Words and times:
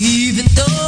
even 0.00 0.46
though 0.54 0.87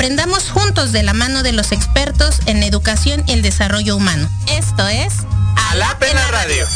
Aprendamos 0.00 0.48
juntos 0.48 0.92
de 0.92 1.02
la 1.02 1.12
mano 1.12 1.42
de 1.42 1.52
los 1.52 1.72
expertos 1.72 2.36
en 2.46 2.62
educación 2.62 3.22
y 3.26 3.32
el 3.32 3.42
desarrollo 3.42 3.96
humano. 3.96 4.30
Esto 4.48 4.88
es 4.88 5.12
A 5.56 5.74
la 5.74 5.98
Pena 5.98 6.26
Radio. 6.28 6.66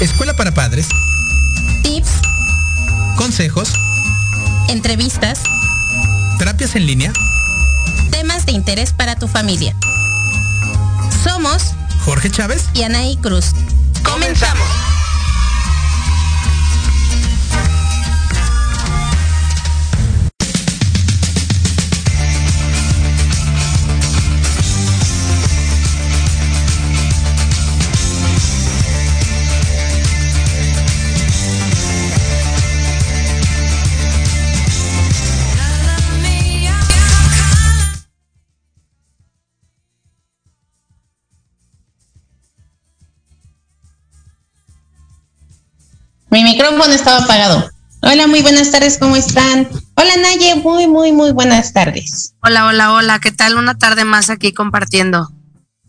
Escuela 0.00 0.36
para 0.36 0.52
padres. 0.52 0.88
Tips. 1.82 2.10
Consejos. 3.16 3.72
Entrevistas. 4.68 5.40
Terapias 6.38 6.76
en 6.76 6.84
línea. 6.84 7.10
Temas 8.10 8.44
de 8.44 8.52
interés 8.52 8.92
para 8.92 9.16
tu 9.16 9.28
familia. 9.28 9.74
Somos 11.22 11.72
Jorge 12.04 12.30
Chávez 12.30 12.66
y 12.74 12.82
Anaí 12.82 13.16
Cruz. 13.16 13.46
Comenzamos. 14.02 14.83
Mi 46.34 46.42
micrófono 46.42 46.92
estaba 46.92 47.18
apagado. 47.18 47.70
Hola, 48.02 48.26
muy 48.26 48.42
buenas 48.42 48.72
tardes, 48.72 48.98
¿cómo 48.98 49.14
están? 49.14 49.68
Hola 49.94 50.16
Naye, 50.20 50.56
muy, 50.56 50.88
muy, 50.88 51.12
muy 51.12 51.30
buenas 51.30 51.72
tardes. 51.72 52.34
Hola, 52.42 52.66
hola, 52.66 52.92
hola, 52.92 53.20
¿qué 53.20 53.30
tal? 53.30 53.56
Una 53.56 53.78
tarde 53.78 54.04
más 54.04 54.30
aquí 54.30 54.52
compartiendo. 54.52 55.30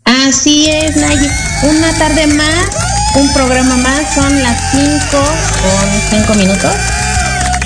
Así 0.04 0.70
es, 0.70 0.94
Naye, 0.94 1.28
una 1.64 1.92
tarde 1.98 2.28
más, 2.28 2.68
un 3.16 3.32
programa 3.32 3.76
más, 3.78 4.14
son 4.14 4.40
las 4.44 4.70
5 4.70 4.88
con 5.10 6.20
5 6.20 6.34
minutos. 6.36 6.72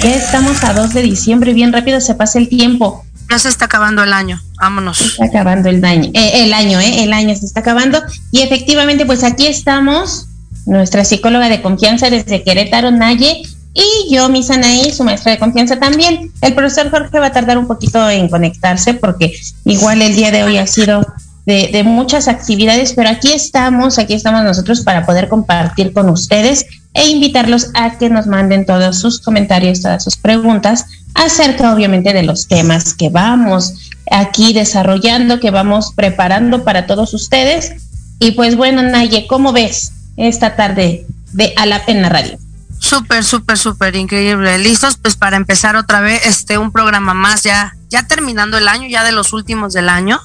Ya 0.02 0.14
estamos 0.14 0.64
a 0.64 0.72
2 0.72 0.94
de 0.94 1.02
diciembre, 1.02 1.52
bien 1.52 1.74
rápido 1.74 2.00
se 2.00 2.14
pasa 2.14 2.38
el 2.38 2.48
tiempo. 2.48 3.04
Ya 3.28 3.38
se 3.38 3.50
está 3.50 3.66
acabando 3.66 4.04
el 4.04 4.14
año, 4.14 4.40
vámonos. 4.58 4.96
Se 4.96 5.04
está 5.04 5.26
acabando 5.26 5.68
el 5.68 5.84
año, 5.84 6.10
eh, 6.14 6.44
el 6.44 6.54
año, 6.54 6.80
eh, 6.80 7.04
el 7.04 7.12
año 7.12 7.36
se 7.36 7.44
está 7.44 7.60
acabando. 7.60 8.02
Y 8.30 8.40
efectivamente, 8.40 9.04
pues 9.04 9.22
aquí 9.22 9.46
estamos, 9.48 10.29
nuestra 10.66 11.04
psicóloga 11.04 11.48
de 11.48 11.62
confianza 11.62 12.10
desde 12.10 12.42
Querétaro, 12.42 12.90
Naye, 12.90 13.42
y 13.72 14.12
yo, 14.12 14.28
Miss 14.28 14.50
Anaí, 14.50 14.92
su 14.92 15.04
maestra 15.04 15.32
de 15.32 15.38
confianza 15.38 15.78
también. 15.78 16.32
El 16.40 16.54
profesor 16.54 16.90
Jorge 16.90 17.18
va 17.18 17.26
a 17.26 17.32
tardar 17.32 17.56
un 17.56 17.66
poquito 17.66 18.10
en 18.10 18.28
conectarse 18.28 18.94
porque 18.94 19.32
igual 19.64 20.02
el 20.02 20.16
día 20.16 20.32
de 20.32 20.42
hoy 20.42 20.58
ha 20.58 20.66
sido 20.66 21.06
de, 21.46 21.70
de, 21.72 21.84
muchas 21.84 22.28
actividades, 22.28 22.92
pero 22.94 23.08
aquí 23.08 23.32
estamos, 23.32 23.98
aquí 23.98 24.14
estamos 24.14 24.42
nosotros 24.42 24.80
para 24.82 25.06
poder 25.06 25.28
compartir 25.28 25.92
con 25.92 26.08
ustedes 26.10 26.66
e 26.94 27.08
invitarlos 27.08 27.70
a 27.74 27.96
que 27.96 28.10
nos 28.10 28.26
manden 28.26 28.66
todos 28.66 28.98
sus 28.98 29.20
comentarios, 29.20 29.80
todas 29.80 30.02
sus 30.02 30.16
preguntas 30.16 30.86
acerca 31.14 31.72
obviamente 31.72 32.12
de 32.12 32.24
los 32.24 32.48
temas 32.48 32.94
que 32.94 33.08
vamos 33.08 33.74
aquí 34.10 34.52
desarrollando, 34.52 35.40
que 35.40 35.50
vamos 35.50 35.92
preparando 35.94 36.64
para 36.64 36.86
todos 36.86 37.14
ustedes. 37.14 37.72
Y 38.18 38.32
pues 38.32 38.56
bueno, 38.56 38.82
Naye, 38.82 39.26
¿cómo 39.28 39.52
ves 39.52 39.92
esta 40.16 40.56
tarde 40.56 41.06
de 41.32 41.52
A 41.56 41.66
la 41.66 41.84
Pena 41.84 42.08
Radio? 42.08 42.38
Súper, 42.78 43.24
súper, 43.24 43.58
súper 43.58 43.94
increíble. 43.96 44.58
Listos 44.58 44.96
pues 44.96 45.16
para 45.16 45.36
empezar 45.36 45.76
otra 45.76 46.00
vez 46.00 46.22
este 46.24 46.56
un 46.56 46.72
programa 46.72 47.14
más 47.14 47.42
ya 47.42 47.76
ya 47.90 48.06
terminando 48.06 48.56
el 48.56 48.68
año, 48.68 48.88
ya 48.88 49.04
de 49.04 49.12
los 49.12 49.32
últimos 49.32 49.72
del 49.72 49.88
año 49.88 50.20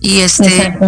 y 0.00 0.20
este 0.20 0.78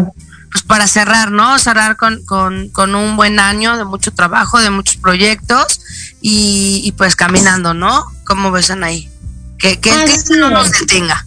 pues 0.50 0.64
para 0.64 0.86
cerrar, 0.86 1.30
¿no? 1.30 1.58
Cerrar 1.58 1.96
con, 1.96 2.22
con, 2.24 2.68
con, 2.68 2.94
un 2.94 3.16
buen 3.16 3.40
año 3.40 3.78
de 3.78 3.84
mucho 3.84 4.12
trabajo, 4.12 4.60
de 4.60 4.68
muchos 4.68 4.96
proyectos 4.96 5.80
y, 6.20 6.82
y 6.84 6.92
pues 6.92 7.16
caminando, 7.16 7.72
¿no? 7.72 8.04
¿Cómo 8.26 8.50
ves 8.50 8.70
ahí? 8.70 9.10
Que, 9.58 9.80
que, 9.80 9.90
que 9.90 10.36
no 10.36 10.50
nos 10.50 10.70
detenga. 10.70 11.24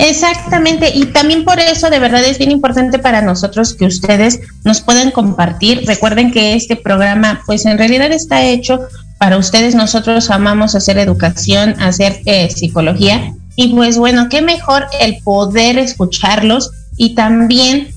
Exactamente, 0.00 0.90
y 0.94 1.06
también 1.06 1.44
por 1.44 1.60
eso 1.60 1.90
de 1.90 1.98
verdad 1.98 2.24
es 2.24 2.38
bien 2.38 2.50
importante 2.50 2.98
para 2.98 3.20
nosotros 3.20 3.74
que 3.74 3.84
ustedes 3.84 4.40
nos 4.64 4.80
puedan 4.80 5.10
compartir. 5.10 5.84
Recuerden 5.86 6.32
que 6.32 6.54
este 6.54 6.74
programa 6.74 7.42
pues 7.44 7.66
en 7.66 7.76
realidad 7.76 8.10
está 8.10 8.42
hecho 8.42 8.80
para 9.18 9.36
ustedes. 9.36 9.74
Nosotros 9.74 10.30
amamos 10.30 10.74
hacer 10.74 10.96
educación, 10.96 11.74
hacer 11.80 12.22
eh, 12.24 12.48
psicología 12.48 13.34
y 13.56 13.74
pues 13.74 13.98
bueno, 13.98 14.30
qué 14.30 14.40
mejor 14.40 14.86
el 15.00 15.18
poder 15.22 15.78
escucharlos 15.78 16.70
y 16.96 17.14
también 17.14 17.88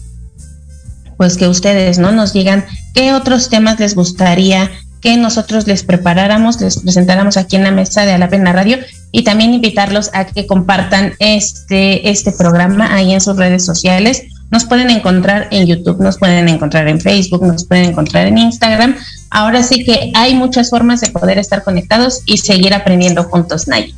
pues 1.15 1.37
que 1.37 1.47
ustedes 1.47 1.99
no 1.99 2.11
nos 2.11 2.33
digan 2.33 2.65
qué 2.93 3.13
otros 3.13 3.49
temas 3.49 3.79
les 3.79 3.95
gustaría 3.95 4.69
que 5.03 5.17
nosotros 5.17 5.67
les 5.67 5.83
preparáramos, 5.83 6.61
les 6.61 6.79
presentáramos 6.79 7.35
aquí 7.35 7.57
en 7.57 7.63
la 7.63 7.71
mesa 7.71 8.05
de 8.05 8.13
A 8.13 8.17
la 8.17 8.29
Pena 8.29 8.53
Radio 8.53 8.77
y 9.11 9.25
también 9.25 9.53
invitarlos 9.53 10.09
a 10.13 10.25
que 10.25 10.47
compartan 10.47 11.13
este, 11.19 12.09
este 12.09 12.31
programa 12.31 12.95
ahí 12.95 13.13
en 13.13 13.19
sus 13.19 13.35
redes 13.35 13.65
sociales. 13.65 14.23
Nos 14.49 14.63
pueden 14.63 14.89
encontrar 14.89 15.49
en 15.51 15.67
YouTube, 15.67 15.99
nos 15.99 16.17
pueden 16.17 16.47
encontrar 16.47 16.87
en 16.87 17.01
Facebook, 17.01 17.45
nos 17.45 17.65
pueden 17.65 17.89
encontrar 17.89 18.27
en 18.27 18.37
Instagram. 18.37 18.95
Ahora 19.29 19.61
sí 19.61 19.83
que 19.83 20.11
hay 20.15 20.35
muchas 20.35 20.69
formas 20.69 21.01
de 21.01 21.11
poder 21.11 21.37
estar 21.37 21.65
conectados 21.65 22.21
y 22.25 22.37
seguir 22.37 22.73
aprendiendo 22.73 23.25
juntos, 23.25 23.67
Nay. 23.67 23.93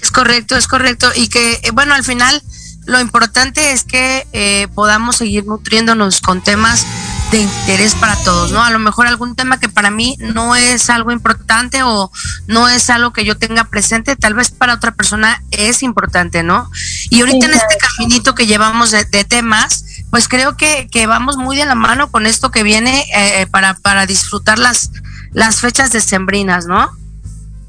Es 0.00 0.10
correcto, 0.10 0.56
es 0.56 0.66
correcto. 0.66 1.08
Y 1.16 1.28
que, 1.28 1.60
eh, 1.62 1.70
bueno, 1.74 1.92
al 1.92 2.04
final 2.04 2.42
lo 2.86 2.98
importante 2.98 3.72
es 3.72 3.84
que 3.84 4.26
eh, 4.32 4.68
podamos 4.74 5.16
seguir 5.16 5.44
nutriéndonos 5.44 6.22
con 6.22 6.42
temas 6.42 6.86
de 7.30 7.38
interés 7.40 7.94
para 7.94 8.16
todos, 8.16 8.52
¿no? 8.52 8.62
A 8.62 8.70
lo 8.70 8.78
mejor 8.78 9.06
algún 9.06 9.34
tema 9.34 9.60
que 9.60 9.68
para 9.68 9.90
mí 9.90 10.16
no 10.18 10.56
es 10.56 10.88
algo 10.88 11.12
importante 11.12 11.82
o 11.82 12.10
no 12.46 12.68
es 12.68 12.88
algo 12.88 13.12
que 13.12 13.24
yo 13.24 13.36
tenga 13.36 13.64
presente, 13.64 14.16
tal 14.16 14.34
vez 14.34 14.50
para 14.50 14.74
otra 14.74 14.92
persona 14.92 15.42
es 15.50 15.82
importante, 15.82 16.42
¿no? 16.42 16.70
Y 17.10 17.20
ahorita 17.20 17.46
en 17.46 17.54
este 17.54 17.76
caminito 17.76 18.34
que 18.34 18.46
llevamos 18.46 18.92
de, 18.92 19.04
temas, 19.24 19.84
pues 20.10 20.26
creo 20.26 20.56
que, 20.56 20.88
que, 20.90 21.06
vamos 21.06 21.36
muy 21.36 21.56
de 21.56 21.66
la 21.66 21.74
mano 21.74 22.10
con 22.10 22.24
esto 22.24 22.50
que 22.50 22.62
viene 22.62 23.04
eh, 23.14 23.46
para, 23.50 23.74
para 23.74 24.06
disfrutar 24.06 24.58
las, 24.58 24.90
las 25.32 25.60
fechas 25.60 25.92
decembrinas, 25.92 26.66
¿no? 26.66 26.90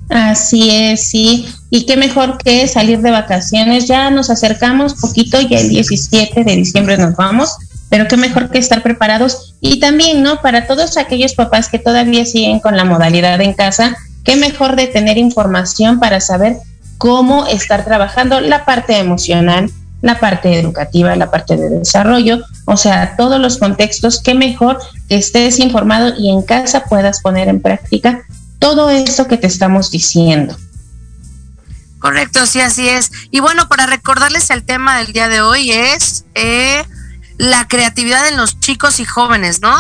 Así 0.10 0.70
es, 0.70 1.10
sí. 1.10 1.54
Y 1.70 1.86
qué 1.86 1.98
mejor 1.98 2.38
que 2.38 2.68
salir 2.68 3.00
de 3.02 3.12
vacaciones. 3.12 3.88
Ya 3.88 4.10
nos 4.10 4.30
acercamos 4.30 4.96
poquito, 4.96 5.40
ya 5.42 5.60
el 5.60 5.70
17 5.70 6.44
de 6.44 6.56
diciembre 6.56 6.98
nos 6.98 7.16
vamos 7.16 7.58
pero 7.90 8.08
qué 8.08 8.18
mejor 8.18 8.50
que 8.50 8.60
estar 8.60 8.82
preparados 8.84 9.49
y 9.62 9.80
también, 9.80 10.24
¿no? 10.24 10.42
Para 10.42 10.68
todos 10.68 10.98
aquellos 10.98 11.34
papás 11.34 11.70
que 11.70 11.80
todavía 11.80 12.26
siguen 12.26 12.60
con 12.60 12.78
la 12.78 12.86
modalidad 12.86 13.42
en 13.42 13.54
casa, 13.54 13.98
qué 14.24 14.36
mejor 14.36 14.76
de 14.76 14.88
tener 14.88 15.18
información 15.18 16.00
para 16.00 16.22
saber 16.22 16.58
cómo 16.98 17.46
estar 17.48 17.86
trabajando 17.86 18.40
la 18.42 18.66
parte 18.66 18.98
emocional, 18.98 19.70
la 20.02 20.20
parte 20.20 20.58
educativa, 20.58 21.16
la 21.16 21.30
parte 21.30 21.58
de 21.58 21.70
desarrollo, 21.70 22.42
o 22.66 22.78
sea, 22.78 23.16
todos 23.18 23.40
los 23.40 23.58
contextos, 23.58 24.22
qué 24.22 24.34
mejor 24.34 24.80
que 25.10 25.18
estés 25.18 25.60
informado 25.60 26.14
y 26.18 26.30
en 26.30 26.42
casa 26.42 26.86
puedas 26.86 27.22
poner 27.22 27.48
en 27.50 27.62
práctica 27.62 28.22
todo 28.60 28.90
eso 28.90 29.28
que 29.28 29.38
te 29.38 29.48
estamos 29.48 29.92
diciendo. 29.92 30.56
Correcto, 32.00 32.46
sí, 32.46 32.62
así 32.62 32.88
es. 32.88 33.12
Y 33.30 33.42
bueno, 33.42 33.68
para 33.68 33.86
recordarles 33.86 34.50
el 34.52 34.64
tema 34.64 35.00
del 35.00 35.12
día 35.12 35.28
de 35.28 35.42
hoy 35.42 35.72
es 35.72 36.24
eh, 36.34 36.86
la 37.40 37.68
creatividad 37.68 38.28
en 38.28 38.38
los 38.38 38.60
chicos 38.60 39.00
y 39.00 39.06
jóvenes, 39.06 39.62
¿no? 39.62 39.74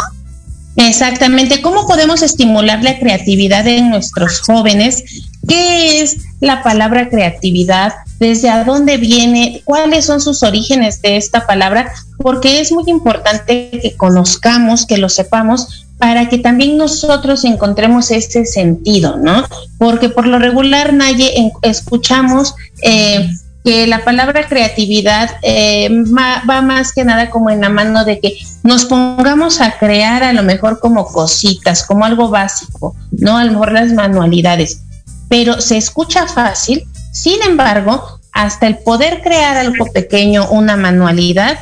Exactamente. 0.78 1.62
¿Cómo 1.62 1.86
podemos 1.86 2.22
estimular 2.22 2.82
la 2.82 2.98
creatividad 2.98 3.68
en 3.68 3.90
nuestros 3.90 4.40
jóvenes? 4.40 5.04
¿Qué 5.46 6.02
es 6.02 6.18
la 6.40 6.64
palabra 6.64 7.10
creatividad? 7.10 7.96
¿Desde 8.18 8.50
a 8.50 8.64
dónde 8.64 8.96
viene? 8.96 9.62
¿Cuáles 9.66 10.06
son 10.06 10.22
sus 10.22 10.42
orígenes 10.42 11.02
de 11.02 11.18
esta 11.18 11.46
palabra? 11.46 11.92
Porque 12.18 12.62
es 12.62 12.72
muy 12.72 12.86
importante 12.88 13.70
que 13.82 13.96
conozcamos, 13.98 14.86
que 14.86 14.98
lo 14.98 15.10
sepamos, 15.10 15.86
para 15.98 16.30
que 16.30 16.38
también 16.38 16.78
nosotros 16.78 17.44
encontremos 17.44 18.10
ese 18.10 18.46
sentido, 18.46 19.18
¿no? 19.18 19.46
Porque 19.78 20.08
por 20.08 20.28
lo 20.28 20.40
regular, 20.40 20.94
nadie 20.94 21.52
escuchamos 21.62 22.56
eh, 22.84 23.30
que 23.64 23.88
la 23.88 24.06
palabra 24.06 24.48
creatividad 24.48 25.32
eh, 25.42 25.90
va 26.10 26.62
más 26.62 26.94
que 26.94 27.04
nada 27.04 27.30
como 27.30 27.50
en 27.50 27.62
la 27.62 27.70
mano 27.70 28.06
de 28.06 28.20
que 28.20 28.38
nos 28.64 28.86
pongamos 28.86 29.60
a 29.60 29.78
crear 29.78 30.24
a 30.24 30.34
lo 30.34 30.44
mejor 30.44 30.80
como 30.80 31.06
cositas, 31.06 31.86
como 31.86 32.06
algo 32.06 32.30
básico, 32.30 32.96
¿no? 33.12 33.38
A 33.38 33.44
lo 33.44 33.52
mejor 33.52 33.74
las 33.74 33.92
manualidades, 33.92 34.82
pero 35.28 35.60
se 35.60 35.78
escucha 35.78 36.28
fácil, 36.28 36.88
sin 37.12 37.42
embargo, 37.44 38.20
hasta 38.32 38.68
el 38.68 38.78
poder 38.78 39.22
crear 39.22 39.58
algo 39.58 39.86
pequeño, 39.88 40.50
una 40.50 40.78
manualidad, 40.78 41.60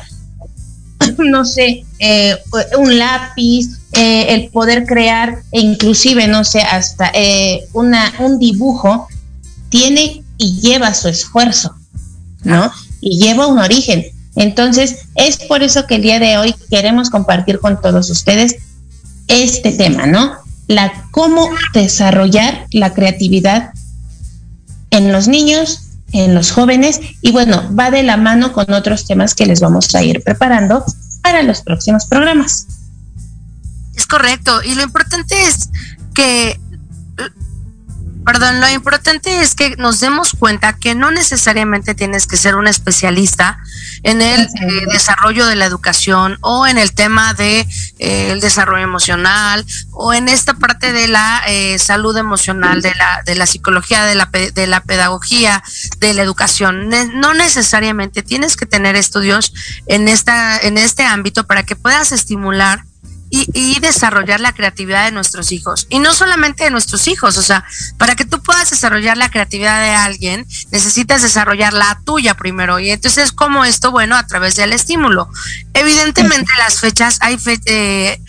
no 1.18 1.44
sé, 1.44 1.84
eh, 1.98 2.36
un 2.78 2.96
lápiz, 2.96 3.66
eh, 3.94 4.34
el 4.34 4.50
poder 4.50 4.86
crear, 4.86 5.38
e 5.50 5.60
inclusive, 5.60 6.28
no 6.28 6.44
sé, 6.44 6.60
hasta 6.60 7.10
una, 7.72 8.14
un 8.20 8.38
dibujo, 8.38 9.08
tiene 9.68 10.22
y 10.36 10.60
lleva 10.60 10.94
su 10.94 11.08
esfuerzo. 11.08 11.77
¿No? 12.44 12.72
Y 13.00 13.18
lleva 13.18 13.46
un 13.46 13.58
origen. 13.58 14.04
Entonces, 14.36 15.06
es 15.14 15.36
por 15.36 15.62
eso 15.62 15.86
que 15.86 15.96
el 15.96 16.02
día 16.02 16.18
de 16.18 16.38
hoy 16.38 16.54
queremos 16.70 17.10
compartir 17.10 17.58
con 17.58 17.80
todos 17.80 18.10
ustedes 18.10 18.56
este 19.26 19.72
tema, 19.72 20.06
¿no? 20.06 20.36
La 20.66 21.06
cómo 21.10 21.48
desarrollar 21.72 22.66
la 22.72 22.94
creatividad 22.94 23.72
en 24.90 25.12
los 25.12 25.28
niños, 25.28 25.82
en 26.12 26.34
los 26.34 26.50
jóvenes 26.50 27.00
y 27.20 27.32
bueno, 27.32 27.62
va 27.74 27.90
de 27.90 28.02
la 28.02 28.16
mano 28.16 28.52
con 28.52 28.72
otros 28.72 29.06
temas 29.06 29.34
que 29.34 29.46
les 29.46 29.60
vamos 29.60 29.94
a 29.94 30.02
ir 30.02 30.22
preparando 30.22 30.84
para 31.22 31.42
los 31.42 31.62
próximos 31.62 32.06
programas. 32.06 32.66
Es 33.94 34.06
correcto, 34.06 34.62
y 34.62 34.74
lo 34.74 34.82
importante 34.82 35.34
es 35.42 35.68
que 36.14 36.58
Perdón, 38.28 38.60
lo 38.60 38.68
importante 38.68 39.40
es 39.40 39.54
que 39.54 39.74
nos 39.78 40.00
demos 40.00 40.34
cuenta 40.38 40.74
que 40.74 40.94
no 40.94 41.10
necesariamente 41.10 41.94
tienes 41.94 42.26
que 42.26 42.36
ser 42.36 42.56
un 42.56 42.66
especialista 42.66 43.58
en 44.02 44.20
el 44.20 44.42
eh, 44.42 44.48
desarrollo 44.92 45.46
de 45.46 45.56
la 45.56 45.64
educación 45.64 46.36
o 46.42 46.66
en 46.66 46.76
el 46.76 46.92
tema 46.92 47.32
de 47.32 47.60
eh, 47.98 48.30
el 48.30 48.42
desarrollo 48.42 48.84
emocional 48.84 49.64
o 49.92 50.12
en 50.12 50.28
esta 50.28 50.52
parte 50.52 50.92
de 50.92 51.08
la 51.08 51.40
eh, 51.48 51.78
salud 51.78 52.14
emocional, 52.18 52.82
de 52.82 52.94
la, 52.96 53.22
de 53.24 53.34
la 53.34 53.46
psicología, 53.46 54.04
de 54.04 54.14
la, 54.14 54.26
de 54.26 54.66
la 54.66 54.82
pedagogía, 54.82 55.64
de 55.96 56.12
la 56.12 56.20
educación. 56.20 56.90
no 57.14 57.32
necesariamente 57.32 58.22
tienes 58.22 58.58
que 58.58 58.66
tener 58.66 58.94
estudios 58.94 59.54
en, 59.86 60.06
esta, 60.06 60.58
en 60.58 60.76
este 60.76 61.02
ámbito 61.02 61.46
para 61.46 61.62
que 61.62 61.76
puedas 61.76 62.12
estimular 62.12 62.84
y, 63.30 63.78
desarrollar 63.80 64.40
la 64.40 64.52
creatividad 64.52 65.04
de 65.04 65.12
nuestros 65.12 65.52
hijos. 65.52 65.86
Y 65.88 65.98
no 65.98 66.14
solamente 66.14 66.64
de 66.64 66.70
nuestros 66.70 67.06
hijos, 67.08 67.36
o 67.36 67.42
sea, 67.42 67.64
para 67.96 68.16
que 68.16 68.24
tú 68.24 68.42
puedas 68.42 68.70
desarrollar 68.70 69.16
la 69.16 69.30
creatividad 69.30 69.82
de 69.82 69.90
alguien, 69.90 70.46
necesitas 70.70 71.22
desarrollar 71.22 71.72
la 71.72 72.00
tuya 72.04 72.34
primero. 72.34 72.78
Y 72.78 72.90
entonces, 72.90 73.32
como 73.32 73.64
esto? 73.64 73.90
Bueno, 73.90 74.16
a 74.16 74.26
través 74.26 74.56
del 74.56 74.72
estímulo. 74.72 75.28
Evidentemente, 75.74 76.50
las 76.58 76.80
fechas, 76.80 77.18
hay 77.20 77.38
eh, 77.66 78.20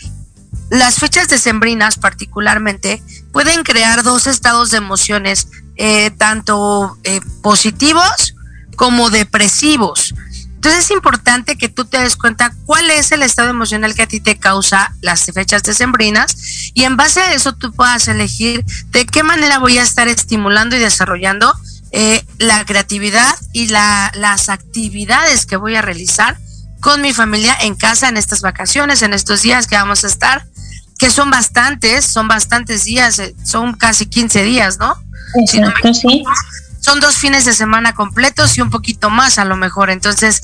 las 0.70 0.96
fechas 0.96 1.28
decembrinas 1.28 1.96
particularmente, 1.96 3.02
pueden 3.32 3.64
crear 3.64 4.02
dos 4.02 4.26
estados 4.26 4.70
de 4.70 4.78
emociones, 4.78 5.48
eh, 5.76 6.10
tanto 6.12 6.96
eh, 7.04 7.20
positivos 7.42 8.34
como 8.76 9.10
depresivos. 9.10 10.14
Entonces 10.60 10.84
es 10.84 10.90
importante 10.90 11.56
que 11.56 11.70
tú 11.70 11.86
te 11.86 11.96
des 11.96 12.16
cuenta 12.16 12.52
cuál 12.66 12.90
es 12.90 13.12
el 13.12 13.22
estado 13.22 13.48
emocional 13.48 13.94
que 13.94 14.02
a 14.02 14.06
ti 14.06 14.20
te 14.20 14.36
causa 14.36 14.94
las 15.00 15.24
fechas 15.24 15.62
decembrinas 15.62 16.36
y 16.74 16.84
en 16.84 16.98
base 16.98 17.22
a 17.22 17.32
eso 17.32 17.54
tú 17.54 17.72
puedas 17.72 18.08
elegir 18.08 18.62
de 18.90 19.06
qué 19.06 19.22
manera 19.22 19.58
voy 19.58 19.78
a 19.78 19.82
estar 19.82 20.06
estimulando 20.06 20.76
y 20.76 20.78
desarrollando 20.78 21.50
eh, 21.92 22.22
la 22.36 22.66
creatividad 22.66 23.34
y 23.54 23.68
la, 23.68 24.12
las 24.14 24.50
actividades 24.50 25.46
que 25.46 25.56
voy 25.56 25.76
a 25.76 25.80
realizar 25.80 26.36
con 26.80 27.00
mi 27.00 27.14
familia 27.14 27.56
en 27.62 27.74
casa 27.74 28.10
en 28.10 28.18
estas 28.18 28.42
vacaciones, 28.42 29.00
en 29.00 29.14
estos 29.14 29.40
días 29.40 29.66
que 29.66 29.76
vamos 29.76 30.04
a 30.04 30.08
estar, 30.08 30.44
que 30.98 31.08
son 31.08 31.30
bastantes, 31.30 32.04
son 32.04 32.28
bastantes 32.28 32.84
días, 32.84 33.18
eh, 33.18 33.34
son 33.44 33.72
casi 33.76 34.04
15 34.04 34.42
días, 34.42 34.78
¿no? 34.78 34.94
Exacto, 35.36 35.94
sí 35.94 36.22
son 36.80 37.00
dos 37.00 37.16
fines 37.16 37.44
de 37.44 37.52
semana 37.52 37.94
completos 37.94 38.56
y 38.58 38.60
un 38.60 38.70
poquito 38.70 39.10
más 39.10 39.38
a 39.38 39.44
lo 39.44 39.56
mejor. 39.56 39.90
Entonces, 39.90 40.42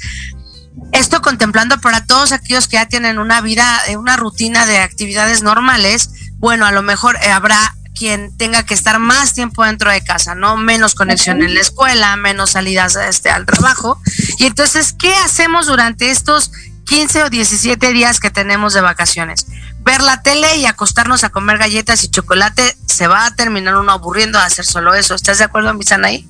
esto 0.93 1.23
contemplando 1.23 1.81
para 1.81 2.05
todos 2.05 2.33
aquellos 2.33 2.69
que 2.69 2.77
ya 2.77 2.87
tienen 2.87 3.19
una 3.19 3.41
vida, 3.41 3.81
eh, 3.89 3.97
una 3.97 4.17
rutina 4.17 4.67
de 4.67 4.79
actividades 4.79 5.43
normales, 5.43 6.11
bueno, 6.39 6.67
a 6.67 6.73
lo 6.73 6.83
mejor 6.83 7.17
eh, 7.23 7.31
habrá 7.31 7.75
quien 7.95 8.37
tenga 8.37 8.63
que 8.65 8.75
estar 8.75 8.99
más 8.99 9.33
tiempo 9.33 9.65
dentro 9.65 9.91
de 9.91 10.05
casa, 10.05 10.35
¿no? 10.35 10.57
Menos 10.59 10.95
conexión 10.95 11.43
en 11.43 11.55
la 11.55 11.61
escuela, 11.61 12.15
menos 12.17 12.51
salidas 12.51 12.95
este, 12.97 13.31
al 13.31 13.47
trabajo. 13.47 13.99
Y 14.39 14.45
entonces, 14.45 14.93
¿qué 14.93 15.15
hacemos 15.15 15.67
durante 15.67 16.11
estos 16.11 16.53
15 16.85 17.25
o 17.25 17.31
17 17.31 17.93
días 17.93 18.21
que 18.21 18.31
tenemos 18.31 18.75
de 18.75 18.83
vacaciones? 18.83 19.47
Ver 19.87 20.03
la 20.03 20.21
tele 20.21 20.57
y 20.59 20.67
acostarnos 20.67 21.23
a 21.23 21.31
comer 21.31 21.59
galletas 21.59 22.03
y 22.03 22.09
chocolate, 22.09 22.77
se 22.87 23.07
va 23.07 23.25
a 23.25 23.35
terminar 23.37 23.77
uno 23.77 23.93
aburriendo 23.93 24.39
de 24.39 24.45
hacer 24.45 24.67
solo 24.67 24.95
eso. 24.95 25.15
¿Estás 25.15 25.39
de 25.39 25.45
acuerdo, 25.45 25.73
Misanaí? 25.75 26.27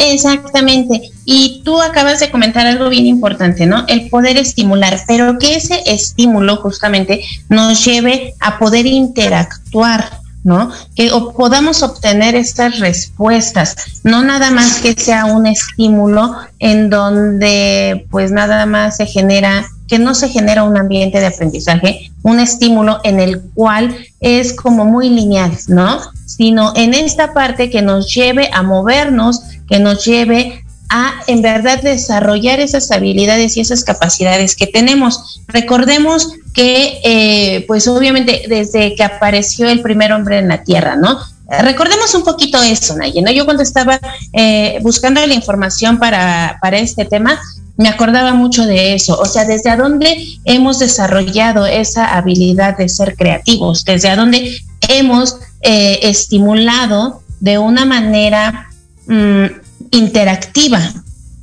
Exactamente. 0.00 1.10
Y 1.24 1.62
tú 1.64 1.80
acabas 1.80 2.20
de 2.20 2.30
comentar 2.30 2.66
algo 2.66 2.90
bien 2.90 3.06
importante, 3.06 3.66
¿no? 3.66 3.86
El 3.88 4.10
poder 4.10 4.36
estimular, 4.36 5.00
pero 5.06 5.38
que 5.38 5.54
ese 5.54 5.82
estímulo 5.86 6.56
justamente 6.56 7.24
nos 7.48 7.82
lleve 7.84 8.34
a 8.40 8.58
poder 8.58 8.84
interactuar, 8.84 10.18
¿no? 10.44 10.70
Que 10.94 11.10
podamos 11.36 11.82
obtener 11.82 12.34
estas 12.34 12.80
respuestas, 12.80 13.76
no 14.04 14.22
nada 14.22 14.50
más 14.50 14.80
que 14.80 14.94
sea 14.94 15.24
un 15.24 15.46
estímulo 15.46 16.36
en 16.58 16.90
donde 16.90 18.06
pues 18.10 18.30
nada 18.32 18.66
más 18.66 18.96
se 18.96 19.06
genera, 19.06 19.66
que 19.88 19.98
no 19.98 20.14
se 20.14 20.28
genera 20.28 20.64
un 20.64 20.76
ambiente 20.76 21.20
de 21.20 21.26
aprendizaje, 21.26 22.09
un 22.22 22.40
estímulo 22.40 23.00
en 23.04 23.20
el 23.20 23.40
cual 23.54 23.96
es 24.20 24.52
como 24.52 24.84
muy 24.84 25.08
lineal, 25.08 25.52
¿no? 25.68 26.00
Sino 26.26 26.72
en 26.76 26.94
esta 26.94 27.32
parte 27.32 27.70
que 27.70 27.82
nos 27.82 28.14
lleve 28.14 28.50
a 28.52 28.62
movernos, 28.62 29.42
que 29.68 29.78
nos 29.78 30.04
lleve 30.04 30.64
a 30.90 31.14
en 31.28 31.40
verdad 31.40 31.80
desarrollar 31.82 32.58
esas 32.60 32.90
habilidades 32.90 33.56
y 33.56 33.60
esas 33.60 33.84
capacidades 33.84 34.56
que 34.56 34.66
tenemos. 34.66 35.40
Recordemos 35.46 36.32
que, 36.52 37.00
eh, 37.04 37.64
pues 37.68 37.86
obviamente 37.86 38.42
desde 38.48 38.94
que 38.96 39.04
apareció 39.04 39.68
el 39.68 39.80
primer 39.80 40.12
hombre 40.12 40.38
en 40.38 40.48
la 40.48 40.64
Tierra, 40.64 40.96
¿no? 40.96 41.20
Recordemos 41.62 42.14
un 42.14 42.22
poquito 42.22 42.62
eso, 42.62 42.96
Naye, 42.96 43.22
¿no? 43.22 43.30
Yo 43.32 43.44
cuando 43.44 43.62
estaba 43.62 43.98
eh, 44.32 44.78
buscando 44.82 45.24
la 45.26 45.34
información 45.34 45.98
para, 45.98 46.58
para 46.60 46.78
este 46.78 47.04
tema, 47.04 47.40
me 47.80 47.88
acordaba 47.88 48.34
mucho 48.34 48.66
de 48.66 48.94
eso, 48.94 49.18
o 49.18 49.24
sea, 49.24 49.46
desde 49.46 49.74
dónde 49.74 50.22
hemos 50.44 50.78
desarrollado 50.78 51.64
esa 51.64 52.14
habilidad 52.14 52.76
de 52.76 52.90
ser 52.90 53.16
creativos, 53.16 53.86
desde 53.86 54.14
dónde 54.14 54.60
hemos 54.88 55.36
eh, 55.62 55.98
estimulado 56.02 57.22
de 57.40 57.56
una 57.56 57.86
manera 57.86 58.68
mm, 59.06 59.46
interactiva 59.92 60.92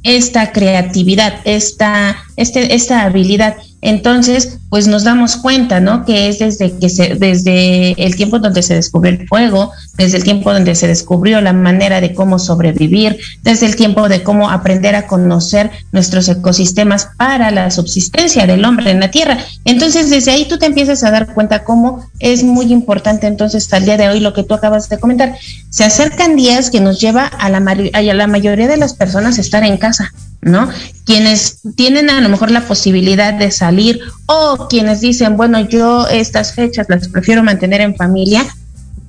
esta 0.03 0.51
creatividad, 0.51 1.41
esta, 1.43 2.17
este, 2.35 2.75
esta 2.75 3.01
habilidad. 3.01 3.57
Entonces, 3.81 4.57
pues 4.69 4.87
nos 4.87 5.03
damos 5.03 5.37
cuenta, 5.37 5.79
¿no? 5.79 6.03
Que 6.03 6.27
es 6.27 6.39
desde 6.39 6.77
que 6.77 6.89
se, 6.89 7.15
desde 7.15 7.91
el 8.03 8.15
tiempo 8.15 8.39
donde 8.39 8.63
se 8.63 8.73
descubrió 8.73 9.13
el 9.13 9.27
fuego, 9.27 9.71
desde 9.95 10.17
el 10.17 10.23
tiempo 10.23 10.51
donde 10.51 10.73
se 10.73 10.87
descubrió 10.87 11.41
la 11.41 11.53
manera 11.53 12.01
de 12.01 12.13
cómo 12.13 12.39
sobrevivir, 12.39 13.17
desde 13.43 13.67
el 13.67 13.75
tiempo 13.75 14.09
de 14.09 14.23
cómo 14.23 14.49
aprender 14.49 14.95
a 14.95 15.05
conocer 15.05 15.69
nuestros 15.91 16.27
ecosistemas 16.27 17.09
para 17.17 17.51
la 17.51 17.69
subsistencia 17.69 18.47
del 18.47 18.65
hombre 18.65 18.91
en 18.91 18.99
la 18.99 19.11
tierra. 19.11 19.37
Entonces, 19.63 20.09
desde 20.09 20.31
ahí 20.31 20.45
tú 20.45 20.57
te 20.57 20.65
empiezas 20.65 21.03
a 21.03 21.11
dar 21.11 21.33
cuenta 21.33 21.63
cómo 21.63 22.03
es 22.19 22.43
muy 22.43 22.73
importante 22.73 23.27
entonces 23.27 23.63
hasta 23.63 23.77
el 23.77 23.85
día 23.85 23.97
de 23.97 24.09
hoy 24.09 24.19
lo 24.19 24.33
que 24.33 24.43
tú 24.43 24.55
acabas 24.55 24.89
de 24.89 24.99
comentar. 24.99 25.35
Se 25.69 25.83
acercan 25.83 26.35
días 26.35 26.71
que 26.71 26.81
nos 26.81 26.99
lleva 26.99 27.25
a 27.25 27.49
la, 27.49 27.59
a 27.93 28.01
la 28.01 28.27
mayoría 28.27 28.67
de 28.67 28.77
las 28.77 28.95
personas 28.95 29.37
a 29.37 29.41
estar 29.41 29.63
en 29.63 29.77
casa 29.77 30.11
¿no? 30.41 30.69
Quienes 31.05 31.59
tienen 31.75 32.09
a 32.09 32.21
lo 32.21 32.29
mejor 32.29 32.51
la 32.51 32.67
posibilidad 32.67 33.33
de 33.33 33.51
salir 33.51 33.99
o 34.25 34.67
quienes 34.69 35.01
dicen, 35.01 35.37
bueno, 35.37 35.59
yo 35.61 36.07
estas 36.07 36.53
fechas 36.53 36.87
las 36.89 37.07
prefiero 37.09 37.43
mantener 37.43 37.81
en 37.81 37.95
familia, 37.95 38.45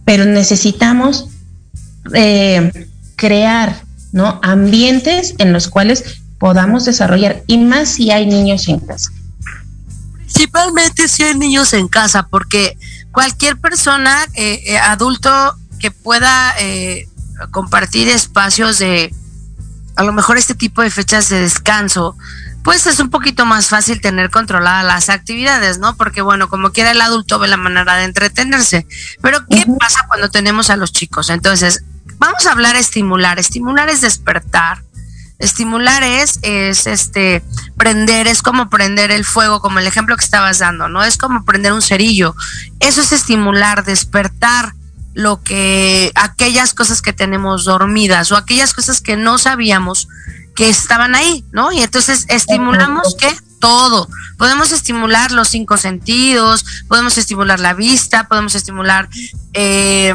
pero 0.04 0.24
necesitamos 0.24 1.28
eh, 2.14 2.88
crear, 3.16 3.82
¿no? 4.12 4.40
Ambientes 4.42 5.34
en 5.38 5.52
los 5.52 5.68
cuales 5.68 6.20
podamos 6.38 6.84
desarrollar 6.84 7.42
y 7.46 7.58
más 7.58 7.88
si 7.88 8.10
hay 8.10 8.26
niños 8.26 8.68
en 8.68 8.80
casa. 8.80 9.10
Principalmente 10.14 11.08
si 11.08 11.24
hay 11.24 11.36
niños 11.36 11.72
en 11.72 11.88
casa, 11.88 12.26
porque 12.28 12.76
cualquier 13.12 13.58
persona, 13.58 14.24
eh, 14.34 14.62
eh, 14.66 14.78
adulto 14.78 15.30
que 15.78 15.90
pueda 15.90 16.54
compartir 17.52 18.08
espacios 18.08 18.78
de, 18.80 19.12
a 19.98 20.04
lo 20.04 20.12
mejor 20.12 20.38
este 20.38 20.54
tipo 20.54 20.80
de 20.80 20.92
fechas 20.92 21.28
de 21.28 21.40
descanso, 21.40 22.16
pues 22.62 22.86
es 22.86 23.00
un 23.00 23.10
poquito 23.10 23.44
más 23.46 23.66
fácil 23.66 24.00
tener 24.00 24.30
controladas 24.30 24.84
las 24.84 25.08
actividades, 25.08 25.80
¿no? 25.80 25.96
Porque 25.96 26.22
bueno, 26.22 26.48
como 26.48 26.70
quiera 26.70 26.92
el 26.92 27.00
adulto 27.00 27.40
ve 27.40 27.48
la 27.48 27.56
manera 27.56 27.96
de 27.96 28.04
entretenerse. 28.04 28.86
Pero 29.20 29.44
¿qué 29.50 29.66
pasa 29.80 30.04
cuando 30.06 30.30
tenemos 30.30 30.70
a 30.70 30.76
los 30.76 30.92
chicos? 30.92 31.30
Entonces, 31.30 31.82
vamos 32.16 32.46
a 32.46 32.52
hablar 32.52 32.76
estimular. 32.76 33.40
Estimular 33.40 33.88
es 33.88 34.00
despertar. 34.00 34.84
Estimular 35.40 36.04
es, 36.04 36.38
es 36.42 36.86
este, 36.86 37.42
prender, 37.76 38.28
es 38.28 38.40
como 38.40 38.70
prender 38.70 39.10
el 39.10 39.24
fuego, 39.24 39.60
como 39.60 39.80
el 39.80 39.86
ejemplo 39.88 40.16
que 40.16 40.24
estabas 40.24 40.60
dando, 40.60 40.88
¿no? 40.88 41.02
Es 41.02 41.18
como 41.18 41.44
prender 41.44 41.72
un 41.72 41.82
cerillo. 41.82 42.36
Eso 42.78 43.00
es 43.00 43.10
estimular, 43.10 43.84
despertar 43.84 44.74
lo 45.18 45.42
que 45.42 46.12
aquellas 46.14 46.74
cosas 46.74 47.02
que 47.02 47.12
tenemos 47.12 47.64
dormidas 47.64 48.30
o 48.30 48.36
aquellas 48.36 48.72
cosas 48.72 49.00
que 49.00 49.16
no 49.16 49.36
sabíamos 49.36 50.06
que 50.54 50.70
estaban 50.70 51.16
ahí, 51.16 51.44
¿no? 51.50 51.72
Y 51.72 51.80
entonces 51.80 52.24
estimulamos 52.28 53.16
que 53.18 53.36
todo. 53.58 54.08
Podemos 54.36 54.70
estimular 54.70 55.32
los 55.32 55.48
cinco 55.48 55.76
sentidos, 55.76 56.64
podemos 56.86 57.18
estimular 57.18 57.58
la 57.58 57.74
vista, 57.74 58.28
podemos 58.28 58.54
estimular 58.54 59.08
eh, 59.54 60.14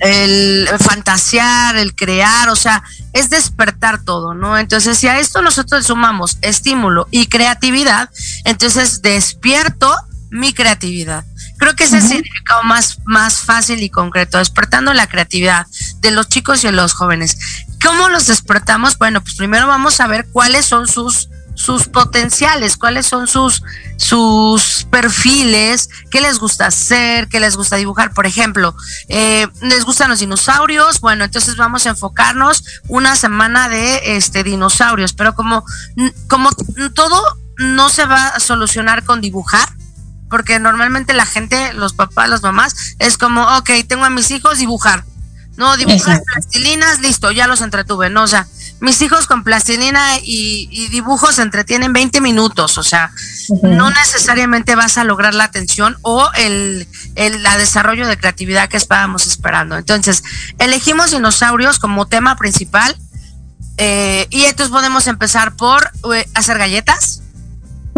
el 0.00 0.66
fantasear, 0.78 1.76
el 1.76 1.94
crear, 1.94 2.48
o 2.48 2.56
sea, 2.56 2.82
es 3.12 3.28
despertar 3.28 4.02
todo, 4.02 4.32
¿no? 4.32 4.56
Entonces, 4.56 4.96
si 4.96 5.06
a 5.06 5.18
esto 5.18 5.42
nosotros 5.42 5.84
sumamos 5.84 6.38
estímulo 6.40 7.08
y 7.10 7.26
creatividad, 7.26 8.08
entonces 8.46 9.02
despierto 9.02 9.94
mi 10.30 10.52
creatividad. 10.52 11.24
Creo 11.58 11.74
que 11.74 11.84
ese 11.84 11.98
es 11.98 12.04
el 12.04 12.10
significado 12.10 12.62
más, 12.62 12.98
más 13.04 13.40
fácil 13.40 13.82
y 13.82 13.90
concreto, 13.90 14.38
despertando 14.38 14.94
la 14.94 15.08
creatividad 15.08 15.66
de 16.00 16.10
los 16.10 16.28
chicos 16.28 16.64
y 16.64 16.68
de 16.68 16.72
los 16.72 16.94
jóvenes. 16.94 17.38
¿Cómo 17.84 18.08
los 18.08 18.26
despertamos? 18.26 18.96
Bueno, 18.98 19.22
pues 19.22 19.36
primero 19.36 19.66
vamos 19.66 20.00
a 20.00 20.06
ver 20.06 20.26
cuáles 20.32 20.66
son 20.66 20.86
sus 20.86 21.28
sus 21.60 21.88
potenciales, 21.88 22.78
cuáles 22.78 23.06
son 23.06 23.26
sus, 23.26 23.62
sus 23.96 24.86
perfiles, 24.90 25.90
qué 26.10 26.22
les 26.22 26.38
gusta 26.38 26.66
hacer, 26.66 27.28
qué 27.28 27.38
les 27.38 27.54
gusta 27.54 27.76
dibujar. 27.76 28.14
Por 28.14 28.26
ejemplo, 28.26 28.74
eh, 29.08 29.46
les 29.60 29.84
gustan 29.84 30.08
los 30.08 30.20
dinosaurios, 30.20 31.00
bueno, 31.00 31.24
entonces 31.24 31.56
vamos 31.56 31.86
a 31.86 31.90
enfocarnos 31.90 32.64
una 32.88 33.14
semana 33.14 33.68
de 33.68 34.16
este 34.16 34.42
dinosaurios, 34.42 35.12
pero 35.12 35.34
como, 35.34 35.64
como 36.28 36.50
todo 36.94 37.22
no 37.58 37.90
se 37.90 38.06
va 38.06 38.28
a 38.28 38.40
solucionar 38.40 39.04
con 39.04 39.20
dibujar, 39.20 39.68
porque 40.30 40.58
normalmente 40.58 41.12
la 41.12 41.26
gente, 41.26 41.74
los 41.74 41.92
papás, 41.92 42.30
las 42.30 42.42
mamás, 42.42 42.94
es 42.98 43.18
como, 43.18 43.42
ok, 43.58 43.70
tengo 43.86 44.04
a 44.04 44.10
mis 44.10 44.30
hijos 44.30 44.58
dibujar. 44.58 45.04
No, 45.56 45.76
dibujar 45.76 46.22
plastilinas, 46.22 47.00
listo, 47.00 47.32
ya 47.32 47.46
los 47.46 47.60
entretuve, 47.60 48.08
¿no? 48.08 48.22
O 48.22 48.26
sea, 48.26 48.46
mis 48.80 49.02
hijos 49.02 49.26
con 49.26 49.44
plastilina 49.44 50.18
y, 50.22 50.88
dibujos 50.88 51.34
se 51.34 51.42
entretienen 51.42 51.92
20 51.92 52.22
minutos, 52.22 52.78
o 52.78 52.82
sea, 52.82 53.10
no 53.62 53.90
necesariamente 53.90 54.74
vas 54.74 54.96
a 54.96 55.04
lograr 55.04 55.34
la 55.34 55.44
atención 55.44 55.98
o 56.00 56.30
el, 56.34 56.88
el 57.16 57.42
la 57.42 57.58
desarrollo 57.58 58.06
de 58.06 58.16
creatividad 58.16 58.70
que 58.70 58.78
estábamos 58.78 59.26
esperando. 59.26 59.76
Entonces, 59.76 60.22
elegimos 60.58 61.10
dinosaurios 61.10 61.78
como 61.78 62.06
tema 62.06 62.36
principal 62.36 62.96
eh, 63.76 64.28
y 64.30 64.44
entonces 64.44 64.70
podemos 64.70 65.06
empezar 65.08 65.56
por 65.56 65.90
eh, 66.14 66.26
hacer 66.34 66.56
galletas 66.56 67.19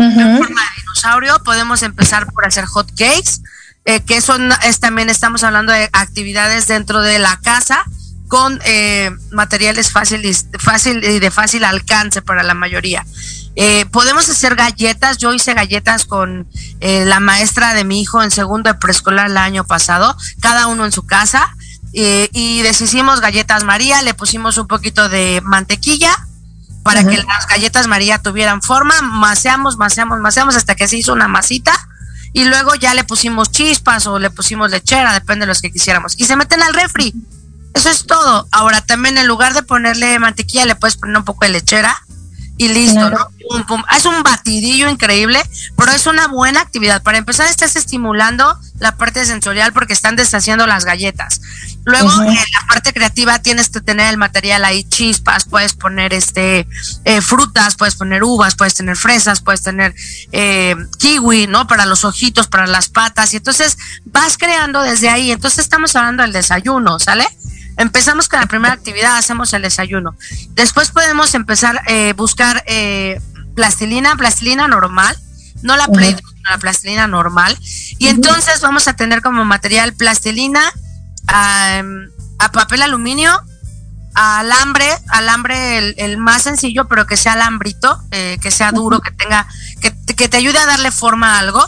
en 0.03 0.39
forma 0.39 0.61
de 0.61 0.81
dinosaurio, 0.81 1.43
podemos 1.43 1.83
empezar 1.83 2.27
por 2.33 2.47
hacer 2.47 2.65
hot 2.67 2.89
cakes, 2.97 3.41
eh, 3.85 4.01
que 4.01 4.21
son, 4.21 4.53
es, 4.63 4.81
también 4.81 5.11
estamos 5.11 5.43
hablando 5.43 5.73
de 5.73 5.89
actividades 5.93 6.67
dentro 6.67 7.03
de 7.03 7.19
la 7.19 7.39
casa 7.43 7.85
con 8.33 8.59
eh, 8.65 9.11
materiales 9.31 9.93
fáciles 9.93 10.47
fácil 10.59 11.05
y 11.05 11.19
de 11.19 11.31
fácil 11.31 11.65
alcance 11.65 12.23
para 12.23 12.43
la 12.43 12.55
mayoría. 12.55 13.05
Eh, 13.57 13.85
podemos 13.93 14.27
hacer 14.31 14.55
galletas. 14.57 15.19
Yo 15.19 15.35
hice 15.35 15.53
galletas 15.53 16.07
con 16.07 16.49
eh, 16.81 17.05
la 17.05 17.21
maestra 17.21 17.75
de 17.75 17.85
mi 17.85 18.01
hijo 18.01 18.23
en 18.23 18.31
segundo 18.31 18.73
de 18.73 18.79
preescolar 18.79 19.27
el 19.27 19.37
año 19.37 19.65
pasado, 19.65 20.17
cada 20.41 20.67
uno 20.69 20.87
en 20.87 20.93
su 20.93 21.05
casa. 21.05 21.55
y 21.93 22.63
deshicimos 22.63 23.21
galletas 23.21 23.65
María, 23.65 24.01
le 24.01 24.15
pusimos 24.15 24.57
un 24.57 24.67
poquito 24.67 25.11
de 25.11 25.43
mantequilla 25.45 26.17
para 26.83 27.05
que 27.05 27.17
las 27.17 27.47
galletas 27.49 27.87
María 27.87 28.19
tuvieran 28.19 28.63
forma. 28.63 29.01
Maseamos, 29.03 29.77
maseamos, 29.77 30.21
maseamos 30.21 30.57
hasta 30.57 30.75
que 30.75 30.89
se 30.89 30.97
hizo 30.97 31.13
una 31.13 31.29
masita. 31.29 31.73
Y 32.33 32.45
luego 32.45 32.75
ya 32.75 32.95
le 32.95 33.05
pusimos 33.05 33.51
chispas 33.51 34.07
o 34.07 34.19
le 34.19 34.31
pusimos 34.31 34.71
lechera, 34.71 35.13
depende 35.13 35.43
de 35.43 35.49
los 35.49 35.61
que 35.61 35.71
quisiéramos. 35.71 36.15
Y 36.19 36.25
se 36.25 36.37
meten 36.37 36.63
al 36.63 36.73
refri 36.73 37.15
eso 37.75 37.91
es 37.91 38.07
todo. 38.07 38.49
Ahora 38.51 38.81
también 38.81 39.19
en 39.19 39.27
lugar 39.27 39.55
de 39.55 39.63
ponerle 39.63 40.19
mantequilla 40.19 40.67
le 40.67 40.77
puedes 40.77 40.97
poner 40.97 41.17
un 41.17 41.25
poco 41.25 41.45
de 41.45 41.53
lechera 41.53 41.97
y 42.65 42.69
listo, 42.69 43.11
¿no? 43.11 43.29
Es 43.97 44.07
un 44.07 44.23
batidillo 44.23 44.89
increíble, 44.89 45.41
pero 45.77 45.93
es 45.93 46.07
una 46.07 46.29
buena 46.29 46.61
actividad. 46.61 47.03
Para 47.03 47.19
empezar, 47.19 47.49
estás 47.49 47.77
estimulando 47.77 48.59
la 48.79 48.97
parte 48.97 49.25
sensorial 49.25 49.73
porque 49.73 49.93
están 49.93 50.17
deshaciendo 50.17 50.67
las 50.67 50.85
galletas. 50.85 51.41
Luego, 51.85 52.11
en 52.23 52.35
la 52.35 52.67
parte 52.69 52.93
creativa 52.93 53.41
tienes 53.41 53.69
que 53.69 53.81
tener 53.81 54.11
el 54.11 54.17
material 54.17 54.65
ahí, 54.65 54.85
chispas, 54.85 55.45
puedes 55.45 55.75
poner 55.75 56.15
este 56.15 56.67
eh, 57.05 57.21
frutas, 57.21 57.75
puedes 57.75 57.97
poner 57.97 58.23
uvas, 58.23 58.55
puedes 58.55 58.75
tener 58.75 58.97
fresas, 58.97 59.41
puedes 59.41 59.63
tener 59.63 59.95
eh, 60.31 60.77
kiwi, 60.99 61.49
¿no? 61.49 61.67
Para 61.67 61.87
los 61.87 62.05
ojitos, 62.05 62.47
para 62.47 62.67
las 62.67 62.89
patas. 62.89 63.33
Y 63.35 63.39
entonces 63.39 63.77
vas 64.05 64.39
creando 64.39 64.83
desde 64.83 65.09
ahí. 65.09 65.33
Entonces 65.33 65.61
estamos 65.61 65.97
hablando 65.97 66.23
del 66.23 66.33
desayuno, 66.33 66.99
¿sale? 66.99 67.27
Empezamos 67.77 68.29
con 68.29 68.41
la 68.41 68.47
primera 68.47 68.75
actividad, 68.75 69.17
hacemos 69.17 69.53
el 69.53 69.63
desayuno. 69.63 70.15
Después 70.51 70.91
podemos 70.91 71.35
empezar 71.35 71.79
a 71.79 71.91
eh, 71.91 72.13
buscar 72.13 72.63
eh, 72.67 73.21
plastilina, 73.55 74.17
plastilina 74.17 74.69
normal, 74.69 75.17
no 75.63 75.77
la 75.77 75.89
play, 75.89 76.17
la 76.49 76.59
plastilina 76.59 77.07
normal. 77.07 77.57
Y 77.99 78.09
entonces 78.09 78.61
vamos 78.61 78.89
a 78.89 78.95
tener 78.95 79.23
como 79.23 79.45
material 79.45 79.95
plastilina, 79.95 80.63
a, 81.29 81.83
papel 82.53 82.83
aluminio, 82.83 83.41
alambre, 84.15 84.89
alambre 85.09 85.95
el, 85.97 86.19
más 86.19 86.43
sencillo, 86.43 86.89
pero 86.89 87.07
que 87.07 87.17
sea 87.17 87.33
alambrito, 87.33 88.03
eh, 88.11 88.39
que 88.43 88.51
sea 88.51 88.73
duro, 88.73 89.01
que 89.01 89.13
tenga, 89.13 89.47
que, 89.81 89.95
que 90.15 90.29
te 90.29 90.37
ayude 90.37 90.59
a 90.59 90.67
darle 90.67 90.91
forma 90.91 91.37
a 91.37 91.39
algo. 91.39 91.65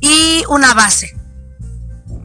Y 0.00 0.42
una 0.48 0.74
base 0.74 1.14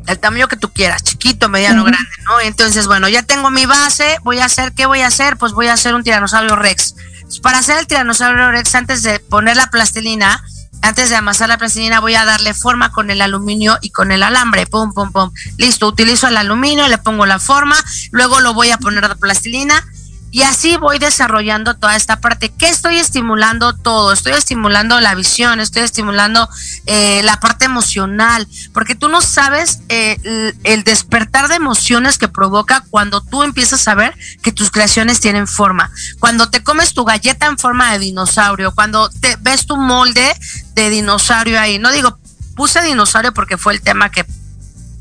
el 0.08 0.20
tamaño 0.20 0.48
que 0.48 0.58
tú 0.58 0.72
quieras, 0.72 1.04
chiquito, 1.04 1.50
mediano, 1.50 1.84
grande, 1.84 2.10
¿no? 2.26 2.40
Entonces, 2.42 2.88
bueno, 2.88 3.10
ya 3.10 3.24
tengo 3.24 3.52
mi 3.52 3.66
base, 3.66 4.18
voy 4.24 4.40
a 4.40 4.46
hacer, 4.46 4.74
¿qué 4.74 4.86
voy 4.86 5.02
a 5.02 5.08
hacer? 5.08 5.38
Pues 5.38 5.54
voy 5.54 5.68
a 5.68 5.74
hacer 5.74 5.94
un 5.94 6.04
tiranosaurio 6.04 6.56
rex. 6.56 6.96
Para 7.42 7.60
hacer 7.60 7.78
el 7.78 7.88
tiranosaurio 7.88 8.50
rex, 8.52 8.74
antes 8.76 9.04
de 9.04 9.20
poner 9.20 9.58
la 9.58 9.70
plastilina, 9.70 10.42
antes 10.82 11.10
de 11.10 11.16
amasar 11.16 11.50
la 11.50 11.58
plastilina, 11.58 12.00
voy 12.00 12.16
a 12.16 12.24
darle 12.24 12.54
forma 12.54 12.92
con 12.92 13.12
el 13.12 13.22
aluminio 13.22 13.78
y 13.82 13.90
con 13.90 14.12
el 14.12 14.24
alambre, 14.24 14.66
pum, 14.66 14.94
pum, 14.94 15.12
pum. 15.12 15.32
Listo, 15.58 15.88
utilizo 15.88 16.28
el 16.28 16.38
aluminio, 16.38 16.88
le 16.88 16.98
pongo 16.98 17.26
la 17.26 17.40
forma, 17.40 17.76
luego 18.12 18.40
lo 18.40 18.54
voy 18.54 18.72
a 18.72 18.78
poner 18.78 19.08
de 19.10 19.16
plastilina 19.16 19.84
y 20.30 20.44
así 20.44 20.78
voy 20.78 21.00
desarrollando 21.00 21.76
toda 21.76 21.96
esta 21.96 22.20
parte. 22.20 22.50
¿Qué 22.50 22.68
estoy 22.68 22.98
estimulando 22.98 23.74
todo? 23.74 24.12
Estoy 24.12 24.34
estimulando 24.34 25.00
la 25.00 25.16
visión, 25.16 25.60
estoy 25.60 25.84
estimulando 25.84 26.50
eh, 26.86 27.22
la 27.24 27.40
parte 27.40 27.66
emocional, 27.66 28.48
porque 28.74 28.96
tú 28.96 29.08
no 29.08 29.22
sabes 29.22 29.80
eh, 29.90 30.54
el, 30.64 30.84
despertar 30.84 31.48
de 31.48 31.56
emociones 31.56 32.18
que 32.18 32.28
provoca 32.28 32.84
cuando 32.90 33.22
tú 33.22 33.44
empiezas 33.44 33.88
a 33.88 33.96
ver 33.96 34.16
que 34.44 34.52
tus 34.52 34.70
creaciones 34.70 35.22
tienen 35.22 35.48
forma. 35.48 35.92
Cuando 36.20 36.50
te 36.50 36.62
comes 36.62 36.94
tu 36.94 37.06
galleta 37.06 37.46
en 37.46 37.58
forma 37.58 37.94
de 37.94 38.00
dinosaurio, 38.00 38.76
cuando 38.76 39.10
te 39.10 39.38
ves 39.40 39.66
tu 39.66 39.78
molde 39.78 40.36
de 40.74 40.90
dinosaurio 40.90 41.60
ahí. 41.60 41.80
No 41.80 41.92
digo, 41.92 42.20
puse 42.56 42.82
dinosaurio 42.82 43.34
porque 43.34 43.58
fue 43.58 43.74
el 43.74 43.82
tema 43.82 44.12
que 44.12 44.26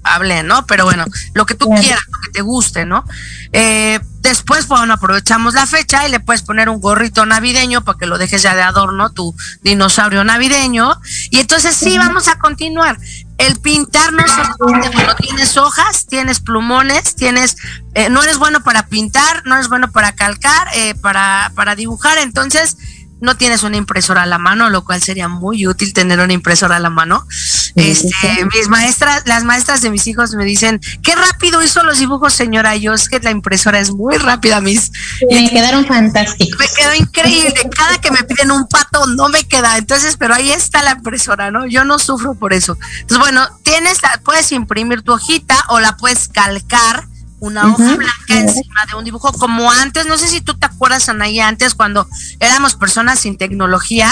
hablé, 0.06 0.42
¿no? 0.42 0.66
Pero 0.66 0.84
bueno, 0.84 1.04
lo 1.34 1.46
que 1.46 1.54
tú 1.54 1.68
quieras, 1.68 2.02
lo 2.06 2.20
que 2.20 2.30
te 2.32 2.40
guste, 2.42 2.86
¿no? 2.86 3.04
Eh, 3.52 4.00
después, 4.20 4.66
bueno, 4.68 4.94
aprovechamos 4.94 5.54
la 5.54 5.66
fecha 5.66 6.06
y 6.06 6.10
le 6.10 6.20
puedes 6.20 6.42
poner 6.42 6.68
un 6.68 6.80
gorrito 6.80 7.26
navideño 7.26 7.82
para 7.84 7.98
que 7.98 8.06
lo 8.06 8.18
dejes 8.18 8.42
ya 8.42 8.54
de 8.54 8.62
adorno, 8.62 9.10
tu 9.10 9.34
dinosaurio 9.62 10.24
navideño. 10.24 11.00
Y 11.30 11.40
entonces 11.40 11.74
sí, 11.76 11.98
vamos 11.98 12.28
a 12.28 12.38
continuar. 12.38 12.98
El 13.38 13.60
pintar 13.60 14.12
no 14.12 14.24
es 14.24 14.32
bueno, 14.58 15.14
tienes 15.16 15.56
hojas, 15.58 16.06
tienes 16.06 16.40
plumones, 16.40 17.14
tienes, 17.16 17.56
eh, 17.94 18.08
no 18.08 18.22
eres 18.22 18.38
bueno 18.38 18.62
para 18.62 18.86
pintar, 18.86 19.44
no 19.44 19.56
eres 19.56 19.68
bueno 19.68 19.92
para 19.92 20.12
calcar, 20.12 20.68
eh, 20.74 20.94
para, 20.94 21.52
para 21.54 21.76
dibujar, 21.76 22.16
entonces 22.18 22.78
no 23.20 23.36
tienes 23.36 23.62
una 23.62 23.76
impresora 23.76 24.22
a 24.22 24.26
la 24.26 24.38
mano, 24.38 24.68
lo 24.70 24.84
cual 24.84 25.02
sería 25.02 25.28
muy 25.28 25.66
útil 25.66 25.92
tener 25.92 26.20
una 26.20 26.32
impresora 26.32 26.76
a 26.76 26.80
la 26.80 26.90
mano. 26.90 27.26
Este, 27.74 28.46
mis 28.54 28.68
maestras, 28.68 29.22
las 29.26 29.44
maestras 29.44 29.80
de 29.82 29.90
mis 29.90 30.06
hijos 30.06 30.32
me 30.32 30.44
dicen, 30.44 30.80
qué 31.02 31.14
rápido 31.14 31.62
hizo 31.62 31.82
los 31.82 31.98
dibujos, 31.98 32.32
señora. 32.32 32.76
Yo 32.76 32.92
es 32.94 33.08
que 33.08 33.20
la 33.20 33.30
impresora 33.30 33.78
es 33.78 33.90
muy 33.90 34.16
rápida, 34.16 34.60
mis. 34.60 34.90
Me 35.30 35.48
quedaron 35.50 35.86
fantásticos. 35.86 36.58
Me 36.58 36.66
quedó 36.76 36.94
increíble. 36.94 37.54
Cada 37.74 37.98
que 38.00 38.10
me 38.10 38.22
piden 38.24 38.50
un 38.50 38.68
pato 38.68 39.06
no 39.06 39.28
me 39.28 39.44
queda. 39.44 39.78
Entonces, 39.78 40.16
pero 40.16 40.34
ahí 40.34 40.50
está 40.50 40.82
la 40.82 40.92
impresora, 40.92 41.50
¿no? 41.50 41.66
Yo 41.66 41.84
no 41.84 41.98
sufro 41.98 42.34
por 42.34 42.52
eso. 42.52 42.76
Entonces, 43.00 43.18
bueno, 43.18 43.46
tienes 43.62 44.02
la, 44.02 44.20
puedes 44.24 44.52
imprimir 44.52 45.02
tu 45.02 45.12
hojita 45.12 45.56
o 45.68 45.80
la 45.80 45.96
puedes 45.96 46.28
calcar 46.28 47.06
una 47.46 47.66
hoja 47.66 47.96
blanca 47.96 48.14
encima 48.28 48.86
de 48.86 48.96
un 48.96 49.04
dibujo, 49.04 49.32
como 49.32 49.70
antes, 49.70 50.06
no 50.06 50.18
sé 50.18 50.28
si 50.28 50.40
tú 50.40 50.54
te 50.54 50.66
acuerdas, 50.66 51.08
Anaya, 51.08 51.48
antes 51.48 51.74
cuando 51.74 52.08
éramos 52.40 52.74
personas 52.74 53.20
sin 53.20 53.38
tecnología, 53.38 54.10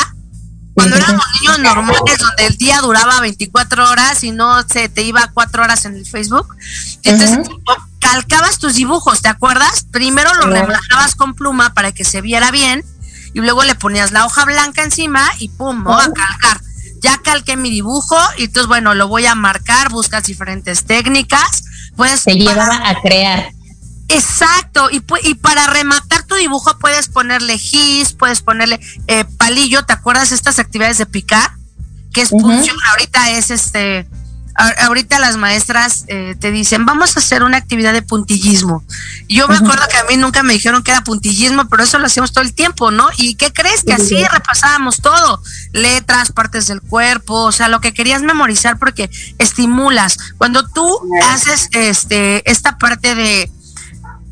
cuando 0.75 0.97
éramos 0.97 1.25
niños 1.40 1.59
normales, 1.61 2.18
donde 2.18 2.47
el 2.47 2.57
día 2.57 2.81
duraba 2.81 3.20
24 3.20 3.88
horas 3.90 4.25
y 4.25 4.33
no 4.33 4.62
se 4.68 4.88
te 4.88 5.03
iba 5.03 5.31
4 5.33 5.62
horas 5.62 5.85
en 5.85 5.94
el 5.94 6.07
Facebook, 6.07 6.57
entonces 7.03 7.38
calcabas 8.01 8.59
tus 8.59 8.75
dibujos, 8.75 9.23
¿te 9.23 9.29
acuerdas? 9.29 9.87
Primero 9.90 10.35
lo 10.35 10.47
rebajabas 10.47 11.14
con 11.14 11.35
pluma 11.35 11.75
para 11.75 11.92
que 11.92 12.05
se 12.05 12.20
viera 12.20 12.51
bien 12.51 12.85
y 13.35 13.40
luego 13.40 13.64
le 13.64 13.75
ponías 13.75 14.12
la 14.12 14.27
hoja 14.27 14.44
blanca 14.44 14.83
encima 14.83 15.29
y 15.38 15.49
pum, 15.49 15.87
a 15.88 16.12
calcar. 16.12 16.61
Ya 17.01 17.18
calqué 17.18 17.57
mi 17.57 17.70
dibujo 17.70 18.16
y 18.38 18.44
entonces, 18.44 18.66
bueno, 18.66 18.94
lo 18.94 19.09
voy 19.09 19.27
a 19.27 19.35
marcar, 19.35 19.90
buscas 19.90 20.25
diferentes 20.25 20.85
técnicas 20.85 21.64
Puedes 21.96 22.20
se 22.20 22.35
llevaba 22.35 22.88
a 22.88 23.00
crear. 23.00 23.52
Exacto, 24.09 24.90
y, 24.90 25.02
y 25.22 25.35
para 25.35 25.66
rematar 25.66 26.24
tu 26.24 26.35
dibujo 26.35 26.78
puedes 26.78 27.09
ponerle 27.09 27.59
gis, 27.59 28.12
puedes 28.12 28.42
ponerle 28.42 28.78
eh, 29.07 29.24
palillo, 29.38 29.85
¿te 29.85 29.94
acuerdas 29.94 30.30
de 30.30 30.37
estas 30.37 30.59
actividades 30.59 30.98
de 30.98 31.07
picar? 31.07 31.50
Que 32.12 32.20
es 32.20 32.30
función, 32.30 32.76
ahorita 32.90 33.30
es 33.30 33.50
este, 33.50 34.07
ahorita 34.54 35.18
las 35.18 35.36
maestras 35.36 36.04
eh, 36.06 36.36
te 36.38 36.50
dicen, 36.52 36.86
vamos 36.86 37.16
a 37.16 37.20
hacer 37.20 37.42
una 37.42 37.56
actividad 37.56 37.92
de 37.92 38.02
puntillismo. 38.02 38.84
Yo 39.28 39.48
me 39.48 39.56
acuerdo 39.56 39.82
que 39.90 39.96
a 39.96 40.04
mí 40.04 40.16
nunca 40.16 40.42
me 40.42 40.52
dijeron 40.52 40.82
que 40.82 40.92
era 40.92 41.02
puntillismo, 41.02 41.68
pero 41.68 41.82
eso 41.82 41.98
lo 41.98 42.06
hacíamos 42.06 42.32
todo 42.32 42.44
el 42.44 42.54
tiempo, 42.54 42.90
¿no? 42.90 43.08
¿Y 43.16 43.34
qué 43.34 43.52
crees? 43.52 43.82
Que 43.82 43.94
así 43.94 44.22
repasábamos 44.24 44.98
todo, 44.98 45.42
letras, 45.72 46.30
partes 46.30 46.66
del 46.68 46.80
cuerpo, 46.80 47.34
o 47.42 47.52
sea, 47.52 47.68
lo 47.68 47.80
que 47.80 47.92
querías 47.92 48.22
memorizar 48.22 48.78
porque 48.78 49.10
estimulas. 49.38 50.18
Cuando 50.38 50.68
tú 50.68 51.00
haces 51.24 51.68
este 51.72 52.48
esta 52.50 52.78
parte 52.78 53.14
de, 53.14 53.50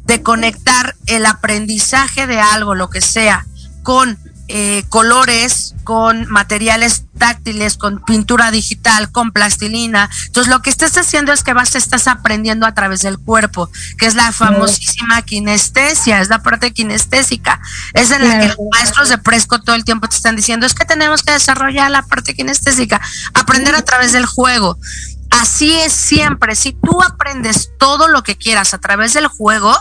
de 0.05 0.23
conectar 0.23 0.95
el 1.07 1.27
aprendizaje 1.27 2.27
de 2.27 2.39
algo, 2.39 2.75
lo 2.75 2.91
que 2.91 3.01
sea, 3.01 3.47
con 3.83 4.19
eh, 4.55 4.85
colores, 4.91 5.75
con 5.83 6.31
materiales 6.31 7.07
táctiles, 7.17 7.79
con 7.79 8.05
pintura 8.05 8.51
digital, 8.51 9.11
con 9.11 9.33
plastilina. 9.33 10.11
Entonces 10.27 10.53
lo 10.53 10.61
que 10.61 10.69
estás 10.69 10.99
haciendo 10.99 11.33
es 11.33 11.43
que 11.43 11.55
vas, 11.55 11.75
estás 11.75 12.07
aprendiendo 12.07 12.67
a 12.67 12.75
través 12.75 13.01
del 13.01 13.19
cuerpo, 13.19 13.71
que 13.97 14.05
es 14.05 14.15
la 14.15 14.31
famosísima 14.31 15.23
kinestesia, 15.23 16.21
es 16.21 16.29
la 16.29 16.43
parte 16.43 16.71
kinestésica. 16.73 17.63
Es 17.95 18.11
en 18.11 18.29
la 18.29 18.41
que 18.41 18.49
los 18.49 18.59
maestros 18.73 19.09
de 19.09 19.17
Presco 19.17 19.59
todo 19.63 19.75
el 19.75 19.87
tiempo 19.87 20.07
te 20.07 20.17
están 20.17 20.37
diciendo, 20.37 20.67
es 20.67 20.75
que 20.75 20.85
tenemos 20.85 21.23
que 21.23 21.33
desarrollar 21.33 21.91
la 21.91 22.03
parte 22.03 22.35
kinestésica, 22.35 23.01
aprender 23.33 23.75
a 23.75 23.83
través 23.87 24.13
del 24.13 24.27
juego. 24.27 24.79
Así 25.31 25.73
es 25.81 25.95
siempre, 25.95 26.55
si 26.57 26.75
tú 26.75 27.03
aprendes 27.03 27.71
todo 27.79 28.07
lo 28.07 28.23
que 28.23 28.37
quieras 28.37 28.75
a 28.75 28.79
través 28.79 29.15
del 29.15 29.29
juego, 29.29 29.75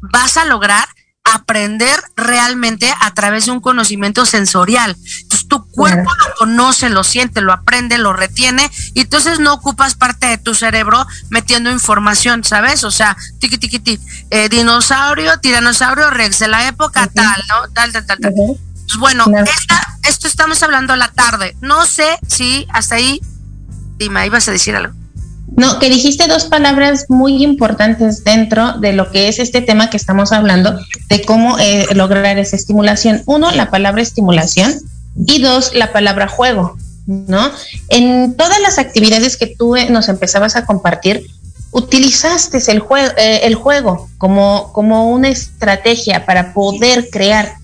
vas 0.00 0.36
a 0.36 0.44
lograr 0.46 0.88
aprender 1.32 1.98
realmente 2.16 2.92
a 3.00 3.12
través 3.14 3.46
de 3.46 3.52
un 3.52 3.60
conocimiento 3.60 4.26
sensorial. 4.26 4.96
Entonces 5.22 5.48
tu 5.48 5.66
cuerpo 5.68 6.10
lo 6.14 6.34
conoce, 6.38 6.88
lo 6.88 7.04
siente, 7.04 7.40
lo 7.40 7.52
aprende, 7.52 7.98
lo 7.98 8.12
retiene 8.12 8.70
y 8.94 9.00
entonces 9.00 9.40
no 9.40 9.54
ocupas 9.54 9.94
parte 9.94 10.26
de 10.26 10.38
tu 10.38 10.54
cerebro 10.54 11.06
metiendo 11.30 11.70
información, 11.70 12.44
¿sabes? 12.44 12.84
O 12.84 12.90
sea, 12.90 13.16
tiqui 13.40 13.58
tiqui 13.58 13.78
tiqui, 13.80 14.04
eh, 14.30 14.48
dinosaurio, 14.48 15.38
tiranosaurio 15.40 16.10
rex 16.10 16.38
de 16.38 16.48
la 16.48 16.68
época 16.68 17.08
tal, 17.08 17.42
¿no? 17.48 17.68
Tal, 17.72 17.92
tal, 17.92 18.06
tal, 18.06 18.18
tal. 18.18 18.32
Pues 18.34 18.98
bueno, 18.98 19.24
esto 20.04 20.28
estamos 20.28 20.62
hablando 20.62 20.92
a 20.92 20.96
la 20.96 21.08
tarde. 21.08 21.56
No 21.60 21.86
sé 21.86 22.18
si 22.28 22.66
hasta 22.72 22.96
ahí, 22.96 23.20
dime, 23.96 24.26
ibas 24.26 24.48
a 24.48 24.52
decir 24.52 24.76
algo. 24.76 24.94
No, 25.54 25.78
que 25.78 25.88
dijiste 25.88 26.26
dos 26.26 26.44
palabras 26.46 27.06
muy 27.08 27.42
importantes 27.42 28.24
dentro 28.24 28.74
de 28.74 28.92
lo 28.92 29.10
que 29.10 29.28
es 29.28 29.38
este 29.38 29.62
tema 29.62 29.90
que 29.90 29.96
estamos 29.96 30.32
hablando, 30.32 30.78
de 31.08 31.22
cómo 31.22 31.58
eh, 31.58 31.86
lograr 31.94 32.38
esa 32.38 32.56
estimulación. 32.56 33.22
Uno, 33.26 33.50
la 33.52 33.70
palabra 33.70 34.02
estimulación 34.02 34.74
y 35.14 35.40
dos, 35.40 35.72
la 35.74 35.92
palabra 35.92 36.28
juego, 36.28 36.76
¿no? 37.06 37.50
En 37.88 38.34
todas 38.36 38.60
las 38.60 38.78
actividades 38.78 39.36
que 39.36 39.46
tú 39.46 39.76
eh, 39.76 39.88
nos 39.88 40.08
empezabas 40.08 40.56
a 40.56 40.66
compartir, 40.66 41.26
utilizaste 41.70 42.58
el, 42.70 42.80
juego, 42.80 43.12
eh, 43.16 43.40
el 43.44 43.54
juego 43.54 44.08
como, 44.18 44.72
como 44.72 45.10
una 45.10 45.28
estrategia 45.28 46.26
para 46.26 46.52
poder 46.52 47.08
crear, 47.10 47.54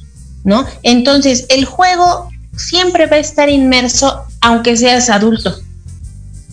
¿no? 0.44 0.64
Entonces, 0.82 1.46
el 1.48 1.64
juego 1.64 2.30
siempre 2.56 3.06
va 3.06 3.16
a 3.16 3.20
estar 3.20 3.48
inmerso 3.48 4.22
aunque 4.40 4.76
seas 4.76 5.10
adulto, 5.10 5.56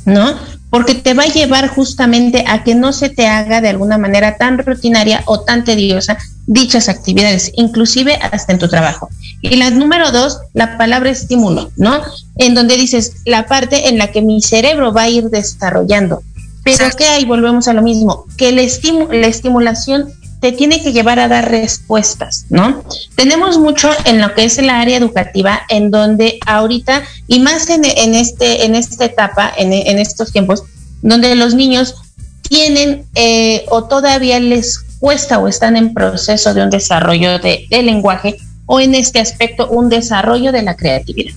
¿no? 0.06 0.36
Porque 0.70 0.96
te 0.96 1.14
va 1.14 1.24
a 1.24 1.34
llevar 1.34 1.68
justamente 1.68 2.44
a 2.48 2.64
que 2.64 2.76
no 2.76 2.94
se 2.94 3.10
te 3.10 3.28
haga 3.28 3.62
de 3.62 3.70
alguna 3.70 3.98
manera 3.98 4.38
tan 4.38 4.58
rutinaria 4.58 5.24
o 5.26 5.42
tan 5.42 5.64
tediosa 5.64 6.18
dichas 6.46 6.90
actividades, 6.90 7.52
inclusive 7.56 8.16
hasta 8.16 8.54
en 8.54 8.60
tu 8.60 8.68
trabajo. 8.68 9.10
Y 9.42 9.56
la 9.56 9.70
número 9.70 10.12
dos, 10.12 10.40
la 10.54 10.78
palabra 10.78 11.10
estímulo, 11.10 11.72
¿no? 11.78 12.02
En 12.38 12.56
donde 12.56 12.76
dices 12.76 13.18
la 13.26 13.46
parte 13.46 13.90
en 13.90 13.98
la 13.98 14.12
que 14.12 14.22
mi 14.22 14.42
cerebro 14.42 14.92
va 14.94 15.04
a 15.04 15.10
ir 15.10 15.30
desarrollando. 15.30 16.24
Pero 16.64 16.86
¿qué 16.98 17.06
hay? 17.06 17.26
Volvemos 17.26 17.68
a 17.68 17.74
lo 17.74 17.82
mismo, 17.82 18.26
que 18.38 18.52
la 18.52 18.62
estimulación 18.62 20.12
te 20.40 20.54
tiene 20.54 20.82
que 20.82 20.94
llevar 20.94 21.20
a 21.20 21.28
dar 21.28 21.50
respuestas, 21.50 22.46
¿no? 22.50 22.84
Tenemos 23.16 23.58
mucho 23.58 23.90
en 24.06 24.22
lo 24.22 24.34
que 24.34 24.46
es 24.46 24.58
el 24.58 24.70
área 24.70 24.98
educativa, 24.98 25.62
en 25.70 25.92
donde 25.92 26.40
ahorita, 26.46 27.04
y 27.28 27.40
más 27.40 27.70
en, 27.70 27.84
este, 27.86 28.66
en 28.66 28.76
esta 28.76 29.06
etapa, 29.06 29.52
en, 29.58 30.00
estos 30.00 30.32
tiempos, 30.32 30.64
donde 31.02 31.36
los 31.36 31.56
niños 31.56 31.96
tienen 32.42 33.06
eh, 33.16 33.66
o 33.70 33.84
todavía 33.86 34.40
les 34.40 34.80
cuesta 35.00 35.40
o 35.40 35.48
están 35.48 35.76
en 35.76 35.94
proceso 35.94 36.54
de 36.54 36.64
un 36.64 36.70
desarrollo 36.70 37.40
de, 37.40 37.68
lenguaje 37.70 38.38
o 38.66 38.80
en 38.80 38.96
este 38.96 39.20
aspecto 39.20 39.68
un 39.70 39.90
desarrollo 39.90 40.52
de 40.52 40.62
la 40.62 40.76
creatividad. 40.76 41.34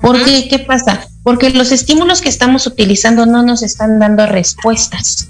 ¿Por 0.00 0.22
qué? 0.22 0.48
¿Qué 0.48 0.58
pasa? 0.58 1.06
Porque 1.22 1.50
los 1.50 1.72
estímulos 1.72 2.20
que 2.20 2.28
estamos 2.28 2.66
utilizando 2.66 3.26
no 3.26 3.42
nos 3.42 3.62
están 3.62 3.98
dando 3.98 4.26
respuestas 4.26 5.28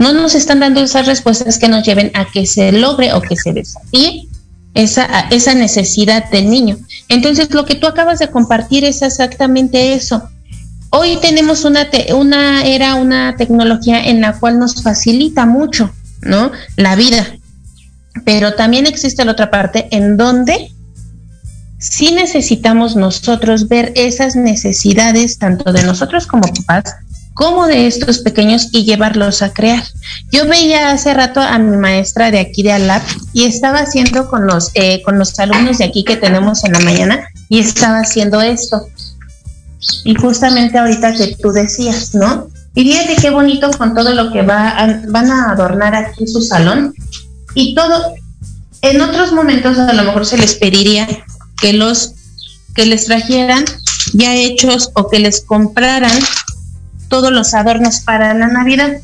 no 0.00 0.14
nos 0.14 0.34
están 0.34 0.60
dando 0.60 0.80
esas 0.80 1.06
respuestas 1.06 1.58
que 1.58 1.68
nos 1.68 1.84
lleven 1.84 2.10
a 2.14 2.24
que 2.24 2.46
se 2.46 2.72
logre 2.72 3.12
o 3.12 3.20
que 3.20 3.36
se 3.36 3.52
desafíe 3.52 4.26
esa, 4.72 5.04
esa 5.30 5.54
necesidad 5.54 6.30
del 6.30 6.48
niño. 6.48 6.78
Entonces, 7.10 7.52
lo 7.52 7.66
que 7.66 7.74
tú 7.74 7.86
acabas 7.86 8.18
de 8.18 8.28
compartir 8.28 8.84
es 8.84 9.02
exactamente 9.02 9.92
eso. 9.92 10.28
Hoy 10.88 11.18
tenemos 11.20 11.66
una, 11.66 11.86
una 12.14 12.64
era, 12.64 12.94
una 12.94 13.36
tecnología 13.36 14.02
en 14.02 14.22
la 14.22 14.38
cual 14.40 14.58
nos 14.58 14.82
facilita 14.82 15.44
mucho, 15.44 15.92
¿no? 16.22 16.50
La 16.76 16.96
vida. 16.96 17.26
Pero 18.24 18.54
también 18.54 18.86
existe 18.86 19.24
la 19.26 19.32
otra 19.32 19.50
parte 19.50 19.86
en 19.90 20.16
donde 20.16 20.72
sí 21.78 22.12
necesitamos 22.12 22.96
nosotros 22.96 23.68
ver 23.68 23.92
esas 23.96 24.34
necesidades, 24.34 25.38
tanto 25.38 25.74
de 25.74 25.82
nosotros 25.82 26.26
como 26.26 26.42
papás, 26.42 26.94
como 27.40 27.66
de 27.66 27.86
estos 27.86 28.18
pequeños 28.18 28.68
y 28.70 28.84
llevarlos 28.84 29.40
a 29.40 29.54
crear. 29.54 29.82
Yo 30.30 30.46
veía 30.46 30.90
hace 30.90 31.14
rato 31.14 31.40
a 31.40 31.58
mi 31.58 31.78
maestra 31.78 32.30
de 32.30 32.38
aquí 32.38 32.62
de 32.62 32.72
Alap 32.72 33.02
y 33.32 33.44
estaba 33.44 33.78
haciendo 33.78 34.28
con 34.28 34.46
los, 34.46 34.70
eh, 34.74 35.00
con 35.04 35.18
los 35.18 35.38
alumnos 35.38 35.78
de 35.78 35.86
aquí 35.86 36.04
que 36.04 36.16
tenemos 36.16 36.64
en 36.64 36.72
la 36.72 36.80
mañana 36.80 37.30
y 37.48 37.60
estaba 37.60 38.00
haciendo 38.00 38.42
esto. 38.42 38.86
Y 40.04 40.14
justamente 40.16 40.76
ahorita 40.76 41.14
que 41.14 41.34
tú 41.40 41.50
decías, 41.50 42.14
¿no? 42.14 42.48
Y 42.74 42.82
fíjate 42.82 43.16
qué 43.16 43.30
bonito 43.30 43.70
con 43.70 43.94
todo 43.94 44.12
lo 44.12 44.30
que 44.34 44.42
va 44.42 45.00
van 45.08 45.30
a 45.30 45.52
adornar 45.52 45.94
aquí 45.94 46.26
su 46.26 46.42
salón 46.42 46.92
y 47.54 47.74
todo. 47.74 48.16
En 48.82 49.00
otros 49.00 49.32
momentos 49.32 49.78
a 49.78 49.94
lo 49.94 50.02
mejor 50.02 50.26
se 50.26 50.36
les 50.36 50.56
pediría 50.56 51.08
que 51.58 51.72
los 51.72 52.12
que 52.74 52.84
les 52.84 53.06
trajeran 53.06 53.64
ya 54.12 54.34
hechos 54.34 54.90
o 54.94 55.08
que 55.08 55.20
les 55.20 55.40
compraran 55.40 56.12
todos 57.10 57.30
los 57.30 57.52
adornos 57.52 58.00
para 58.00 58.32
la 58.32 58.46
Navidad. 58.46 58.98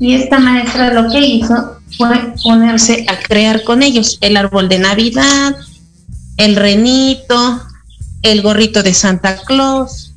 Y 0.00 0.14
esta 0.14 0.38
maestra 0.38 0.94
lo 0.94 1.10
que 1.10 1.20
hizo 1.20 1.76
fue 1.98 2.34
ponerse 2.42 3.04
a 3.08 3.18
crear 3.18 3.62
con 3.64 3.82
ellos 3.82 4.16
el 4.20 4.36
árbol 4.36 4.68
de 4.68 4.78
Navidad, 4.78 5.56
el 6.38 6.56
renito, 6.56 7.62
el 8.22 8.42
gorrito 8.42 8.82
de 8.82 8.94
Santa 8.94 9.42
Claus. 9.44 10.12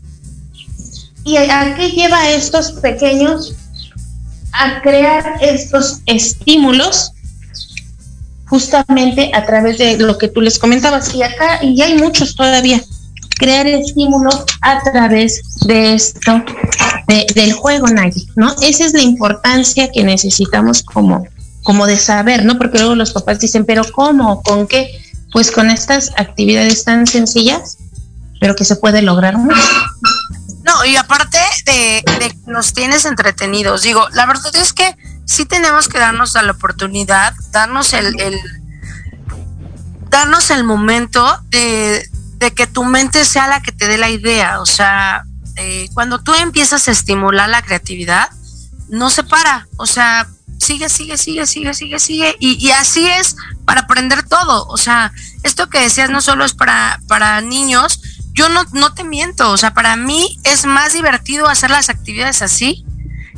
¿Y 1.26 1.38
a 1.38 1.76
qué 1.76 1.92
lleva 1.92 2.18
a 2.18 2.32
estos 2.32 2.74
pequeños 2.74 3.54
a 4.52 4.82
crear 4.82 5.38
estos 5.42 6.00
estímulos? 6.06 7.12
Justamente 8.48 9.32
a 9.34 9.46
través 9.46 9.78
de 9.78 9.98
lo 9.98 10.18
que 10.18 10.28
tú 10.28 10.42
les 10.42 10.58
comentabas. 10.58 11.14
Y 11.14 11.22
acá, 11.22 11.64
y 11.64 11.80
hay 11.82 11.96
muchos 11.96 12.36
todavía, 12.36 12.82
crear 13.40 13.66
estímulos 13.66 14.44
a 14.62 14.84
través 14.84 15.42
de 15.66 15.96
esto, 15.96 16.44
del 17.34 17.54
juego, 17.54 17.88
Nagy, 17.88 18.28
¿no? 18.36 18.54
Esa 18.62 18.86
es 18.86 18.94
la 18.94 19.02
importancia 19.02 19.92
que 19.92 20.04
necesitamos 20.04 20.84
como, 20.84 21.26
como 21.64 21.88
de 21.88 21.98
saber, 21.98 22.46
¿no? 22.46 22.58
Porque 22.60 22.78
luego 22.78 22.94
los 22.94 23.14
papás 23.14 23.40
dicen, 23.40 23.66
pero 23.66 23.84
¿cómo? 23.92 24.44
¿Con 24.44 24.68
qué? 24.68 24.92
Pues 25.32 25.50
con 25.50 25.72
estas 25.72 26.12
actividades 26.18 26.84
tan 26.84 27.08
sencillas, 27.08 27.78
pero 28.40 28.56
que 28.56 28.66
se 28.66 28.76
puede 28.76 29.02
lograr 29.02 29.38
mucho. 29.38 29.60
No, 30.64 30.86
y 30.86 30.98
aparte 30.98 31.40
de, 31.66 32.04
de 32.20 32.36
nos 32.46 32.74
tienes 32.74 33.06
entretenidos, 33.06 33.82
digo, 33.82 34.08
la 34.14 34.28
verdad 34.28 34.56
es 34.56 34.74
que 34.74 34.96
sí 35.26 35.46
tenemos 35.46 35.88
que 35.88 35.98
darnos 35.98 36.36
la 36.36 36.52
oportunidad, 36.52 37.34
darnos 37.52 37.94
el, 37.94 38.20
el 38.20 38.36
darnos 40.10 40.52
el 40.52 40.64
momento 40.64 41.26
de, 41.50 42.04
de 42.40 42.52
que 42.52 42.68
tu 42.68 42.86
mente 42.86 43.26
sea 43.26 43.48
la 43.48 43.62
que 43.62 43.72
te 43.72 43.88
dé 43.88 43.98
la 43.98 44.10
idea. 44.10 44.62
O 44.62 44.66
sea, 44.66 45.24
eh, 45.58 45.90
cuando 45.94 46.20
tú 46.20 46.34
empiezas 46.34 46.88
a 46.88 46.92
estimular 46.92 47.50
la 47.50 47.62
creatividad, 47.62 48.30
no 48.88 49.10
se 49.10 49.24
para. 49.24 49.68
O 49.78 49.86
sea, 49.86 50.28
sigue, 50.58 50.90
sigue, 50.90 51.18
sigue, 51.18 51.46
sigue, 51.46 51.74
sigue, 51.74 52.00
sigue. 52.00 52.36
Y, 52.40 52.72
así 52.72 53.06
es 53.06 53.36
para 53.66 53.82
aprender 53.82 54.24
todo. 54.24 54.66
O 54.68 54.78
sea, 54.78 55.12
esto 55.44 55.70
que 55.70 55.80
decías 55.80 56.10
no 56.10 56.22
solo 56.22 56.46
es 56.46 56.54
para, 56.54 57.00
para 57.08 57.42
niños. 57.42 58.02
Yo 58.34 58.48
no, 58.48 58.64
no 58.72 58.94
te 58.94 59.04
miento. 59.04 59.52
O 59.52 59.58
sea, 59.58 59.74
para 59.74 59.98
mí 59.98 60.40
es 60.44 60.66
más 60.66 60.94
divertido 60.94 61.48
hacer 61.48 61.70
las 61.72 61.90
actividades 61.90 62.42
así 62.42 62.86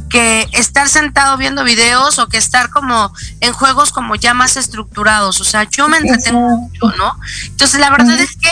que 0.09 0.47
estar 0.51 0.89
sentado 0.89 1.37
viendo 1.37 1.63
videos 1.63 2.19
o 2.19 2.27
que 2.27 2.37
estar 2.37 2.69
como 2.69 3.13
en 3.39 3.53
juegos 3.53 3.91
como 3.91 4.15
ya 4.15 4.33
más 4.33 4.57
estructurados. 4.57 5.39
O 5.39 5.45
sea, 5.45 5.63
yo 5.63 5.87
me 5.87 5.97
entretengo 5.97 6.49
mucho, 6.49 6.91
¿no? 6.97 7.17
Entonces, 7.45 7.79
la 7.79 7.89
verdad 7.89 8.19
es 8.19 8.35
que 8.35 8.49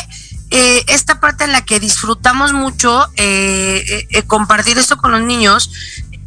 eh, 0.51 0.83
esta 0.87 1.19
parte 1.19 1.43
en 1.43 1.51
la 1.51 1.63
que 1.63 1.79
disfrutamos 1.79 2.53
mucho 2.53 3.07
eh, 3.17 4.07
eh, 4.09 4.23
compartir 4.23 4.77
esto 4.77 4.97
con 4.97 5.11
los 5.11 5.21
niños 5.21 5.71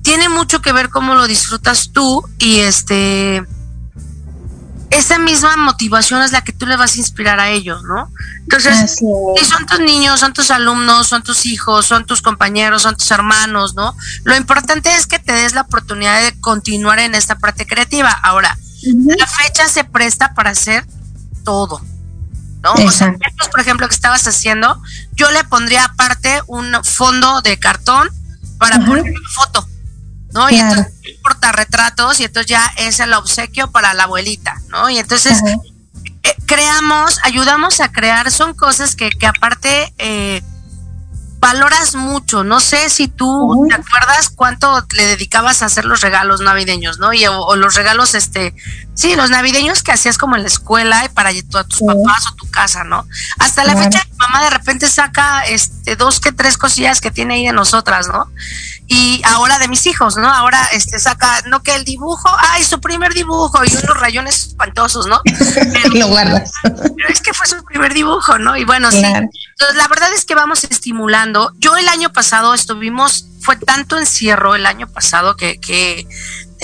tiene 0.02 0.28
mucho 0.28 0.60
que 0.60 0.72
ver 0.72 0.90
cómo 0.90 1.14
lo 1.14 1.26
disfrutas 1.26 1.90
tú 1.92 2.24
y 2.38 2.60
este 2.60 3.44
esa 4.90 5.18
misma 5.18 5.56
motivación 5.56 6.22
es 6.22 6.32
la 6.32 6.44
que 6.44 6.52
tú 6.52 6.66
le 6.66 6.76
vas 6.76 6.94
a 6.94 6.98
inspirar 6.98 7.40
a 7.40 7.48
ellos, 7.48 7.82
¿no? 7.82 8.12
Entonces, 8.42 8.98
si 8.98 9.44
son 9.44 9.64
tus 9.66 9.80
niños, 9.80 10.20
son 10.20 10.34
tus 10.34 10.50
alumnos, 10.50 11.06
son 11.06 11.22
tus 11.22 11.46
hijos, 11.46 11.86
son 11.86 12.04
tus 12.04 12.20
compañeros, 12.20 12.82
son 12.82 12.96
tus 12.96 13.10
hermanos, 13.10 13.74
¿no? 13.74 13.96
Lo 14.24 14.36
importante 14.36 14.94
es 14.94 15.06
que 15.06 15.18
te 15.18 15.32
des 15.32 15.54
la 15.54 15.62
oportunidad 15.62 16.22
de 16.22 16.38
continuar 16.40 16.98
en 16.98 17.14
esta 17.14 17.38
parte 17.38 17.66
creativa. 17.66 18.10
Ahora, 18.10 18.58
la 18.82 19.26
fecha 19.26 19.66
se 19.68 19.84
presta 19.84 20.34
para 20.34 20.50
hacer 20.50 20.86
todo. 21.42 21.80
¿No? 22.62 22.72
O 22.72 22.90
sea, 22.90 23.14
estos, 23.20 23.48
por 23.48 23.60
ejemplo, 23.60 23.88
que 23.88 23.94
estabas 23.94 24.26
haciendo, 24.26 24.80
yo 25.12 25.30
le 25.30 25.44
pondría 25.44 25.84
aparte 25.84 26.40
un 26.46 26.72
fondo 26.84 27.42
de 27.42 27.58
cartón 27.58 28.08
para 28.58 28.78
poner 28.84 29.02
una 29.02 29.30
foto, 29.34 29.66
¿no? 30.32 30.48
Y 30.50 30.56
entonces 30.56 30.92
retratos 31.52 32.20
y 32.20 32.24
entonces 32.24 32.48
ya 32.48 32.72
es 32.76 33.00
el 33.00 33.12
obsequio 33.14 33.70
para 33.70 33.94
la 33.94 34.04
abuelita, 34.04 34.60
¿no? 34.68 34.90
Y 34.90 34.98
entonces 34.98 35.42
eh, 36.22 36.36
creamos, 36.46 37.18
ayudamos 37.22 37.80
a 37.80 37.90
crear, 37.90 38.30
son 38.30 38.54
cosas 38.54 38.96
que, 38.96 39.10
que 39.10 39.26
aparte 39.26 39.92
eh, 39.98 40.42
valoras 41.42 41.96
mucho. 41.96 42.44
No 42.44 42.60
sé 42.60 42.88
si 42.88 43.08
tú 43.08 43.66
te 43.68 43.74
acuerdas 43.74 44.30
cuánto 44.30 44.86
le 44.94 45.06
dedicabas 45.06 45.62
a 45.62 45.66
hacer 45.66 45.84
los 45.84 46.00
regalos 46.00 46.40
navideños, 46.40 47.00
¿no? 47.00 47.12
Y, 47.12 47.26
o, 47.26 47.56
los 47.56 47.74
regalos, 47.74 48.14
este, 48.14 48.54
sí, 48.94 49.16
los 49.16 49.28
navideños 49.28 49.82
que 49.82 49.90
hacías 49.90 50.18
como 50.18 50.36
en 50.36 50.42
la 50.42 50.48
escuela 50.48 51.04
y 51.04 51.08
para 51.08 51.30
a 51.30 51.64
tus 51.64 51.80
papás 51.80 52.26
o 52.30 52.36
tu 52.36 52.48
casa, 52.48 52.84
¿no? 52.84 53.04
Hasta 53.40 53.64
la 53.64 53.76
fecha 53.76 54.06
mi 54.08 54.16
mamá 54.18 54.44
de 54.44 54.50
repente 54.50 54.88
saca, 54.88 55.44
este, 55.46 55.96
dos 55.96 56.20
que 56.20 56.30
tres 56.30 56.56
cosillas 56.56 57.00
que 57.00 57.10
tiene 57.10 57.34
ahí 57.34 57.46
de 57.46 57.52
nosotras, 57.52 58.06
¿no? 58.06 58.30
Y 58.94 59.22
ahora 59.24 59.58
de 59.58 59.68
mis 59.68 59.86
hijos, 59.86 60.18
¿no? 60.18 60.30
Ahora 60.30 60.68
este 60.70 60.98
saca, 60.98 61.40
no 61.46 61.62
que 61.62 61.74
el 61.74 61.82
dibujo, 61.82 62.28
ay, 62.38 62.62
su 62.62 62.78
primer 62.78 63.14
dibujo 63.14 63.64
y 63.64 63.74
unos 63.74 63.98
rayones 63.98 64.48
espantosos, 64.48 65.06
¿no? 65.06 65.22
Lo 65.94 66.08
guardas. 66.08 66.52
Pero 66.62 67.08
es 67.08 67.22
que 67.22 67.32
fue 67.32 67.46
su 67.46 67.64
primer 67.64 67.94
dibujo, 67.94 68.36
¿no? 68.38 68.54
Y 68.54 68.64
bueno, 68.64 68.90
sí. 68.90 69.02
Entonces, 69.02 69.76
la 69.76 69.88
verdad 69.88 70.12
es 70.12 70.26
que 70.26 70.34
vamos 70.34 70.64
estimulando. 70.64 71.54
Yo 71.56 71.74
el 71.78 71.88
año 71.88 72.12
pasado 72.12 72.52
estuvimos, 72.52 73.24
fue 73.40 73.56
tanto 73.56 73.98
encierro 73.98 74.56
el 74.56 74.66
año 74.66 74.86
pasado 74.86 75.36
que, 75.36 75.58
que 75.58 76.06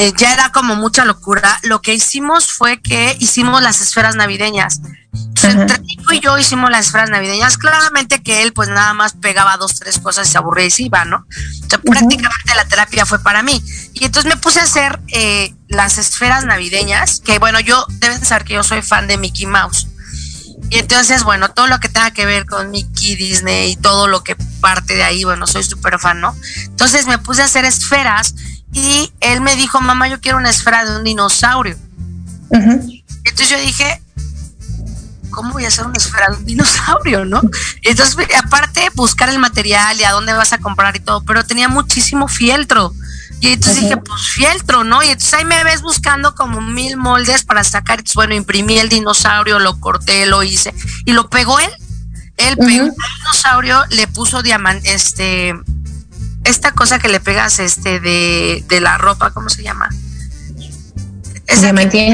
eh, 0.00 0.12
ya 0.16 0.32
era 0.32 0.52
como 0.52 0.76
mucha 0.76 1.04
locura. 1.04 1.58
Lo 1.64 1.82
que 1.82 1.92
hicimos 1.92 2.52
fue 2.52 2.80
que 2.80 3.16
hicimos 3.18 3.60
las 3.60 3.80
esferas 3.80 4.14
navideñas. 4.14 4.80
Entre 5.42 5.78
Nico 5.80 6.12
y 6.12 6.20
yo 6.20 6.38
hicimos 6.38 6.70
las 6.70 6.86
esferas 6.86 7.10
navideñas. 7.10 7.58
Claramente 7.58 8.22
que 8.22 8.44
él 8.44 8.52
pues 8.52 8.68
nada 8.68 8.94
más 8.94 9.14
pegaba 9.14 9.56
dos, 9.56 9.74
tres 9.74 9.98
cosas 9.98 10.28
y 10.28 10.30
se 10.30 10.38
aburría 10.38 10.66
y 10.66 10.70
se 10.70 10.84
iba, 10.84 11.04
¿no? 11.04 11.16
O 11.16 11.68
sea, 11.68 11.80
prácticamente 11.80 12.54
la 12.54 12.64
terapia 12.66 13.06
fue 13.06 13.18
para 13.18 13.42
mí. 13.42 13.60
Y 13.92 14.04
entonces 14.04 14.32
me 14.32 14.40
puse 14.40 14.60
a 14.60 14.64
hacer 14.64 15.00
eh, 15.08 15.52
las 15.66 15.98
esferas 15.98 16.44
navideñas, 16.44 17.18
que 17.18 17.40
bueno, 17.40 17.58
yo 17.58 17.84
deben 17.94 18.24
saber 18.24 18.44
que 18.44 18.54
yo 18.54 18.62
soy 18.62 18.82
fan 18.82 19.08
de 19.08 19.18
Mickey 19.18 19.46
Mouse. 19.46 19.88
Y 20.70 20.78
entonces, 20.78 21.24
bueno, 21.24 21.48
todo 21.50 21.66
lo 21.66 21.80
que 21.80 21.88
tenga 21.88 22.12
que 22.12 22.24
ver 22.24 22.46
con 22.46 22.70
Mickey, 22.70 23.16
Disney 23.16 23.72
y 23.72 23.76
todo 23.76 24.06
lo 24.06 24.22
que 24.22 24.36
parte 24.60 24.94
de 24.94 25.02
ahí, 25.02 25.24
bueno, 25.24 25.48
soy 25.48 25.64
súper 25.64 25.98
fan, 25.98 26.20
¿no? 26.20 26.36
Entonces 26.66 27.06
me 27.06 27.18
puse 27.18 27.42
a 27.42 27.46
hacer 27.46 27.64
esferas 27.64 28.34
y 28.72 29.12
él 29.20 29.40
me 29.40 29.56
dijo, 29.56 29.80
mamá, 29.80 30.08
yo 30.08 30.20
quiero 30.20 30.38
una 30.38 30.50
esfera 30.50 30.84
de 30.84 30.96
un 30.96 31.04
dinosaurio. 31.04 31.76
Entonces 32.50 33.50
yo 33.50 33.58
dije, 33.58 34.02
¿cómo 35.30 35.52
voy 35.52 35.64
a 35.64 35.68
hacer 35.68 35.86
una 35.86 35.96
esfera 35.96 36.28
de 36.30 36.36
un 36.36 36.44
dinosaurio, 36.44 37.24
no? 37.24 37.40
Entonces, 37.82 38.16
aparte, 38.36 38.90
buscar 38.94 39.28
el 39.28 39.38
material 39.38 39.98
y 40.00 40.04
a 40.04 40.12
dónde 40.12 40.32
vas 40.32 40.52
a 40.52 40.58
comprar 40.58 40.96
y 40.96 41.00
todo, 41.00 41.22
pero 41.22 41.44
tenía 41.44 41.68
muchísimo 41.68 42.28
fieltro. 42.28 42.92
Y 43.40 43.52
entonces 43.52 43.82
dije, 43.82 43.96
pues 43.98 44.20
fieltro, 44.30 44.82
¿no? 44.82 45.02
Y 45.02 45.08
entonces 45.08 45.34
ahí 45.34 45.44
me 45.44 45.62
ves 45.62 45.80
buscando 45.80 46.34
como 46.34 46.60
mil 46.60 46.96
moldes 46.96 47.44
para 47.44 47.62
sacar. 47.62 48.02
Bueno, 48.14 48.34
imprimí 48.34 48.78
el 48.78 48.88
dinosaurio, 48.88 49.60
lo 49.60 49.78
corté, 49.78 50.26
lo 50.26 50.42
hice. 50.42 50.74
Y 51.04 51.12
lo 51.12 51.30
pegó 51.30 51.60
él. 51.60 51.70
Él 52.36 52.56
pegó 52.56 52.86
el 52.86 52.92
dinosaurio, 53.18 53.84
le 53.90 54.06
puso 54.08 54.42
diamante, 54.42 54.92
este, 54.92 55.54
esta 56.48 56.72
cosa 56.72 56.98
que 56.98 57.08
le 57.08 57.20
pegas 57.20 57.58
este 57.58 58.00
de, 58.00 58.64
de 58.68 58.80
la 58.80 58.98
ropa, 58.98 59.32
¿cómo 59.32 59.50
se 59.50 59.62
llama? 59.62 59.88
Esa 61.46 61.72
la 61.72 61.88
que, 61.88 62.08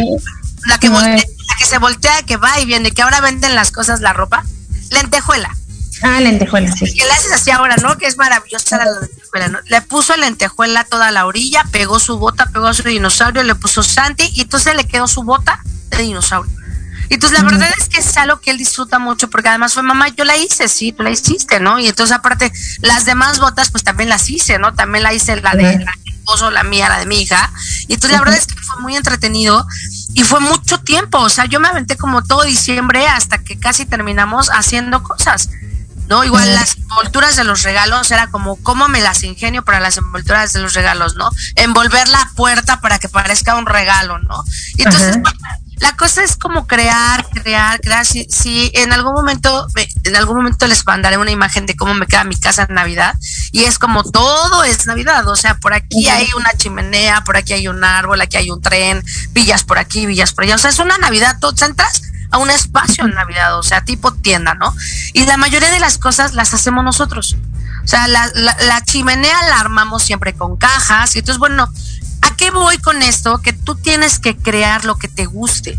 la 0.66 0.78
que 0.78 1.64
se 1.64 1.78
voltea, 1.78 2.22
que 2.22 2.36
va 2.36 2.60
y 2.60 2.66
viene, 2.66 2.92
que 2.92 3.02
ahora 3.02 3.20
venden 3.20 3.54
las 3.54 3.70
cosas, 3.70 4.00
la 4.00 4.12
ropa, 4.12 4.44
lentejuela. 4.90 5.54
Ah, 6.02 6.20
lentejuela, 6.20 6.72
sí. 6.72 6.92
Que 6.94 7.06
la 7.06 7.14
haces 7.14 7.32
así 7.32 7.50
ahora, 7.50 7.76
¿no? 7.76 7.96
Que 7.96 8.06
es 8.06 8.16
maravillosa 8.16 8.78
la 8.78 9.00
lentejuela, 9.00 9.48
¿no? 9.48 9.58
Le 9.66 9.80
puso 9.82 10.16
lentejuela 10.16 10.84
toda 10.84 11.10
la 11.10 11.26
orilla, 11.26 11.64
pegó 11.70 12.00
su 12.00 12.18
bota, 12.18 12.46
pegó 12.46 12.72
su 12.74 12.82
dinosaurio, 12.82 13.42
le 13.42 13.54
puso 13.54 13.82
Santi 13.82 14.30
y 14.34 14.42
entonces 14.42 14.74
le 14.74 14.84
quedó 14.84 15.06
su 15.06 15.22
bota 15.22 15.60
de 15.90 15.98
dinosaurio. 15.98 16.63
Y 17.08 17.14
entonces 17.14 17.38
la 17.38 17.44
verdad 17.44 17.68
es 17.78 17.88
que 17.88 18.00
es 18.00 18.16
algo 18.16 18.40
que 18.40 18.50
él 18.50 18.58
disfruta 18.58 18.98
mucho 18.98 19.28
porque 19.28 19.48
además 19.48 19.74
fue 19.74 19.82
mamá, 19.82 20.08
yo 20.08 20.24
la 20.24 20.36
hice, 20.36 20.68
sí, 20.68 20.92
tú 20.92 21.02
la 21.02 21.10
hiciste, 21.10 21.60
¿no? 21.60 21.78
Y 21.78 21.86
entonces 21.86 22.16
aparte 22.16 22.52
las 22.80 23.04
demás 23.04 23.38
botas 23.38 23.70
pues 23.70 23.84
también 23.84 24.08
las 24.08 24.28
hice, 24.30 24.58
¿no? 24.58 24.74
También 24.74 25.02
la 25.02 25.12
hice 25.12 25.40
la 25.40 25.52
de 25.52 25.78
la 25.78 25.94
mi 26.04 26.10
esposo, 26.10 26.50
la 26.50 26.64
mía, 26.64 26.88
la 26.88 26.98
de 26.98 27.06
mi 27.06 27.22
hija. 27.22 27.52
Y 27.88 27.94
entonces 27.94 28.12
la 28.12 28.20
verdad 28.20 28.38
es 28.38 28.46
que 28.46 28.54
fue 28.54 28.80
muy 28.80 28.96
entretenido 28.96 29.66
y 30.14 30.22
fue 30.22 30.40
mucho 30.40 30.80
tiempo, 30.80 31.18
o 31.18 31.28
sea, 31.28 31.44
yo 31.46 31.60
me 31.60 31.68
aventé 31.68 31.96
como 31.96 32.22
todo 32.22 32.42
diciembre 32.42 33.06
hasta 33.06 33.38
que 33.38 33.58
casi 33.58 33.86
terminamos 33.86 34.48
haciendo 34.50 35.02
cosas. 35.02 35.50
¿no? 36.08 36.22
Igual 36.24 36.54
las 36.54 36.76
envolturas 36.76 37.36
de 37.36 37.44
los 37.44 37.62
regalos 37.62 38.10
era 38.10 38.26
como 38.26 38.56
cómo 38.56 38.88
me 38.88 39.00
las 39.00 39.22
ingenio 39.22 39.64
para 39.64 39.80
las 39.80 39.96
envolturas 39.96 40.52
de 40.52 40.60
los 40.60 40.74
regalos, 40.74 41.16
¿no? 41.16 41.30
Envolver 41.56 42.08
la 42.08 42.30
puerta 42.36 42.80
para 42.80 42.98
que 42.98 43.08
parezca 43.08 43.54
un 43.54 43.66
regalo, 43.66 44.18
¿no? 44.18 44.44
Y 44.76 44.82
entonces, 44.82 45.18
la 45.76 45.92
cosa 45.96 46.22
es 46.22 46.36
como 46.36 46.66
crear, 46.66 47.26
crear, 47.30 47.80
crear. 47.80 48.06
Si, 48.06 48.26
si, 48.30 48.70
en 48.74 48.92
algún 48.92 49.12
momento, 49.12 49.66
en 50.04 50.16
algún 50.16 50.36
momento 50.36 50.66
les 50.66 50.86
mandaré 50.86 51.18
una 51.18 51.30
imagen 51.30 51.66
de 51.66 51.76
cómo 51.76 51.94
me 51.94 52.06
queda 52.06 52.24
mi 52.24 52.36
casa 52.36 52.66
en 52.68 52.74
Navidad. 52.74 53.14
Y 53.52 53.64
es 53.64 53.78
como 53.78 54.02
todo 54.02 54.64
es 54.64 54.86
Navidad. 54.86 55.26
O 55.28 55.36
sea, 55.36 55.56
por 55.56 55.74
aquí 55.74 56.08
hay 56.08 56.28
una 56.36 56.52
chimenea, 56.56 57.24
por 57.24 57.36
aquí 57.36 57.52
hay 57.54 57.68
un 57.68 57.82
árbol, 57.82 58.20
aquí 58.20 58.36
hay 58.36 58.50
un 58.50 58.60
tren, 58.60 59.02
villas 59.30 59.64
por 59.64 59.78
aquí, 59.78 60.06
villas 60.06 60.32
por 60.32 60.44
allá. 60.44 60.54
O 60.54 60.58
sea, 60.58 60.70
es 60.70 60.78
una 60.78 60.98
Navidad, 60.98 61.38
todo 61.40 61.54
entras 61.64 62.02
a 62.30 62.38
un 62.38 62.50
espacio 62.50 63.04
en 63.04 63.12
Navidad, 63.12 63.58
o 63.58 63.62
sea, 63.62 63.84
tipo 63.84 64.12
tienda, 64.12 64.54
¿no? 64.54 64.74
Y 65.12 65.24
la 65.24 65.36
mayoría 65.36 65.70
de 65.70 65.78
las 65.78 65.98
cosas 65.98 66.34
las 66.34 66.52
hacemos 66.52 66.84
nosotros. 66.84 67.36
O 67.84 67.86
sea, 67.86 68.08
la, 68.08 68.30
la, 68.34 68.56
la 68.60 68.82
chimenea 68.82 69.42
la 69.48 69.60
armamos 69.60 70.02
siempre 70.02 70.32
con 70.32 70.56
cajas. 70.56 71.14
Y 71.14 71.18
entonces, 71.18 71.38
bueno, 71.38 71.70
¿A 72.24 72.36
qué 72.36 72.50
voy 72.50 72.78
con 72.78 73.02
esto? 73.02 73.40
Que 73.42 73.52
tú 73.52 73.74
tienes 73.76 74.18
que 74.18 74.36
crear 74.36 74.84
lo 74.84 74.96
que 74.96 75.08
te 75.08 75.26
guste. 75.26 75.78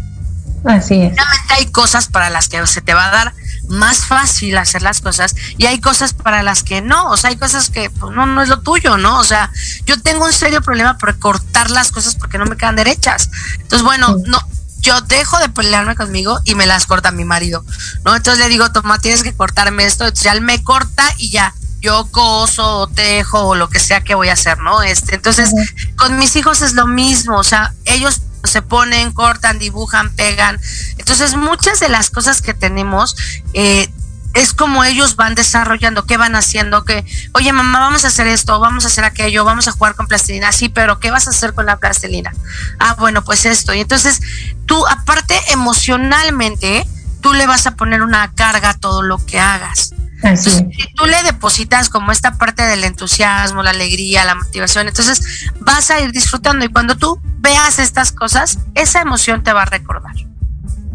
Así 0.63 1.01
es. 1.01 1.17
Hay 1.49 1.67
cosas 1.67 2.07
para 2.07 2.29
las 2.29 2.49
que 2.49 2.65
se 2.67 2.81
te 2.81 2.93
va 2.93 3.07
a 3.07 3.11
dar 3.11 3.33
más 3.67 4.05
fácil 4.05 4.57
hacer 4.57 4.81
las 4.81 5.01
cosas 5.01 5.35
y 5.57 5.65
hay 5.65 5.79
cosas 5.79 6.13
para 6.13 6.43
las 6.43 6.63
que 6.63 6.81
no, 6.81 7.09
o 7.09 7.17
sea, 7.17 7.31
hay 7.31 7.37
cosas 7.37 7.69
que 7.69 7.89
pues, 7.89 8.15
no, 8.15 8.25
no 8.25 8.41
es 8.41 8.49
lo 8.49 8.61
tuyo, 8.61 8.97
¿no? 8.97 9.19
O 9.19 9.23
sea, 9.23 9.51
yo 9.85 9.99
tengo 10.01 10.25
un 10.25 10.33
serio 10.33 10.61
problema 10.61 10.97
por 10.97 11.17
cortar 11.17 11.71
las 11.71 11.91
cosas 11.91 12.15
porque 12.15 12.37
no 12.37 12.45
me 12.45 12.57
quedan 12.57 12.75
derechas. 12.75 13.29
Entonces, 13.59 13.83
bueno, 13.83 14.17
no, 14.25 14.39
yo 14.79 15.01
dejo 15.01 15.39
de 15.39 15.49
pelearme 15.49 15.95
conmigo 15.95 16.39
y 16.45 16.55
me 16.55 16.65
las 16.67 16.85
corta 16.85 17.11
mi 17.11 17.25
marido, 17.25 17.65
¿no? 18.03 18.15
Entonces 18.15 18.43
le 18.43 18.49
digo, 18.49 18.71
toma, 18.71 18.99
tienes 18.99 19.23
que 19.23 19.35
cortarme 19.35 19.85
esto, 19.85 20.03
entonces 20.03 20.25
ya 20.25 20.33
él 20.33 20.41
me 20.41 20.63
corta 20.63 21.03
y 21.17 21.29
ya, 21.29 21.53
yo 21.85 22.07
coso 22.09 22.79
o 22.79 22.87
tejo 22.87 23.41
o 23.41 23.55
lo 23.55 23.69
que 23.69 23.79
sea 23.79 24.01
que 24.01 24.15
voy 24.15 24.29
a 24.29 24.33
hacer, 24.33 24.57
¿no? 24.59 24.81
Este, 24.81 25.13
entonces, 25.15 25.53
con 25.97 26.17
mis 26.17 26.35
hijos 26.35 26.63
es 26.63 26.73
lo 26.73 26.87
mismo, 26.87 27.37
o 27.37 27.43
sea, 27.43 27.73
ellos 27.85 28.21
se 28.43 28.63
ponen, 28.63 29.11
cortan, 29.11 29.59
dibujan, 29.59 30.15
pegan. 30.15 30.59
Entonces, 30.97 31.35
muchas 31.35 31.79
de 31.79 31.89
las 31.89 32.09
cosas 32.09 32.41
que 32.41 32.55
tenemos, 32.55 33.15
eh, 33.53 33.87
es 34.33 34.53
como 34.53 34.83
ellos 34.83 35.15
van 35.15 35.35
desarrollando, 35.35 36.05
qué 36.05 36.17
van 36.17 36.35
haciendo, 36.35 36.83
que, 36.83 37.05
oye 37.33 37.53
mamá, 37.53 37.79
vamos 37.79 38.03
a 38.03 38.07
hacer 38.07 38.27
esto, 38.27 38.59
vamos 38.59 38.83
a 38.83 38.87
hacer 38.87 39.05
aquello, 39.05 39.45
vamos 39.45 39.67
a 39.67 39.71
jugar 39.71 39.95
con 39.95 40.07
plastilina, 40.07 40.51
sí, 40.51 40.69
pero 40.69 40.99
¿qué 40.99 41.11
vas 41.11 41.27
a 41.27 41.29
hacer 41.29 41.53
con 41.53 41.67
la 41.67 41.77
plastilina? 41.77 42.33
Ah, 42.79 42.95
bueno, 42.99 43.23
pues 43.23 43.45
esto. 43.45 43.73
Y 43.73 43.81
entonces 43.81 44.21
tú, 44.65 44.85
aparte 44.87 45.39
emocionalmente, 45.51 46.85
tú 47.21 47.33
le 47.33 47.45
vas 47.45 47.67
a 47.67 47.75
poner 47.75 48.01
una 48.01 48.33
carga 48.33 48.71
a 48.71 48.77
todo 48.77 49.03
lo 49.03 49.23
que 49.23 49.39
hagas. 49.39 49.91
Si 50.35 50.67
tú 50.95 51.05
le 51.05 51.21
depositas 51.23 51.89
como 51.89 52.11
esta 52.11 52.37
parte 52.37 52.63
del 52.63 52.83
entusiasmo, 52.83 53.61
la 53.61 53.69
alegría, 53.69 54.25
la 54.25 54.35
motivación, 54.35 54.87
entonces 54.87 55.49
vas 55.59 55.91
a 55.91 56.01
ir 56.01 56.11
disfrutando 56.11 56.65
y 56.65 56.69
cuando 56.69 56.95
tú 56.95 57.19
veas 57.39 57.77
estas 57.77 58.11
cosas, 58.11 58.57
esa 58.73 59.01
emoción 59.01 59.43
te 59.43 59.53
va 59.53 59.63
a 59.63 59.65
recordar. 59.65 60.15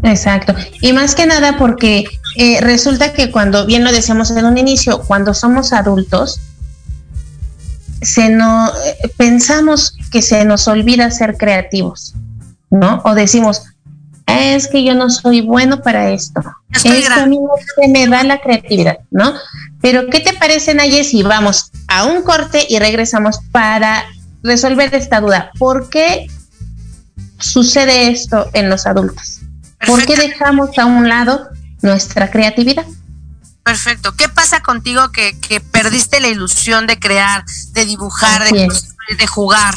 Exacto. 0.03 0.53
Y 0.81 0.93
más 0.93 1.15
que 1.15 1.25
nada 1.25 1.57
porque 1.57 2.05
eh, 2.35 2.59
resulta 2.61 3.13
que 3.13 3.31
cuando, 3.31 3.65
bien 3.65 3.83
lo 3.83 3.91
decíamos 3.91 4.31
en 4.31 4.45
un 4.45 4.57
inicio, 4.57 5.01
cuando 5.01 5.33
somos 5.33 5.71
adultos, 5.71 6.41
se 8.01 8.29
no, 8.29 8.67
eh, 8.69 9.11
pensamos 9.15 9.95
que 10.11 10.21
se 10.21 10.43
nos 10.43 10.67
olvida 10.67 11.11
ser 11.11 11.37
creativos, 11.37 12.15
¿no? 12.69 13.01
O 13.05 13.13
decimos, 13.13 13.63
es 14.27 14.67
que 14.67 14.83
yo 14.83 14.93
no 14.95 15.09
soy 15.09 15.41
bueno 15.41 15.81
para 15.81 16.11
esto. 16.11 16.41
Es 16.71 16.83
que 16.83 17.05
a 17.05 17.25
mí 17.25 17.37
no 17.37 17.51
se 17.75 17.87
me 17.87 18.07
da 18.07 18.23
la 18.23 18.39
creatividad, 18.39 18.99
¿no? 19.09 19.33
Pero 19.81 20.07
¿qué 20.07 20.19
te 20.19 20.33
parece, 20.33 20.73
Nayes, 20.73 21.09
si 21.09 21.23
vamos 21.23 21.71
a 21.87 22.05
un 22.05 22.23
corte 22.23 22.65
y 22.69 22.79
regresamos 22.79 23.39
para 23.51 24.05
resolver 24.43 24.93
esta 24.93 25.21
duda? 25.21 25.51
¿Por 25.57 25.89
qué 25.89 26.27
sucede 27.39 28.09
esto 28.09 28.49
en 28.53 28.69
los 28.69 28.85
adultos? 28.85 29.39
¿Por 29.85 30.05
qué 30.05 30.15
dejamos 30.15 30.77
a 30.77 30.85
un 30.85 31.09
lado 31.09 31.49
nuestra 31.81 32.29
creatividad? 32.29 32.85
Perfecto. 33.63 34.15
¿Qué 34.15 34.29
pasa 34.29 34.61
contigo 34.61 35.11
que, 35.11 35.39
que 35.39 35.59
perdiste 35.59 36.19
la 36.19 36.27
ilusión 36.27 36.87
de 36.87 36.99
crear, 36.99 37.43
de 37.73 37.85
dibujar, 37.85 38.43
de, 38.43 38.69
de, 39.17 39.27
jugar? 39.27 39.75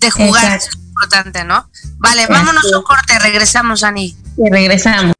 De 0.00 0.10
jugar 0.10 0.60
importante, 0.96 1.44
¿no? 1.44 1.68
Vale, 1.98 2.26
vámonos 2.26 2.64
a 2.72 2.78
un 2.78 2.84
corte, 2.84 3.18
regresamos, 3.18 3.84
Ani. 3.84 4.16
Y 4.38 4.50
regresamos. 4.50 5.12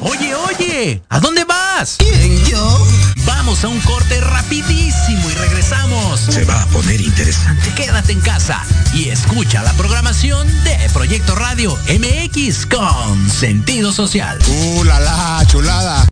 Oye, 0.00 0.34
oye. 0.34 1.02
¿A 1.08 1.20
dónde 1.20 1.44
vas? 1.44 1.96
¿Quién, 1.98 2.44
yo? 2.44 2.86
Vamos 3.24 3.64
a 3.64 3.68
un 3.68 3.80
corte 3.80 4.20
rapidísimo 4.20 5.30
y 5.30 5.34
regresamos. 5.34 6.20
Se 6.20 6.44
va 6.44 6.62
a 6.62 6.66
poner 6.66 7.00
interesante. 7.00 7.72
Quédate 7.74 8.12
en 8.12 8.20
casa 8.20 8.62
y 8.92 9.08
escucha 9.08 9.62
la 9.62 9.72
programación 9.72 10.46
de 10.64 10.76
Proyecto 10.92 11.34
Radio 11.34 11.78
MX 11.88 12.66
con 12.66 13.30
sentido 13.30 13.90
social. 13.92 14.38
¡Uh, 14.48 14.84
la, 14.84 15.00
la 15.00 15.46
chulada! 15.46 16.06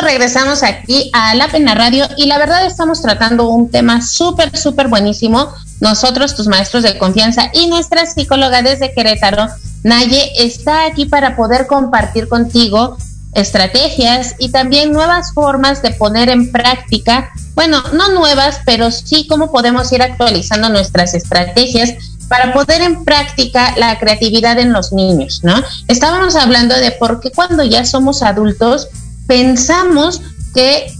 Regresamos 0.00 0.62
aquí 0.64 1.10
a 1.12 1.34
La 1.36 1.48
Pena 1.48 1.74
Radio 1.74 2.06
y 2.16 2.26
la 2.26 2.38
verdad 2.38 2.66
estamos 2.66 3.00
tratando 3.00 3.48
un 3.48 3.70
tema 3.70 4.02
súper, 4.02 4.56
súper 4.56 4.88
buenísimo. 4.88 5.48
Nosotros, 5.80 6.34
tus 6.34 6.48
maestros 6.48 6.82
de 6.82 6.98
confianza 6.98 7.50
y 7.52 7.68
nuestra 7.68 8.04
psicóloga 8.04 8.62
desde 8.62 8.92
Querétaro, 8.92 9.46
Naye, 9.84 10.32
está 10.38 10.86
aquí 10.86 11.06
para 11.06 11.36
poder 11.36 11.66
compartir 11.66 12.28
contigo 12.28 12.96
estrategias 13.34 14.34
y 14.38 14.50
también 14.50 14.92
nuevas 14.92 15.32
formas 15.32 15.82
de 15.82 15.92
poner 15.92 16.28
en 16.28 16.52
práctica, 16.52 17.30
bueno, 17.54 17.82
no 17.92 18.08
nuevas, 18.12 18.60
pero 18.66 18.90
sí 18.90 19.26
cómo 19.28 19.50
podemos 19.50 19.90
ir 19.92 20.02
actualizando 20.02 20.68
nuestras 20.68 21.14
estrategias 21.14 21.94
para 22.28 22.52
poder 22.52 22.82
en 22.82 23.04
práctica 23.04 23.74
la 23.76 23.98
creatividad 23.98 24.58
en 24.58 24.72
los 24.72 24.92
niños, 24.92 25.40
¿no? 25.42 25.54
Estábamos 25.88 26.36
hablando 26.36 26.74
de 26.74 26.90
por 26.92 27.20
qué 27.20 27.30
cuando 27.30 27.62
ya 27.62 27.84
somos 27.84 28.22
adultos 28.22 28.88
pensamos 29.32 30.20
que 30.54 30.92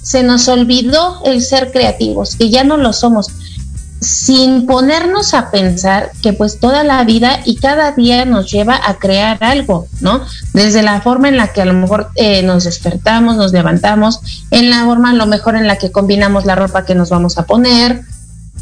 se 0.00 0.22
nos 0.22 0.46
olvidó 0.46 1.22
el 1.24 1.42
ser 1.42 1.72
creativos, 1.72 2.36
que 2.36 2.48
ya 2.48 2.62
no 2.62 2.76
lo 2.76 2.92
somos. 2.92 3.26
sin 4.00 4.64
ponernos 4.64 5.34
a 5.34 5.50
pensar 5.50 6.12
que 6.22 6.32
pues 6.32 6.58
toda 6.58 6.84
la 6.84 7.04
vida 7.04 7.40
y 7.44 7.56
cada 7.56 7.92
día 7.92 8.24
nos 8.24 8.50
lleva 8.50 8.80
a 8.82 8.94
crear 8.94 9.36
algo, 9.44 9.88
¿no? 10.00 10.24
Desde 10.54 10.82
la 10.82 11.02
forma 11.02 11.28
en 11.28 11.36
la 11.36 11.52
que 11.52 11.60
a 11.60 11.66
lo 11.66 11.74
mejor 11.74 12.08
eh, 12.14 12.42
nos 12.42 12.64
despertamos, 12.64 13.36
nos 13.36 13.52
levantamos, 13.52 14.20
en 14.50 14.70
la 14.70 14.86
forma 14.86 15.10
a 15.10 15.14
lo 15.14 15.26
mejor 15.26 15.54
en 15.54 15.66
la 15.66 15.76
que 15.76 15.92
combinamos 15.92 16.46
la 16.46 16.54
ropa 16.54 16.86
que 16.86 16.94
nos 16.94 17.10
vamos 17.10 17.36
a 17.36 17.44
poner, 17.44 18.00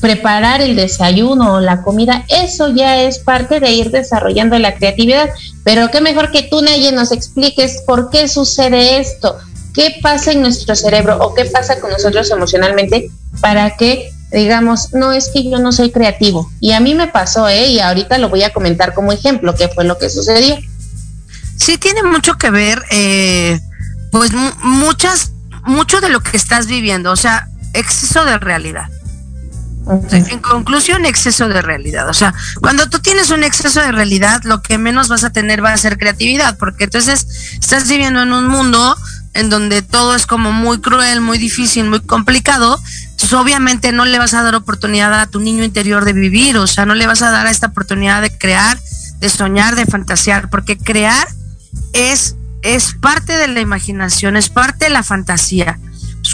preparar 0.01 0.61
el 0.61 0.77
desayuno 0.77 1.55
o 1.55 1.61
la 1.61 1.83
comida, 1.83 2.25
eso 2.29 2.69
ya 2.75 3.03
es 3.03 3.19
parte 3.19 3.61
de 3.61 3.73
ir 3.73 3.91
desarrollando 3.91 4.59
la 4.59 4.75
creatividad. 4.75 5.31
Pero 5.65 5.91
qué 5.91 6.01
mejor 6.01 6.31
que 6.31 6.43
tú, 6.43 6.63
Naye, 6.63 6.93
nos 6.93 7.13
expliques 7.13 7.83
por 7.87 8.11
qué 8.11 8.29
sucede 8.29 8.99
esto, 8.99 9.37
qué 9.75 9.97
pasa 10.03 10.33
en 10.33 10.43
nuestro 10.43 10.75
cerebro 10.77 11.19
o 11.21 11.35
qué 11.35 11.45
pasa 11.45 11.81
con 11.81 11.91
nosotros 11.91 12.31
emocionalmente 12.31 13.11
para 13.41 13.77
que 13.77 14.11
digamos, 14.33 14.93
no 14.93 15.13
es 15.13 15.31
que 15.33 15.49
yo 15.49 15.59
no 15.59 15.73
soy 15.73 15.91
creativo. 15.91 16.51
Y 16.61 16.73
a 16.73 16.81
mí 16.81 16.95
me 16.95 17.09
pasó, 17.09 17.49
¿eh? 17.49 17.69
Y 17.69 17.81
ahorita 17.81 18.19
lo 18.19 18.29
voy 18.29 18.43
a 18.43 18.53
comentar 18.53 18.95
como 18.95 19.13
ejemplo, 19.13 19.55
qué 19.55 19.69
fue 19.69 19.85
lo 19.85 19.99
que 19.99 20.11
sucedió. 20.11 20.59
Sí, 21.57 21.79
tiene 21.79 22.03
mucho 22.03 22.35
que 22.35 22.51
ver, 22.51 22.83
eh, 22.91 23.59
pues 24.13 24.31
muchas, 24.63 25.33
mucho 25.65 26.01
de 26.01 26.09
lo 26.09 26.21
que 26.21 26.37
estás 26.37 26.67
viviendo, 26.67 27.11
o 27.11 27.17
sea, 27.17 27.49
exceso 27.73 28.25
de 28.25 28.39
realidad. 28.39 28.87
En 30.13 30.39
conclusión, 30.41 31.07
exceso 31.07 31.49
de 31.49 31.63
realidad. 31.63 32.09
O 32.09 32.15
sea, 32.15 32.35
cuando 32.61 32.89
tú 32.91 32.99
tienes 32.99 33.31
un 33.31 33.43
exceso 33.43 33.81
de 33.81 33.91
realidad, 33.91 34.43
lo 34.45 34.61
que 34.61 34.77
menos 34.77 35.09
vas 35.09 35.25
a 35.25 35.31
tener 35.31 35.65
va 35.65 35.73
a 35.73 35.77
ser 35.79 35.97
creatividad, 35.97 36.59
porque 36.59 36.85
entonces 36.85 37.27
estás 37.59 37.89
viviendo 37.89 38.23
en 38.23 38.33
un 38.33 38.49
mundo 38.49 38.97
en 39.35 39.49
donde 39.49 39.83
todo 39.83 40.15
es 40.15 40.27
como 40.27 40.53
muy 40.53 40.81
cruel, 40.81 41.21
muy 41.21 41.39
difícil, 41.39 41.89
muy 41.89 42.01
complicado, 42.01 42.79
entonces 43.11 43.33
obviamente 43.33 43.93
no 43.93 44.05
le 44.05 44.19
vas 44.19 44.35
a 44.35 44.43
dar 44.43 44.55
oportunidad 44.55 45.15
a 45.15 45.27
tu 45.27 45.41
niño 45.41 45.65
interior 45.65 46.05
de 46.05 46.13
vivir, 46.13 46.57
o 46.59 46.67
sea, 46.67 46.87
no 46.87 46.95
le 46.95 47.07
vas 47.07 47.23
a 47.23 47.31
dar 47.31 47.47
a 47.47 47.51
esta 47.51 47.69
oportunidad 47.69 48.21
de 48.21 48.37
crear, 48.37 48.79
de 49.21 49.29
soñar, 49.29 49.75
de 49.75 49.87
fantasear, 49.87 50.51
porque 50.51 50.77
crear 50.77 51.29
es, 51.93 52.37
es 52.63 52.95
parte 52.95 53.37
de 53.37 53.49
la 53.49 53.61
imaginación, 53.61 54.37
es 54.37 54.49
parte 54.51 54.87
de 54.87 54.91
la 54.91 55.03
fantasía. 55.03 55.79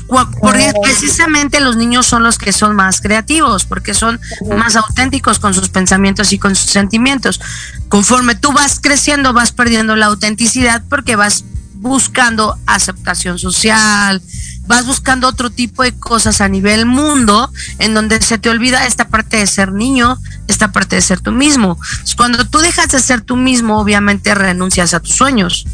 Porque 0.09 0.73
precisamente 0.83 1.61
los 1.61 1.77
niños 1.77 2.07
son 2.07 2.23
los 2.23 2.39
que 2.39 2.53
son 2.53 2.77
más 2.77 3.01
creativos, 3.01 3.65
porque 3.65 3.95
son 3.95 4.21
más 4.57 4.77
auténticos 4.77 5.39
con 5.39 5.55
sus 5.55 5.69
pensamientos 5.71 6.33
y 6.33 6.39
con 6.39 6.55
sus 6.55 6.71
sentimientos. 6.71 7.41
Conforme 7.89 8.35
tú 8.35 8.53
vas 8.53 8.81
creciendo, 8.81 9.33
vas 9.33 9.53
perdiendo 9.53 9.97
la 9.97 10.07
autenticidad 10.07 10.83
porque 10.89 11.17
vas 11.17 11.45
buscando 11.75 12.59
aceptación 12.67 13.39
social, 13.39 14.23
vas 14.67 14.87
buscando 14.87 15.29
otro 15.29 15.51
tipo 15.51 15.83
de 15.83 15.93
cosas 15.93 16.41
a 16.41 16.49
nivel 16.49 16.87
mundo 16.87 17.51
en 17.79 17.95
donde 17.95 18.21
se 18.23 18.39
te 18.39 18.49
olvida 18.49 18.87
esta 18.87 19.09
parte 19.09 19.37
de 19.39 19.47
ser 19.47 19.73
niño, 19.73 20.19
esta 20.49 20.73
parte 20.73 20.97
de 20.97 21.03
ser 21.03 21.21
tú 21.21 21.33
mismo. 21.33 21.79
cuando 22.17 22.47
tú 22.47 22.59
dejas 22.59 22.89
de 22.89 23.01
ser 23.01 23.21
tú 23.21 23.37
mismo, 23.37 23.79
obviamente 23.79 24.35
renuncias 24.35 24.95
a 24.95 25.01
tus 25.01 25.15
sueños, 25.15 25.67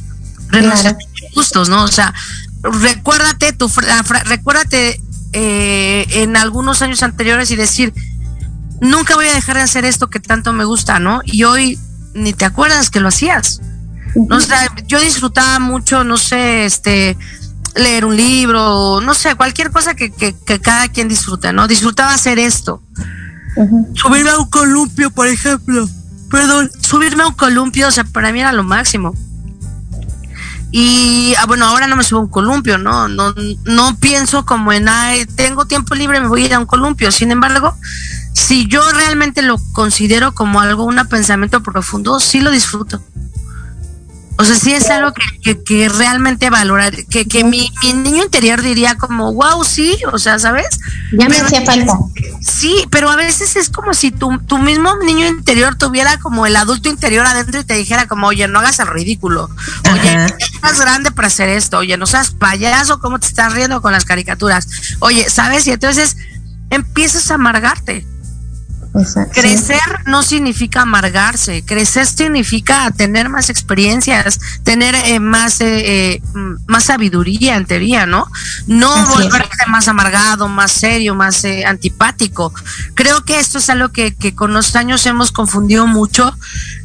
renuncias 0.49 0.95
a 0.95 0.99
tus 0.99 1.35
gustos, 1.35 1.69
¿no? 1.69 1.85
O 1.85 1.89
sea, 1.89 2.13
recuérdate 2.63 3.53
tu 3.53 3.71
recuérdate 4.25 5.01
eh, 5.33 6.07
en 6.11 6.37
algunos 6.37 6.83
años 6.83 7.03
anteriores 7.03 7.51
y 7.51 7.57
decir 7.57 7.95
nunca 8.81 9.15
voy 9.15 9.27
a 9.27 9.35
dejar 9.35 9.57
de 9.57 9.63
hacer 9.63 9.85
esto 9.85 10.11
que 10.11 10.21
tanto 10.21 10.53
me 10.53 10.65
gusta, 10.65 10.99
¿no? 10.99 11.21
Y 11.25 11.45
hoy 11.45 11.79
ni 12.15 12.33
te 12.33 12.45
acuerdas 12.45 12.91
que 12.91 13.01
lo 13.01 13.09
hacías. 13.09 13.61
No 14.29 14.41
sé, 14.41 14.55
yo 14.87 15.01
disfrutaba 15.01 15.59
mucho, 15.61 16.03
no 16.03 16.17
sé, 16.17 16.65
este 16.65 17.17
leer 17.77 18.05
un 18.05 18.17
libro, 18.17 19.01
no 19.01 19.15
sé, 19.15 19.37
cualquier 19.37 19.71
cosa 19.71 19.95
que, 19.95 20.11
que, 20.11 20.35
cada 20.61 20.89
quien 20.89 21.09
disfruta, 21.09 21.53
¿no? 21.53 21.69
Disfrutaba 21.69 22.13
hacer 22.13 22.39
esto. 22.39 22.83
Subirme 23.95 24.31
a 24.31 24.39
un 24.39 24.51
columpio, 24.51 25.11
por 25.11 25.29
ejemplo. 25.29 25.89
Perdón, 26.31 26.71
subirme 26.81 27.23
a 27.23 27.29
un 27.29 27.35
columpio, 27.35 27.89
o 27.89 27.91
sea, 27.91 28.05
para 28.05 28.33
mí 28.33 28.41
era 28.41 28.53
lo 28.53 28.65
máximo. 28.65 29.15
Y 30.73 31.35
ah, 31.39 31.47
bueno, 31.47 31.67
ahora 31.67 31.87
no 31.87 31.97
me 31.97 32.05
subo 32.05 32.21
a 32.21 32.23
un 32.23 32.29
columpio, 32.29 32.79
¿no? 32.79 33.09
No, 33.09 33.35
no 33.65 33.97
pienso 33.99 34.47
como 34.47 34.73
en, 34.73 34.89
ay, 34.89 35.27
tengo 35.27 35.67
tiempo 35.67 35.95
libre, 35.95 36.21
me 36.21 36.29
voy 36.29 36.43
a 36.43 36.47
ir 36.47 36.55
a 36.55 36.59
un 36.59 36.67
columpio. 36.67 37.11
Sin 37.11 37.33
embargo, 37.33 37.75
si 38.33 38.67
yo 38.67 38.83
realmente 38.93 39.43
lo 39.43 39.59
considero 39.73 40.33
como 40.33 40.61
algo, 40.61 40.85
un 40.85 41.01
pensamiento 41.09 41.63
profundo, 41.63 42.21
sí 42.21 42.41
lo 42.41 42.51
disfruto. 42.51 43.03
O 44.41 44.45
sea, 44.47 44.57
sí 44.57 44.73
es 44.73 44.89
algo 44.89 45.13
que, 45.43 45.63
que, 45.63 45.91
realmente 45.91 46.49
valorar, 46.49 46.95
que, 47.11 47.27
que 47.27 47.45
mi, 47.45 47.71
niño 47.83 48.25
interior 48.25 48.63
diría 48.63 48.97
como, 48.97 49.35
wow, 49.35 49.63
sí, 49.65 49.99
o 50.11 50.19
sea, 50.19 50.39
¿sabes? 50.39 50.81
Ya 51.13 51.29
me 51.29 51.37
hacía 51.37 51.61
falta. 51.61 51.93
Sí, 52.41 52.87
pero 52.91 53.11
a 53.11 53.17
veces 53.17 53.57
es 53.57 53.69
como 53.69 53.93
si 53.93 54.11
tu, 54.11 54.39
tu 54.47 54.57
mismo 54.57 54.97
niño 55.05 55.27
interior 55.27 55.77
tuviera 55.77 56.19
como 56.21 56.47
el 56.47 56.57
adulto 56.57 56.89
interior 56.89 57.27
adentro 57.27 57.61
y 57.61 57.65
te 57.65 57.75
dijera 57.75 58.09
como, 58.09 58.29
oye, 58.29 58.49
no 58.49 58.61
hagas 58.61 58.79
el 58.79 58.87
ridículo, 58.87 59.51
oye, 59.93 60.27
estás 60.55 60.81
grande 60.81 61.11
para 61.11 61.29
hacer 61.29 61.51
esto, 61.51 61.77
oye, 61.77 61.99
no 61.99 62.07
seas 62.07 62.31
payaso, 62.31 62.99
¿cómo 62.99 63.19
te 63.19 63.27
estás 63.27 63.53
riendo 63.53 63.83
con 63.83 63.93
las 63.93 64.07
caricaturas? 64.07 64.69
Oye, 65.01 65.29
¿sabes? 65.29 65.67
Y 65.67 65.73
entonces 65.73 66.17
empiezas 66.71 67.31
a 67.31 67.35
amargarte. 67.35 68.07
Crecer 69.33 69.79
no 70.07 70.25
significa 70.25 70.83
amargarse, 70.83 71.65
crecer 71.65 72.07
significa 72.07 72.91
tener 72.91 73.29
más 73.29 73.49
experiencias, 73.49 74.41
tener 74.65 74.97
eh, 74.97 75.21
más 75.21 75.61
eh, 75.61 76.15
eh, 76.15 76.23
más 76.67 76.85
sabiduría 76.85 77.57
en 77.57 77.67
teoría, 77.67 78.07
¿no? 78.07 78.27
No 78.67 78.93
volverte 79.07 79.67
más 79.69 79.87
amargado, 79.87 80.49
más 80.49 80.73
serio, 80.73 81.15
más 81.15 81.45
antipático. 81.67 82.53
Creo 82.95 83.25
que 83.25 83.39
esto 83.39 83.59
es 83.59 83.71
algo 83.71 83.91
que, 83.91 84.15
que, 84.17 84.35
con 84.35 84.53
los 84.53 84.75
años 84.75 85.07
hemos 85.07 85.31
confundido 85.31 85.87
mucho. 85.87 86.37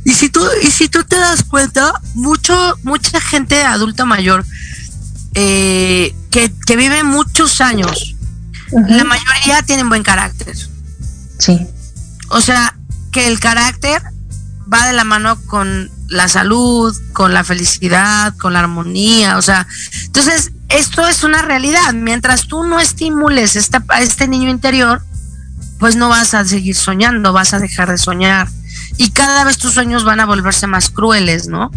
Y 0.03 0.13
si 0.13 0.29
tú, 0.29 0.45
y 0.61 0.69
si 0.69 0.87
tú 0.89 1.03
te 1.03 1.15
das 1.15 1.43
cuenta, 1.43 1.91
mucho, 2.13 2.77
mucha 2.83 3.19
gente 3.19 3.63
adulta 3.63 4.05
mayor 4.05 4.45
que, 5.33 6.13
que 6.31 6.75
vive 6.77 7.03
muchos 7.03 7.61
años, 7.61 8.15
la 8.71 9.03
mayoría 9.03 9.63
tienen 9.65 9.89
buen 9.89 10.03
carácter. 10.03 10.55
Sí. 11.39 11.67
O 12.29 12.41
sea, 12.41 12.75
que 13.11 13.27
el 13.27 13.39
carácter 13.39 14.01
va 14.71 14.87
de 14.87 14.93
la 14.93 15.03
mano 15.03 15.37
con 15.45 15.91
la 16.09 16.27
salud, 16.27 16.95
con 17.13 17.33
la 17.33 17.43
felicidad, 17.43 18.35
con 18.37 18.53
la 18.53 18.59
armonía, 18.59 19.37
o 19.37 19.41
sea, 19.41 19.67
entonces 20.05 20.51
esto 20.69 21.07
es 21.07 21.23
una 21.23 21.41
realidad. 21.41 21.93
Mientras 21.93 22.47
tú 22.47 22.63
no 22.63 22.79
estimules 22.79 23.55
esta, 23.55 23.83
a 23.89 24.01
este 24.01 24.27
niño 24.27 24.49
interior, 24.49 25.01
pues 25.79 25.95
no 25.95 26.09
vas 26.09 26.33
a 26.33 26.45
seguir 26.45 26.75
soñando, 26.75 27.33
vas 27.33 27.53
a 27.53 27.59
dejar 27.59 27.89
de 27.89 27.97
soñar. 27.97 28.47
Y 28.97 29.11
cada 29.11 29.43
vez 29.43 29.57
tus 29.57 29.73
sueños 29.73 30.03
van 30.03 30.19
a 30.19 30.25
volverse 30.25 30.67
más 30.67 30.89
crueles, 30.89 31.47
¿no? 31.47 31.71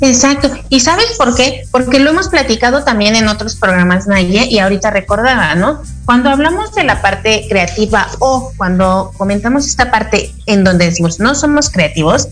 Exacto. 0.00 0.50
¿Y 0.68 0.80
sabes 0.80 1.14
por 1.16 1.34
qué? 1.34 1.64
Porque 1.70 1.98
lo 1.98 2.10
hemos 2.10 2.28
platicado 2.28 2.84
también 2.84 3.16
en 3.16 3.28
otros 3.28 3.56
programas, 3.56 4.06
Naye, 4.06 4.46
y 4.50 4.58
ahorita 4.58 4.90
recordaba, 4.90 5.54
¿no? 5.54 5.82
Cuando 6.04 6.30
hablamos 6.30 6.74
de 6.74 6.84
la 6.84 7.00
parte 7.00 7.46
creativa 7.48 8.06
o 8.18 8.52
cuando 8.56 9.12
comentamos 9.16 9.66
esta 9.66 9.90
parte 9.90 10.32
en 10.46 10.64
donde 10.64 10.84
decimos 10.86 11.18
no 11.18 11.34
somos 11.34 11.70
creativos, 11.70 12.28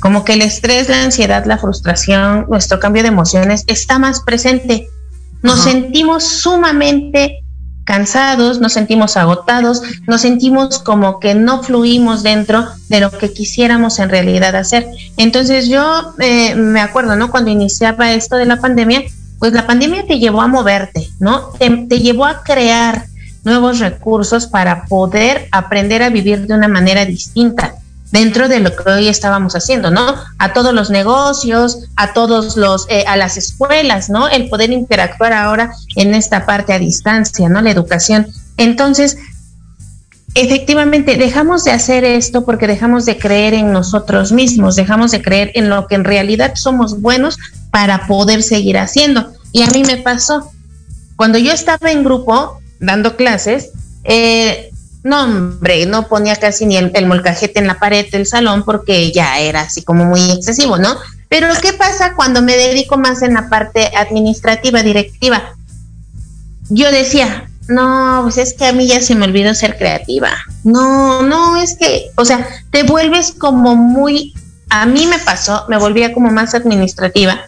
como 0.00 0.24
que 0.24 0.34
el 0.34 0.42
estrés, 0.42 0.88
la 0.88 1.02
ansiedad, 1.02 1.44
la 1.44 1.58
frustración, 1.58 2.46
nuestro 2.48 2.80
cambio 2.80 3.02
de 3.02 3.08
emociones 3.08 3.64
está 3.66 3.98
más 3.98 4.20
presente. 4.20 4.88
Nos 5.42 5.62
sentimos 5.62 6.24
sumamente 6.24 7.42
cansados, 7.84 8.60
nos 8.60 8.72
sentimos 8.72 9.16
agotados, 9.16 9.82
nos 10.06 10.20
sentimos 10.20 10.78
como 10.78 11.20
que 11.20 11.34
no 11.34 11.62
fluimos 11.62 12.22
dentro 12.22 12.66
de 12.88 13.00
lo 13.00 13.10
que 13.10 13.32
quisiéramos 13.32 13.98
en 13.98 14.10
realidad 14.10 14.54
hacer. 14.56 14.88
Entonces 15.16 15.68
yo 15.68 16.14
eh, 16.18 16.54
me 16.54 16.80
acuerdo, 16.80 17.16
¿no? 17.16 17.30
Cuando 17.30 17.50
iniciaba 17.50 18.12
esto 18.12 18.36
de 18.36 18.46
la 18.46 18.60
pandemia, 18.60 19.02
pues 19.38 19.52
la 19.52 19.66
pandemia 19.66 20.06
te 20.06 20.18
llevó 20.18 20.42
a 20.42 20.48
moverte, 20.48 21.08
¿no? 21.18 21.48
te 21.58 22.00
llevó 22.00 22.26
a 22.26 22.42
crear 22.42 23.06
nuevos 23.42 23.78
recursos 23.78 24.46
para 24.46 24.84
poder 24.84 25.48
aprender 25.50 26.02
a 26.02 26.10
vivir 26.10 26.46
de 26.46 26.54
una 26.54 26.68
manera 26.68 27.06
distinta 27.06 27.79
dentro 28.12 28.48
de 28.48 28.60
lo 28.60 28.74
que 28.74 28.90
hoy 28.90 29.08
estábamos 29.08 29.54
haciendo, 29.54 29.90
¿no? 29.90 30.14
A 30.38 30.52
todos 30.52 30.74
los 30.74 30.90
negocios, 30.90 31.88
a 31.96 32.12
todos 32.12 32.56
los, 32.56 32.86
eh, 32.88 33.04
a 33.06 33.16
las 33.16 33.36
escuelas, 33.36 34.10
¿no? 34.10 34.28
El 34.28 34.48
poder 34.48 34.70
interactuar 34.70 35.32
ahora 35.32 35.72
en 35.96 36.14
esta 36.14 36.46
parte 36.46 36.72
a 36.72 36.78
distancia, 36.78 37.48
¿no? 37.48 37.60
La 37.60 37.70
educación. 37.70 38.26
Entonces, 38.56 39.16
efectivamente, 40.34 41.16
dejamos 41.16 41.64
de 41.64 41.72
hacer 41.72 42.04
esto 42.04 42.44
porque 42.44 42.66
dejamos 42.66 43.06
de 43.06 43.18
creer 43.18 43.54
en 43.54 43.72
nosotros 43.72 44.32
mismos, 44.32 44.76
dejamos 44.76 45.10
de 45.12 45.22
creer 45.22 45.52
en 45.54 45.68
lo 45.68 45.86
que 45.86 45.94
en 45.94 46.04
realidad 46.04 46.54
somos 46.54 47.00
buenos 47.00 47.38
para 47.70 48.06
poder 48.06 48.42
seguir 48.42 48.78
haciendo. 48.78 49.32
Y 49.52 49.62
a 49.62 49.66
mí 49.68 49.82
me 49.84 49.96
pasó, 49.96 50.52
cuando 51.16 51.38
yo 51.38 51.52
estaba 51.52 51.90
en 51.90 52.04
grupo 52.04 52.60
dando 52.80 53.16
clases, 53.16 53.70
eh, 54.04 54.69
no, 55.02 55.22
hombre, 55.22 55.86
no 55.86 56.08
ponía 56.08 56.36
casi 56.36 56.66
ni 56.66 56.76
el, 56.76 57.06
molcajete 57.06 57.58
en 57.58 57.66
la 57.66 57.78
pared 57.78 58.06
del 58.10 58.26
salón 58.26 58.64
porque 58.64 59.10
ya 59.12 59.38
era 59.38 59.62
así 59.62 59.82
como 59.82 60.04
muy 60.04 60.30
excesivo, 60.30 60.78
¿no? 60.78 60.96
Pero 61.28 61.48
¿qué 61.62 61.72
pasa 61.72 62.14
cuando 62.14 62.42
me 62.42 62.56
dedico 62.56 62.98
más 62.98 63.22
en 63.22 63.34
la 63.34 63.48
parte 63.48 63.90
administrativa, 63.96 64.82
directiva? 64.82 65.54
Yo 66.68 66.90
decía, 66.90 67.48
no, 67.68 68.20
pues 68.24 68.36
es 68.36 68.54
que 68.54 68.66
a 68.66 68.72
mí 68.72 68.86
ya 68.86 69.00
se 69.00 69.14
me 69.14 69.24
olvidó 69.24 69.54
ser 69.54 69.78
creativa. 69.78 70.32
No, 70.64 71.22
no, 71.22 71.56
es 71.56 71.76
que, 71.76 72.10
o 72.16 72.24
sea, 72.24 72.46
te 72.70 72.82
vuelves 72.82 73.32
como 73.32 73.76
muy, 73.76 74.34
a 74.68 74.86
mí 74.86 75.06
me 75.06 75.18
pasó, 75.18 75.64
me 75.68 75.78
volvía 75.78 76.12
como 76.12 76.30
más 76.30 76.54
administrativa 76.54 77.40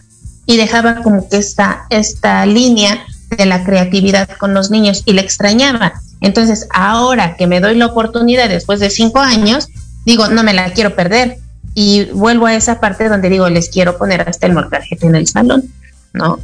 y 0.45 0.57
dejaba 0.57 1.01
como 1.03 1.29
que 1.29 1.37
esta, 1.37 1.85
esta 1.89 2.45
línea 2.45 3.05
de 3.29 3.45
la 3.45 3.63
creatividad 3.63 4.29
con 4.37 4.53
los 4.53 4.71
niños 4.71 5.03
y 5.05 5.13
la 5.13 5.21
extrañaba. 5.21 6.01
Entonces, 6.23 6.67
ahora 6.73 7.35
que 7.35 7.47
me 7.47 7.59
doy 7.59 7.75
la 7.75 7.87
oportunidad 7.87 8.47
después 8.47 8.79
de 8.79 8.89
cinco 8.89 9.19
años, 9.19 9.67
digo, 10.05 10.29
no 10.29 10.41
me 10.41 10.53
la 10.53 10.71
quiero 10.71 10.95
perder. 10.95 11.37
Y 11.75 12.05
vuelvo 12.05 12.45
a 12.45 12.55
esa 12.55 12.79
parte 12.79 13.09
donde 13.09 13.29
digo, 13.29 13.49
les 13.49 13.67
quiero 13.67 13.97
poner 13.97 14.21
hasta 14.27 14.47
el 14.47 14.53
morcajete 14.53 15.05
en 15.05 15.15
el 15.15 15.27
salón, 15.27 15.65
¿no? 16.13 16.39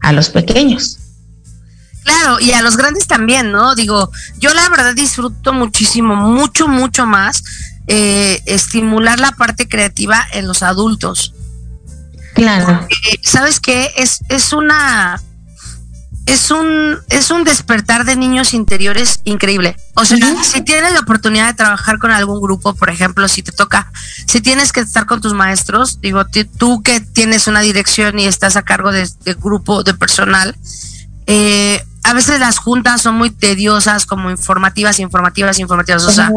A 0.00 0.12
los 0.12 0.30
pequeños. 0.30 0.98
Claro, 2.02 2.40
y 2.40 2.50
a 2.50 2.62
los 2.62 2.76
grandes 2.76 3.06
también, 3.06 3.52
¿no? 3.52 3.76
Digo, 3.76 4.10
yo 4.38 4.52
la 4.54 4.68
verdad 4.68 4.94
disfruto 4.94 5.52
muchísimo, 5.52 6.16
mucho, 6.16 6.66
mucho 6.66 7.06
más 7.06 7.44
eh, 7.86 8.42
estimular 8.46 9.20
la 9.20 9.30
parte 9.32 9.68
creativa 9.68 10.20
en 10.32 10.48
los 10.48 10.64
adultos. 10.64 11.32
Claro. 12.34 12.88
¿Sabes 13.22 13.60
qué? 13.60 13.92
Es, 13.96 14.22
es 14.28 14.52
una 14.52 15.22
es 16.26 16.50
un, 16.50 16.98
es 17.08 17.30
un 17.30 17.44
despertar 17.44 18.04
de 18.04 18.16
niños 18.16 18.54
interiores 18.54 19.20
increíble. 19.24 19.76
O 19.94 20.04
sea, 20.04 20.18
si 20.42 20.62
tienes 20.62 20.92
la 20.92 21.00
oportunidad 21.00 21.48
de 21.48 21.54
trabajar 21.54 21.98
con 21.98 22.12
algún 22.12 22.40
grupo, 22.40 22.74
por 22.74 22.90
ejemplo, 22.90 23.26
si 23.28 23.42
te 23.42 23.52
toca, 23.52 23.90
si 24.26 24.40
tienes 24.40 24.72
que 24.72 24.80
estar 24.80 25.06
con 25.06 25.20
tus 25.20 25.34
maestros, 25.34 26.00
digo, 26.00 26.24
tú 26.58 26.82
que 26.82 27.00
tienes 27.00 27.46
una 27.46 27.60
dirección 27.60 28.18
y 28.18 28.26
estás 28.26 28.56
a 28.56 28.62
cargo 28.62 28.92
de, 28.92 29.08
grupo, 29.40 29.82
de 29.82 29.94
personal, 29.94 30.56
eh, 31.26 31.84
a 32.02 32.14
veces 32.14 32.40
las 32.40 32.58
juntas 32.58 33.02
son 33.02 33.16
muy 33.16 33.30
tediosas, 33.30 34.06
como 34.06 34.30
informativas, 34.30 35.00
informativas, 35.00 35.58
informativas, 35.58 36.04
o 36.04 36.10
sea, 36.10 36.30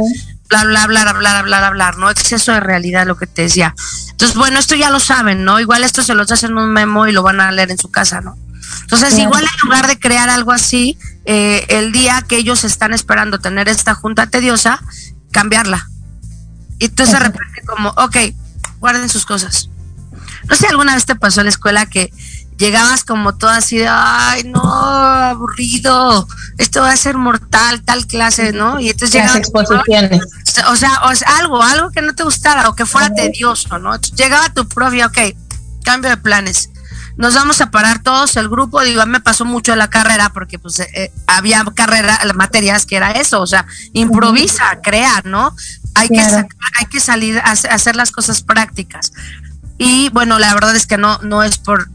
bla, 0.50 0.64
bla, 0.66 0.88
bla, 0.88 1.14
bla, 1.14 1.42
bla, 1.42 1.42
bla, 1.44 1.70
bla, 1.70 1.92
¿no? 1.94 2.10
Exceso 2.10 2.52
de 2.52 2.60
realidad, 2.60 3.08
lo 3.08 3.18
que 3.18 3.28
te 3.28 3.44
decía. 3.44 3.74
Entonces, 4.12 4.38
bueno, 4.38 4.60
esto 4.60 4.76
ya 4.76 4.90
lo 4.90 5.00
saben, 5.00 5.44
¿no? 5.44 5.60
Igual 5.60 5.84
esto 5.84 6.04
se 6.04 6.14
los 6.14 6.32
hacen 6.32 6.58
un 6.58 6.72
memo 6.72 7.08
y 7.08 7.12
lo 7.12 7.24
van 7.24 7.42
a 7.42 7.52
leer 7.52 7.72
en 7.72 7.78
su 7.78 7.90
casa, 7.90 8.22
¿no? 8.22 8.38
Entonces, 8.82 9.18
igual 9.18 9.44
en 9.44 9.68
lugar 9.68 9.88
de 9.88 10.00
crear 10.00 10.30
algo 10.30 10.52
así, 10.52 10.98
eh, 11.26 11.66
el 11.70 11.92
día 11.92 12.24
que 12.28 12.38
ellos 12.38 12.64
están 12.64 12.94
esperando 12.94 13.40
tener 13.40 13.70
esta 13.70 13.96
junta 13.96 14.28
tediosa, 14.28 14.82
cambiarla. 15.32 15.90
Y 16.80 16.86
entonces 16.86 17.14
de 17.14 17.20
repente 17.20 17.62
como, 17.66 17.90
ok, 17.90 18.18
guarden 18.80 19.10
sus 19.10 19.26
cosas. 19.26 19.70
No 20.50 20.56
sé, 20.56 20.68
alguna 20.68 20.96
vez 20.96 21.06
te 21.06 21.16
pasó 21.16 21.40
en 21.42 21.46
la 21.46 21.52
escuela 21.52 21.86
que 21.86 22.12
llegabas 22.58 23.04
como 23.04 23.36
todo 23.36 23.52
así 23.52 23.78
de, 23.78 23.88
ay, 23.88 24.44
no, 24.44 24.62
aburrido, 24.62 26.28
esto 26.58 26.82
va 26.82 26.92
a 26.92 26.98
ser 26.98 27.18
mortal, 27.18 27.82
tal 27.84 28.06
clase, 28.06 28.52
¿no? 28.52 28.80
Y 28.80 28.90
entonces 28.90 29.24
Las 29.24 29.36
exposiciones. 29.38 30.22
O 30.68 30.76
sea, 30.76 31.02
o 31.04 31.16
sea, 31.16 31.28
algo, 31.38 31.64
algo 31.64 31.92
que 31.92 32.02
no 32.02 32.14
te 32.14 32.24
gustara 32.24 32.68
o 32.70 32.76
que 32.76 32.86
fuera 32.86 33.14
tedioso, 33.14 33.80
¿no? 33.80 33.96
llegaba 34.16 34.54
tu 34.54 34.68
propio, 34.68 35.08
ok, 35.08 35.18
cambio 35.84 36.10
de 36.10 36.18
planes 36.18 36.70
nos 37.18 37.36
vamos 37.36 37.62
a 37.62 37.70
parar 37.70 38.02
todos 38.02 38.36
el 38.38 38.50
grupo, 38.50 38.82
digo, 38.82 39.02
a 39.02 39.06
mí 39.06 39.12
me 39.12 39.20
pasó 39.20 39.46
mucho 39.46 39.76
la 39.76 39.90
carrera 39.90 40.30
porque 40.30 40.58
pues 40.58 40.80
eh, 40.80 40.90
eh, 40.94 41.12
había 41.28 41.64
carrera, 41.76 42.20
materias 42.34 42.86
que 42.86 42.96
era 42.96 43.12
eso, 43.12 43.42
o 43.42 43.48
sea, 43.48 43.66
improvisa, 43.94 44.80
crea, 44.82 45.22
¿no? 45.24 45.56
Hay 45.96 46.10
que 46.10 46.20
hay 46.20 46.86
que 46.90 47.00
salir 47.00 47.38
a, 47.40 47.52
hacer 47.52 47.96
las 47.96 48.12
cosas 48.12 48.42
prácticas. 48.42 49.12
Y 49.78 50.10
bueno, 50.10 50.40
la 50.40 50.54
verdad 50.54 50.76
es 50.76 50.88
que 50.88 50.98
no 50.98 51.20
no 51.22 51.44
es 51.44 51.58
por 51.58 51.90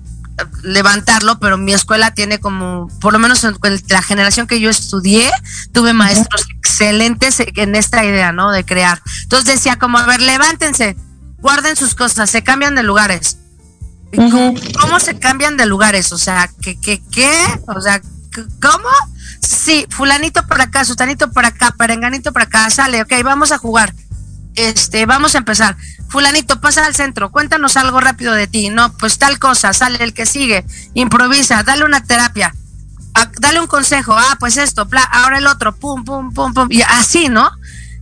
levantarlo, 0.63 1.41
pero 1.41 1.59
mi 1.59 1.73
escuela 1.73 2.13
tiene 2.13 2.39
como, 2.39 2.89
por 3.01 3.13
lo 3.13 3.19
menos 3.19 3.43
en 3.43 3.57
la 3.89 4.03
generación 4.03 4.47
que 4.47 4.61
yo 4.61 4.71
estudié, 4.71 5.29
tuve 5.73 5.93
maestros 5.93 6.47
excelentes 6.59 7.41
en 7.41 7.75
esta 7.75 8.05
idea, 8.05 8.31
¿no? 8.31 8.53
De 8.53 8.65
crear. 8.65 9.03
Entonces 9.25 9.53
decía 9.53 9.81
como, 9.81 9.99
a 9.99 10.07
ver, 10.07 10.23
levántense, 10.23 10.97
guarden 11.39 11.75
sus 11.75 11.97
cosas, 11.97 12.31
se 12.31 12.45
cambian 12.45 12.77
de 12.77 12.85
lugares 12.85 13.38
¿Cómo, 14.15 15.01
se 15.01 15.19
cambian 15.19 15.57
de 15.57 15.67
lugares? 15.67 16.13
O 16.13 16.19
sea, 16.19 16.51
¿qué, 16.63 16.81
qué, 16.81 17.03
qué? 17.13 17.31
O 17.67 17.81
sea, 17.81 18.01
¿cómo? 18.61 18.89
Sí, 19.41 19.87
fulanito 19.91 20.47
por 20.47 20.61
acá, 20.61 20.85
sutanito 20.85 21.31
por 21.31 21.45
acá, 21.45 21.75
perenganito 21.77 22.33
por 22.33 22.43
acá, 22.43 22.71
sale, 22.71 23.03
ok, 23.03 23.13
vamos 23.23 23.53
a 23.53 23.59
jugar. 23.59 23.95
Este, 24.55 25.07
vamos 25.07 25.35
a 25.35 25.39
empezar. 25.39 25.77
Fulanito, 26.09 26.61
pasa 26.61 26.87
al 26.87 26.95
centro, 26.95 27.31
cuéntanos 27.31 27.77
algo 27.77 28.01
rápido 28.01 28.33
de 28.33 28.47
ti. 28.47 28.71
No, 28.71 28.93
pues 28.97 29.19
tal 29.19 29.39
cosa, 29.39 29.73
sale 29.73 30.03
el 30.03 30.15
que 30.15 30.27
sigue, 30.27 30.65
improvisa, 30.95 31.63
dale 31.63 31.85
una 31.85 32.03
terapia, 32.03 32.55
dale 33.41 33.61
un 33.61 33.67
consejo, 33.67 34.15
ah, 34.17 34.37
pues 34.41 34.57
esto, 34.57 34.89
ahora 35.13 35.39
el 35.39 35.47
otro, 35.47 35.77
pum, 35.77 36.03
pum, 36.05 36.33
pum, 36.33 36.55
pum, 36.55 36.69
y 36.71 36.81
así, 36.83 37.29
¿no? 37.29 37.51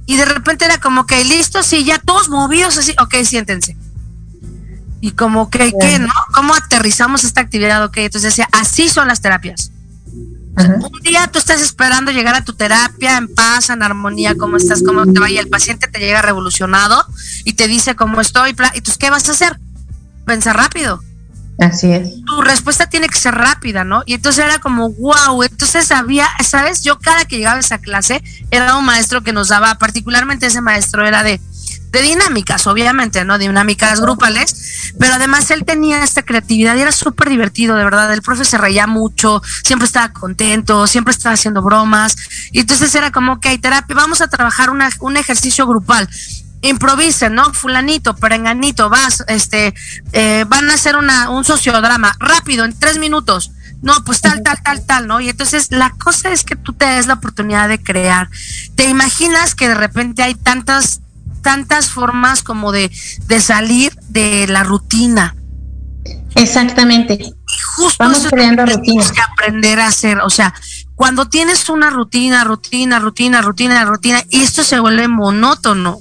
Y 0.06 0.16
de 0.16 0.24
repente 0.24 0.64
era 0.64 0.78
como 0.78 1.04
que 1.04 1.24
listo, 1.24 1.64
sí, 1.64 1.84
ya 1.84 1.98
todos 1.98 2.28
movidos 2.28 2.78
así, 2.78 2.94
ok, 3.00 3.16
siéntense 3.24 3.76
y 5.00 5.12
como 5.12 5.50
que, 5.50 5.72
¿qué, 5.78 5.98
no? 5.98 6.12
¿Cómo 6.32 6.54
aterrizamos 6.54 7.24
esta 7.24 7.40
actividad? 7.40 7.84
Ok, 7.84 7.98
entonces 7.98 8.32
decía, 8.32 8.48
así 8.52 8.88
son 8.88 9.08
las 9.08 9.20
terapias. 9.20 9.70
Un 10.56 11.00
día 11.02 11.28
tú 11.30 11.38
estás 11.38 11.60
esperando 11.60 12.12
llegar 12.12 12.34
a 12.34 12.42
tu 12.42 12.54
terapia 12.54 13.18
en 13.18 13.28
paz, 13.28 13.68
en 13.68 13.82
armonía, 13.82 14.36
cómo 14.36 14.56
estás, 14.56 14.82
cómo 14.82 15.04
te 15.04 15.20
va, 15.20 15.28
y 15.28 15.36
el 15.36 15.48
paciente 15.48 15.86
te 15.86 15.98
llega 15.98 16.22
revolucionado 16.22 17.04
y 17.44 17.52
te 17.52 17.68
dice 17.68 17.94
cómo 17.94 18.22
estoy, 18.22 18.56
y 18.74 18.80
tú, 18.80 18.90
¿qué 18.98 19.10
vas 19.10 19.28
a 19.28 19.32
hacer? 19.32 19.60
Pensar 20.24 20.56
rápido. 20.56 21.02
Así 21.58 21.90
es. 21.92 22.24
Tu 22.24 22.42
respuesta 22.42 22.86
tiene 22.86 23.08
que 23.08 23.18
ser 23.18 23.34
rápida, 23.34 23.84
¿no? 23.84 24.02
Y 24.06 24.14
entonces 24.14 24.44
era 24.44 24.58
como, 24.58 24.90
wow, 24.90 25.42
entonces 25.42 25.90
había, 25.90 26.26
¿sabes? 26.42 26.82
Yo 26.82 26.98
cada 26.98 27.24
que 27.26 27.36
llegaba 27.36 27.56
a 27.56 27.60
esa 27.60 27.78
clase 27.78 28.22
era 28.50 28.76
un 28.76 28.84
maestro 28.84 29.22
que 29.22 29.32
nos 29.32 29.48
daba, 29.48 29.76
particularmente 29.76 30.46
ese 30.46 30.60
maestro 30.60 31.06
era 31.06 31.22
de, 31.22 31.40
de 31.96 32.02
dinámicas, 32.02 32.66
obviamente, 32.66 33.24
¿no? 33.24 33.38
Dinámicas 33.38 34.00
grupales, 34.00 34.92
pero 34.98 35.14
además 35.14 35.50
él 35.50 35.64
tenía 35.64 36.04
esta 36.04 36.22
creatividad 36.22 36.76
y 36.76 36.82
era 36.82 36.92
súper 36.92 37.30
divertido, 37.30 37.74
de 37.74 37.84
verdad. 37.84 38.12
El 38.12 38.20
profe 38.20 38.44
se 38.44 38.58
reía 38.58 38.86
mucho, 38.86 39.42
siempre 39.64 39.86
estaba 39.86 40.12
contento, 40.12 40.86
siempre 40.86 41.12
estaba 41.12 41.34
haciendo 41.34 41.62
bromas. 41.62 42.16
Y 42.52 42.60
entonces 42.60 42.94
era 42.94 43.10
como, 43.10 43.34
ok, 43.34 43.46
terapia, 43.62 43.96
vamos 43.96 44.20
a 44.20 44.28
trabajar 44.28 44.70
un 44.70 45.16
ejercicio 45.16 45.66
grupal 45.66 46.08
improvisen, 46.62 47.34
¿no? 47.34 47.52
Fulanito, 47.52 48.16
perenganito, 48.16 48.88
vas, 48.88 49.24
este, 49.28 49.74
eh, 50.12 50.44
van 50.48 50.68
a 50.70 50.74
hacer 50.74 50.96
una, 50.96 51.30
un 51.30 51.44
sociodrama 51.44 52.16
rápido, 52.18 52.64
en 52.64 52.78
tres 52.78 52.98
minutos. 52.98 53.52
No, 53.82 54.04
pues 54.04 54.20
tal, 54.20 54.42
tal, 54.42 54.62
tal, 54.62 54.84
tal, 54.86 55.06
¿no? 55.06 55.20
Y 55.20 55.28
entonces 55.28 55.70
la 55.70 55.90
cosa 55.90 56.32
es 56.32 56.44
que 56.44 56.56
tú 56.56 56.72
te 56.72 56.86
des 56.86 57.06
la 57.06 57.14
oportunidad 57.14 57.68
de 57.68 57.82
crear. 57.82 58.28
¿Te 58.74 58.88
imaginas 58.88 59.54
que 59.54 59.68
de 59.68 59.74
repente 59.74 60.22
hay 60.22 60.34
tantas 60.34 61.02
tantas 61.46 61.90
formas 61.90 62.42
como 62.42 62.72
de, 62.72 62.90
salir 63.38 63.94
de 64.08 64.48
la 64.48 64.64
rutina. 64.64 65.36
Exactamente. 66.34 67.14
Y 67.20 67.32
justo 67.76 68.02
Vamos 68.02 68.26
creando 68.28 68.66
rutinas. 68.66 69.12
que 69.12 69.20
aprender 69.20 69.78
a 69.78 69.86
hacer, 69.86 70.18
o 70.18 70.28
sea, 70.28 70.52
cuando 70.96 71.28
tienes 71.28 71.68
una 71.68 71.90
rutina, 71.90 72.42
rutina, 72.42 72.98
rutina, 72.98 73.42
rutina, 73.42 73.84
rutina, 73.84 74.24
y 74.28 74.40
esto 74.40 74.64
se 74.64 74.80
vuelve 74.80 75.06
monótono. 75.06 76.00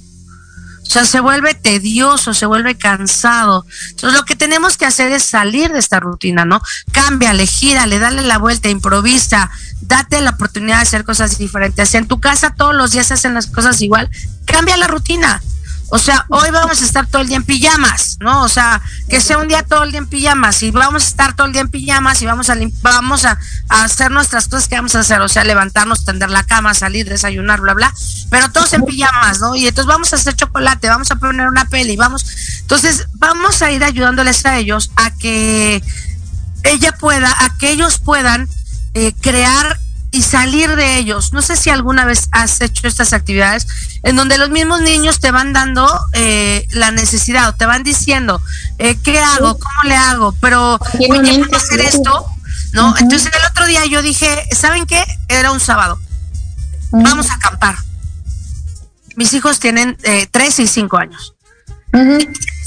O 0.86 0.90
sea, 0.90 1.04
se 1.04 1.20
vuelve 1.20 1.54
tedioso, 1.54 2.32
se 2.32 2.46
vuelve 2.46 2.76
cansado. 2.76 3.66
Entonces, 3.90 4.18
lo 4.18 4.24
que 4.24 4.36
tenemos 4.36 4.76
que 4.76 4.86
hacer 4.86 5.12
es 5.12 5.24
salir 5.24 5.72
de 5.72 5.78
esta 5.78 6.00
rutina, 6.00 6.44
¿no? 6.44 6.60
Cámbiale, 6.92 7.46
gírale, 7.46 7.98
dale 7.98 8.22
la 8.22 8.38
vuelta, 8.38 8.68
improvisa, 8.68 9.50
date 9.80 10.20
la 10.20 10.30
oportunidad 10.30 10.76
de 10.76 10.82
hacer 10.82 11.04
cosas 11.04 11.38
diferentes. 11.38 11.88
Si 11.88 11.96
en 11.96 12.06
tu 12.06 12.20
casa 12.20 12.54
todos 12.54 12.74
los 12.74 12.92
días 12.92 13.08
se 13.08 13.14
hacen 13.14 13.34
las 13.34 13.48
cosas 13.48 13.80
igual, 13.82 14.10
cambia 14.44 14.76
la 14.76 14.86
rutina. 14.86 15.42
O 15.88 15.98
sea, 15.98 16.26
hoy 16.30 16.50
vamos 16.50 16.82
a 16.82 16.84
estar 16.84 17.06
todo 17.06 17.22
el 17.22 17.28
día 17.28 17.36
en 17.36 17.44
pijamas, 17.44 18.16
¿no? 18.20 18.42
O 18.42 18.48
sea, 18.48 18.82
que 19.08 19.20
sea 19.20 19.38
un 19.38 19.46
día 19.46 19.62
todo 19.62 19.84
el 19.84 19.92
día 19.92 19.98
en 19.98 20.08
pijamas 20.08 20.62
y 20.64 20.72
vamos 20.72 21.04
a 21.04 21.06
estar 21.06 21.36
todo 21.36 21.46
el 21.46 21.52
día 21.52 21.62
en 21.62 21.68
pijamas 21.68 22.20
y 22.22 22.26
vamos 22.26 22.50
a 22.50 22.56
vamos 22.82 23.24
a, 23.24 23.38
hacer 23.68 24.10
nuestras 24.10 24.48
cosas 24.48 24.66
que 24.66 24.74
vamos 24.74 24.96
a 24.96 25.00
hacer, 25.00 25.20
o 25.20 25.28
sea, 25.28 25.44
levantarnos, 25.44 26.04
tender 26.04 26.30
la 26.30 26.42
cama, 26.42 26.74
salir, 26.74 27.08
desayunar, 27.08 27.60
bla, 27.60 27.74
bla, 27.74 27.94
pero 28.30 28.50
todos 28.50 28.72
en 28.72 28.84
pijamas, 28.84 29.40
¿no? 29.40 29.54
Y 29.54 29.68
entonces 29.68 29.86
vamos 29.86 30.12
a 30.12 30.16
hacer 30.16 30.34
chocolate, 30.34 30.88
vamos 30.88 31.10
a 31.12 31.16
poner 31.16 31.46
una 31.46 31.66
peli, 31.66 31.96
vamos. 31.96 32.26
Entonces, 32.60 33.06
vamos 33.14 33.62
a 33.62 33.70
ir 33.70 33.84
ayudándoles 33.84 34.44
a 34.44 34.58
ellos 34.58 34.90
a 34.96 35.12
que 35.12 35.82
ella 36.64 36.92
pueda, 36.92 37.32
a 37.44 37.56
que 37.58 37.70
ellos 37.70 37.98
puedan 37.98 38.48
eh, 38.94 39.12
crear 39.20 39.78
y 40.16 40.22
salir 40.22 40.76
de 40.76 40.96
ellos. 40.96 41.34
No 41.34 41.42
sé 41.42 41.56
si 41.56 41.68
alguna 41.68 42.06
vez 42.06 42.28
has 42.32 42.62
hecho 42.62 42.88
estas 42.88 43.12
actividades 43.12 43.66
en 44.02 44.16
donde 44.16 44.38
los 44.38 44.48
mismos 44.48 44.80
niños 44.80 45.20
te 45.20 45.30
van 45.30 45.52
dando 45.52 45.86
eh, 46.14 46.66
la 46.70 46.90
necesidad 46.90 47.50
o 47.50 47.54
te 47.54 47.66
van 47.66 47.82
diciendo, 47.82 48.40
eh, 48.78 48.96
¿qué 49.04 49.18
hago? 49.18 49.58
¿Cómo 49.58 49.82
le 49.84 49.94
hago? 49.94 50.34
Pero, 50.40 50.80
oye, 51.10 51.44
hacer 51.54 51.80
esto? 51.80 52.26
¿No? 52.72 52.96
Entonces 52.96 53.30
el 53.30 53.50
otro 53.50 53.66
día 53.66 53.84
yo 53.84 54.00
dije, 54.00 54.48
¿saben 54.52 54.86
qué? 54.86 55.04
Era 55.28 55.52
un 55.52 55.60
sábado. 55.60 56.00
Vamos 56.92 57.30
a 57.30 57.34
acampar. 57.34 57.76
Mis 59.16 59.34
hijos 59.34 59.60
tienen 59.60 59.98
eh, 60.02 60.26
tres 60.30 60.58
y 60.60 60.66
cinco 60.66 60.96
años. 60.96 61.34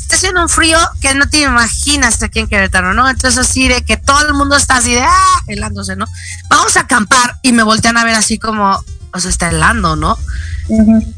Está 0.09 0.15
haciendo 0.15 0.41
un 0.41 0.49
frío 0.49 0.79
que 1.01 1.13
no 1.13 1.29
te 1.29 1.41
imaginas 1.41 2.23
aquí 2.23 2.39
en 2.39 2.47
Querétaro, 2.47 2.95
¿no? 2.95 3.07
Entonces 3.07 3.37
así 3.37 3.67
de 3.67 3.85
que 3.85 3.95
todo 3.95 4.25
el 4.25 4.33
mundo 4.33 4.55
está 4.55 4.77
así 4.77 4.91
de, 4.91 5.03
ah, 5.03 5.43
helándose, 5.45 5.95
¿no? 5.95 6.07
Vamos 6.49 6.77
a 6.77 6.81
acampar 6.81 7.37
y 7.43 7.51
me 7.51 7.61
voltean 7.61 7.95
a 7.95 8.03
ver 8.03 8.15
así 8.15 8.39
como, 8.39 8.83
o 9.13 9.19
sea, 9.19 9.29
está 9.29 9.49
helando, 9.49 9.95
¿no? 9.95 10.17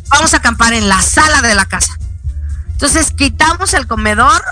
Vamos 0.09 0.33
a 0.33 0.37
acampar 0.37 0.73
en 0.73 0.89
la 0.89 1.01
sala 1.01 1.41
de 1.41 1.55
la 1.55 1.65
casa. 1.67 1.97
Entonces 2.73 3.11
quitamos 3.11 3.73
el 3.75 3.87
comedor, 3.87 4.43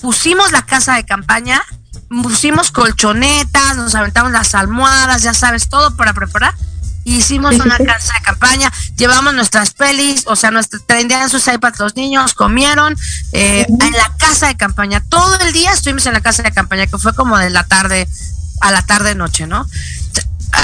pusimos 0.00 0.50
la 0.50 0.62
casa 0.62 0.94
de 0.94 1.04
campaña, 1.04 1.62
pusimos 2.08 2.72
colchonetas, 2.72 3.76
nos 3.76 3.94
aventamos 3.94 4.32
las 4.32 4.56
almohadas, 4.56 5.22
ya 5.22 5.34
sabes, 5.34 5.68
todo 5.68 5.94
para 5.94 6.14
preparar 6.14 6.54
hicimos 7.04 7.54
una 7.56 7.76
casa 7.78 8.14
de 8.14 8.24
campaña, 8.24 8.72
llevamos 8.96 9.34
nuestras 9.34 9.72
pelis, 9.72 10.24
o 10.26 10.36
sea, 10.36 10.50
nuestra, 10.50 10.80
en 10.98 11.30
sus 11.30 11.46
iPads 11.46 11.78
los 11.78 11.96
niños, 11.96 12.34
comieron 12.34 12.96
eh, 13.32 13.66
en 13.68 13.92
la 13.92 14.12
casa 14.18 14.48
de 14.48 14.56
campaña. 14.56 15.02
Todo 15.08 15.38
el 15.40 15.52
día 15.52 15.72
estuvimos 15.72 16.06
en 16.06 16.14
la 16.14 16.20
casa 16.20 16.42
de 16.42 16.52
campaña, 16.52 16.86
que 16.86 16.98
fue 16.98 17.14
como 17.14 17.38
de 17.38 17.50
la 17.50 17.64
tarde 17.64 18.08
a 18.60 18.70
la 18.70 18.82
tarde 18.82 19.14
noche, 19.14 19.46
¿no? 19.46 19.66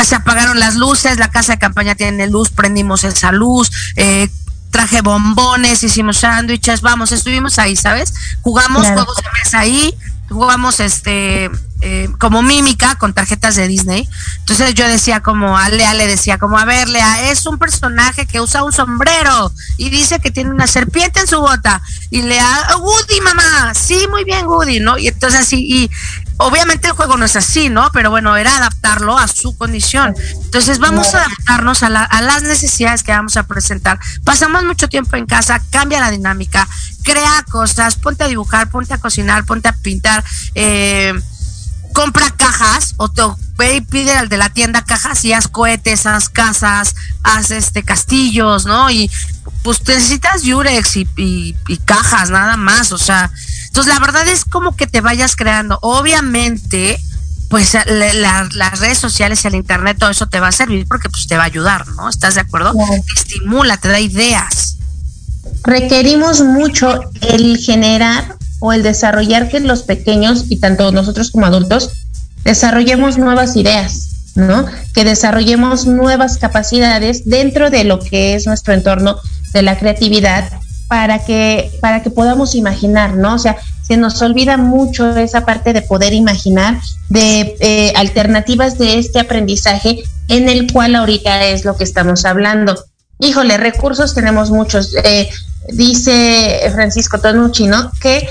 Se 0.05 0.15
apagaron 0.15 0.59
las 0.59 0.77
luces, 0.77 1.19
la 1.19 1.31
casa 1.31 1.53
de 1.53 1.59
campaña 1.59 1.95
tiene 1.95 2.27
luz, 2.29 2.51
prendimos 2.51 3.05
esa 3.05 3.33
luz, 3.33 3.71
eh, 3.97 4.31
traje 4.71 5.03
bombones, 5.03 5.83
hicimos 5.83 6.19
sándwiches, 6.19 6.81
vamos, 6.81 7.13
estuvimos 7.13 7.59
ahí, 7.59 7.77
¿sabes? 7.77 8.15
Jugamos 8.41 8.87
juegos 8.87 9.17
de 9.17 9.23
mesa 9.43 9.59
ahí, 9.59 9.95
jugamos 10.29 10.81
este 10.81 11.51
eh, 11.83 12.09
como 12.19 12.43
mímica 12.43 12.97
con 12.97 13.15
tarjetas 13.15 13.57
de 13.57 13.67
Disney. 13.67 14.09
Entonces 14.41 14.75
yo 14.75 14.87
decía 14.87 15.21
como, 15.21 15.57
a 15.57 15.69
Lea 15.69 15.95
le 15.95 16.07
decía 16.07 16.39
como, 16.39 16.59
a 16.59 16.65
ver, 16.65 16.89
Lea, 16.89 17.31
es 17.31 17.47
un 17.47 17.59
personaje 17.59 18.27
que 18.27 18.41
usa 18.41 18.63
un 18.65 18.73
sombrero 18.73 19.53
y 19.77 19.91
dice 19.91 20.21
que 20.21 20.31
tiene 20.31 20.51
una 20.51 20.67
serpiente 20.67 21.21
en 21.21 21.27
su 21.27 21.41
bota. 21.41 21.81
Y 22.11 22.23
Lea, 22.23 22.69
oh, 22.75 22.79
Woody, 22.81 23.21
mamá, 23.23 23.73
sí, 23.75 24.07
muy 24.11 24.25
bien, 24.25 24.47
Woody, 24.47 24.81
¿no? 24.81 24.99
Y 24.99 25.09
entonces 25.09 25.41
así, 25.41 25.65
y 25.67 25.91
obviamente 26.37 26.89
el 26.89 26.95
juego 26.95 27.17
no 27.17 27.25
es 27.25 27.37
así, 27.37 27.69
¿no? 27.69 27.91
Pero 27.93 28.11
bueno, 28.11 28.37
era 28.37 28.57
adaptarlo 28.57 29.17
a 29.17 29.29
su 29.29 29.57
condición. 29.57 30.15
Entonces 30.45 30.79
vamos 30.79 31.15
a 31.15 31.25
adaptarnos 31.25 31.83
a, 31.83 31.87
a 31.87 32.23
las 32.23 32.43
necesidades 32.43 33.03
que 33.03 33.13
vamos 33.13 33.37
a 33.37 33.45
presentar. 33.45 33.99
Pasamos 34.25 34.65
mucho 34.65 34.89
tiempo 34.89 35.17
en 35.17 35.27
casa, 35.27 35.63
cambia 35.71 36.01
la 36.01 36.11
dinámica, 36.11 36.69
crea 37.05 37.45
cosas, 37.51 37.97
ponte 37.97 38.25
a 38.25 38.29
dibujar, 38.29 38.69
ponte 38.71 38.95
a 38.95 38.99
cocinar, 38.99 39.45
ponte 39.45 39.69
a 39.69 39.73
pintar. 39.73 40.25
Eh, 40.55 41.15
compra 41.93 42.31
cajas 42.37 42.95
o 42.97 43.11
te 43.11 43.23
ve 43.57 43.77
y 43.77 43.81
pide 43.81 44.13
al 44.13 44.29
de 44.29 44.39
la 44.39 44.51
tienda 44.51 44.85
cajas 44.85 45.25
y 45.25 45.33
haz 45.33 45.49
cohetes, 45.49 46.07
haz 46.07 46.29
casas, 46.29 46.95
haz 47.23 47.51
este 47.51 47.83
castillos, 47.83 48.65
¿no? 48.67 48.91
Y 48.91 49.11
pues 49.63 49.87
necesitas 49.87 50.43
Yurex 50.43 50.97
y, 50.97 51.57
cajas, 51.85 52.31
nada 52.31 52.57
más, 52.57 52.93
o 52.93 52.99
sea, 52.99 53.31
entonces 53.67 53.93
la 53.93 54.01
verdad 54.01 54.27
es 54.27 54.45
como 54.45 54.75
que 54.75 54.87
te 54.87 55.01
vayas 55.01 55.37
creando. 55.37 55.79
Obviamente, 55.83 56.99
pues 57.49 57.77
las 57.87 58.79
redes 58.81 58.99
sociales 58.99 59.45
y 59.45 59.49
el 59.49 59.55
internet, 59.55 59.99
todo 59.99 60.11
eso 60.11 60.27
te 60.27 60.41
va 60.41 60.49
a 60.49 60.53
servir 60.53 60.87
porque 60.89 61.09
pues 61.09 61.27
te 61.27 61.37
va 61.37 61.43
a 61.43 61.47
ayudar, 61.47 61.87
¿no? 61.89 62.09
¿Estás 62.09 62.37
de 62.37 62.41
acuerdo? 62.41 62.73
Te 62.73 63.21
estimula, 63.21 63.77
te 63.77 63.89
da 63.89 64.01
ideas. 64.01 64.77
Requerimos 65.65 66.41
mucho 66.43 67.01
el 67.21 67.59
generar 67.59 68.37
o 68.61 68.73
el 68.73 68.83
desarrollar 68.83 69.49
que 69.49 69.61
los 69.61 69.83
pequeños 69.83 70.45
y 70.49 70.61
tanto 70.61 70.93
nosotros 70.93 71.31
como 71.31 71.47
adultos 71.47 71.91
desarrollemos 72.45 73.19
nuevas 73.19 73.57
ideas, 73.57 74.33
¿no? 74.35 74.67
Que 74.95 75.05
desarrollemos 75.05 75.87
nuevas 75.87 76.39
capacidades 76.39 77.29
dentro 77.29 77.71
de 77.71 77.85
lo 77.85 77.99
que 77.99 78.35
es 78.35 78.47
nuestro 78.47 78.73
entorno 78.73 79.17
de 79.53 79.63
la 79.63 79.79
creatividad 79.79 80.51
para 80.89 81.25
que 81.25 81.71
para 81.81 82.03
que 82.03 82.11
podamos 82.11 82.55
imaginar, 82.55 83.15
¿no? 83.15 83.35
O 83.35 83.39
sea, 83.39 83.57
se 83.91 83.97
nos 83.97 84.23
olvida 84.23 84.57
mucho 84.57 85.17
esa 85.17 85.45
parte 85.45 85.73
de 85.73 85.83
poder 85.83 86.13
imaginar 86.13 86.81
de 87.09 87.57
eh, 87.61 87.93
alternativas 87.97 88.79
de 88.79 88.99
este 88.99 89.19
aprendizaje 89.19 90.03
en 90.29 90.49
el 90.49 90.73
cual 90.73 90.95
ahorita 90.95 91.47
es 91.47 91.65
lo 91.65 91.77
que 91.77 91.85
estamos 91.85 92.25
hablando. 92.25 92.77
Híjole, 93.19 93.57
recursos 93.57 94.15
tenemos 94.15 94.51
muchos. 94.51 94.95
Eh, 95.05 95.29
dice 95.73 96.71
Francisco 96.73 97.21
Tonucci, 97.21 97.67
¿no? 97.67 97.91
Que 98.01 98.29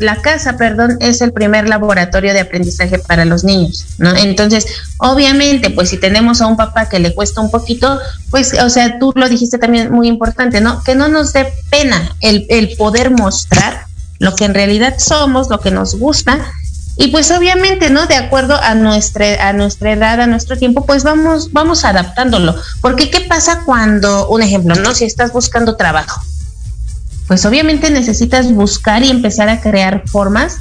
la 0.00 0.16
casa, 0.16 0.56
perdón, 0.56 0.96
es 1.00 1.20
el 1.20 1.32
primer 1.32 1.68
laboratorio 1.68 2.32
de 2.32 2.40
aprendizaje 2.40 2.98
para 2.98 3.24
los 3.24 3.44
niños, 3.44 3.86
¿no? 3.98 4.14
Entonces, 4.16 4.66
obviamente, 4.98 5.70
pues 5.70 5.90
si 5.90 5.98
tenemos 5.98 6.40
a 6.40 6.46
un 6.46 6.56
papá 6.56 6.88
que 6.88 6.98
le 6.98 7.14
cuesta 7.14 7.40
un 7.40 7.50
poquito, 7.50 7.98
pues, 8.30 8.54
o 8.54 8.70
sea, 8.70 8.98
tú 8.98 9.12
lo 9.14 9.28
dijiste 9.28 9.58
también 9.58 9.92
muy 9.92 10.08
importante, 10.08 10.60
¿no? 10.60 10.82
Que 10.82 10.94
no 10.94 11.08
nos 11.08 11.32
dé 11.32 11.52
pena 11.70 12.16
el, 12.20 12.46
el 12.48 12.76
poder 12.76 13.10
mostrar 13.10 13.86
lo 14.18 14.34
que 14.34 14.44
en 14.44 14.54
realidad 14.54 14.96
somos, 14.98 15.48
lo 15.48 15.60
que 15.60 15.70
nos 15.70 15.94
gusta 15.94 16.40
y 17.00 17.08
pues 17.08 17.30
obviamente, 17.30 17.90
¿no? 17.90 18.06
De 18.06 18.16
acuerdo 18.16 18.56
a 18.60 18.74
nuestra, 18.74 19.48
a 19.48 19.52
nuestra 19.52 19.92
edad, 19.92 20.20
a 20.20 20.26
nuestro 20.26 20.58
tiempo, 20.58 20.84
pues 20.84 21.04
vamos, 21.04 21.52
vamos 21.52 21.84
adaptándolo. 21.84 22.56
Porque 22.80 23.08
¿qué 23.08 23.20
pasa 23.20 23.62
cuando, 23.64 24.28
un 24.28 24.42
ejemplo, 24.42 24.74
¿no? 24.74 24.92
Si 24.92 25.04
estás 25.04 25.32
buscando 25.32 25.76
trabajo, 25.76 26.20
pues 27.28 27.44
obviamente 27.44 27.90
necesitas 27.90 28.50
buscar 28.52 29.04
y 29.04 29.10
empezar 29.10 29.50
a 29.50 29.60
crear 29.60 30.02
formas 30.06 30.60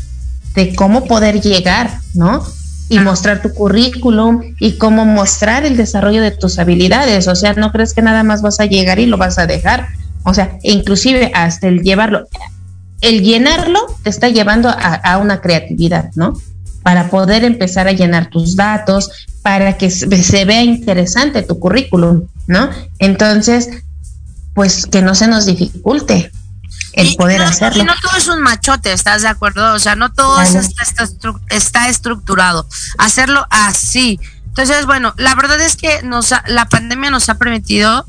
de 0.54 0.76
cómo 0.76 1.06
poder 1.06 1.40
llegar, 1.40 2.00
¿no? 2.14 2.46
Y 2.90 3.00
mostrar 3.00 3.42
tu 3.42 3.54
currículum 3.54 4.42
y 4.60 4.78
cómo 4.78 5.06
mostrar 5.06 5.66
el 5.66 5.78
desarrollo 5.78 6.22
de 6.22 6.32
tus 6.32 6.60
habilidades. 6.60 7.28
O 7.30 7.36
sea, 7.36 7.54
no 7.54 7.72
crees 7.72 7.94
que 7.94 8.02
nada 8.02 8.24
más 8.24 8.42
vas 8.42 8.60
a 8.60 8.66
llegar 8.66 9.00
y 9.00 9.06
lo 9.06 9.18
vas 9.18 9.40
a 9.40 9.48
dejar. 9.48 9.88
O 10.24 10.34
sea, 10.34 10.58
inclusive 10.62 11.32
hasta 11.34 11.70
el 11.70 11.84
llevarlo, 11.84 12.28
el 13.00 13.22
llenarlo 13.22 13.80
te 14.04 14.10
está 14.10 14.28
llevando 14.28 14.68
a, 14.68 14.96
a 14.96 15.18
una 15.20 15.40
creatividad, 15.40 16.12
¿no? 16.16 16.34
Para 16.84 17.10
poder 17.10 17.46
empezar 17.46 17.88
a 17.88 17.94
llenar 17.94 18.30
tus 18.30 18.58
datos, 18.58 19.10
para 19.42 19.78
que 19.78 19.90
se 19.90 20.44
vea 20.44 20.64
interesante 20.64 21.44
tu 21.44 21.60
currículum, 21.60 22.28
¿no? 22.48 22.70
Entonces, 23.00 23.70
pues 24.54 24.86
que 24.86 25.02
no 25.02 25.16
se 25.16 25.28
nos 25.28 25.46
dificulte 25.46 26.32
el 26.98 27.16
poder 27.16 27.42
hacerlo. 27.42 27.84
Y 27.84 27.86
no 27.86 27.94
todo 28.02 28.18
es 28.18 28.28
un 28.28 28.42
machote, 28.42 28.92
¿estás 28.92 29.22
de 29.22 29.28
acuerdo? 29.28 29.74
O 29.74 29.80
sea, 29.80 29.96
no 29.96 30.12
todo 30.12 30.42
está, 31.50 31.88
estructurado. 31.90 32.68
Hacerlo 32.98 33.46
así. 33.50 34.20
Entonces, 34.48 34.86
bueno, 34.86 35.14
la 35.18 35.36
verdad 35.36 35.62
es 35.62 35.78
que 35.78 36.02
nos 36.02 36.34
la 36.48 36.68
pandemia 36.68 37.12
nos 37.12 37.30
ha 37.30 37.36
permitido 37.36 38.06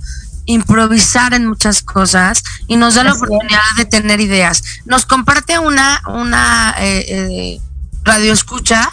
improvisar 0.47 1.35
en 1.35 1.47
muchas 1.47 1.83
cosas 1.83 2.43
y 2.67 2.77
nos 2.77 2.95
da 2.95 3.05
la 3.05 3.13
oportunidad 3.13 3.61
de 3.77 3.85
tener 3.85 4.21
ideas. 4.21 4.63
Nos 4.87 5.05
comparte 5.05 5.59
una, 5.59 6.01
una 6.09 6.75
eh, 6.79 7.05
eh, 7.09 7.61
radio 8.03 8.33
escucha 8.33 8.91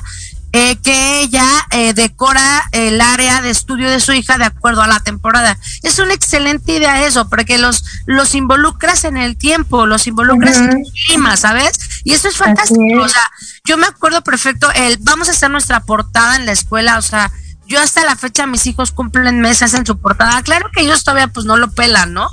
eh, 0.57 0.77
que 0.81 1.21
ella 1.21 1.45
eh, 1.71 1.93
decora 1.93 2.63
el 2.71 3.01
área 3.01 3.41
de 3.41 3.49
estudio 3.49 3.89
de 3.89 3.99
su 3.99 4.13
hija 4.13 4.37
de 4.37 4.45
acuerdo 4.45 4.81
a 4.81 4.87
la 4.87 5.01
temporada. 5.01 5.57
Es 5.83 5.99
una 5.99 6.13
excelente 6.13 6.71
idea 6.71 7.05
eso, 7.05 7.27
porque 7.27 7.57
los, 7.57 7.83
los 8.05 8.33
involucras 8.35 9.03
en 9.03 9.17
el 9.17 9.35
tiempo, 9.35 9.85
los 9.85 10.07
involucras 10.07 10.55
en 10.55 10.77
el 10.77 10.83
clima, 11.07 11.35
¿sabes? 11.35 11.77
Y 12.05 12.13
eso 12.13 12.29
es 12.29 12.37
fantástico. 12.37 13.01
O 13.01 13.09
sea, 13.09 13.29
yo 13.65 13.77
me 13.77 13.85
acuerdo 13.85 14.21
perfecto, 14.21 14.71
el 14.71 14.97
vamos 15.01 15.27
a 15.27 15.31
hacer 15.31 15.51
nuestra 15.51 15.81
portada 15.81 16.37
en 16.37 16.45
la 16.45 16.53
escuela, 16.53 16.99
o 16.99 17.01
sea, 17.01 17.33
yo 17.67 17.81
hasta 17.81 18.05
la 18.05 18.15
fecha 18.15 18.47
mis 18.47 18.65
hijos 18.65 18.91
cumplen 18.91 19.41
mesas 19.41 19.73
en 19.73 19.85
su 19.85 19.99
portada. 19.99 20.41
Claro 20.43 20.69
que 20.73 20.83
ellos 20.83 21.03
todavía 21.03 21.27
pues 21.27 21.45
no 21.45 21.57
lo 21.57 21.69
pelan, 21.69 22.13
¿no? 22.13 22.29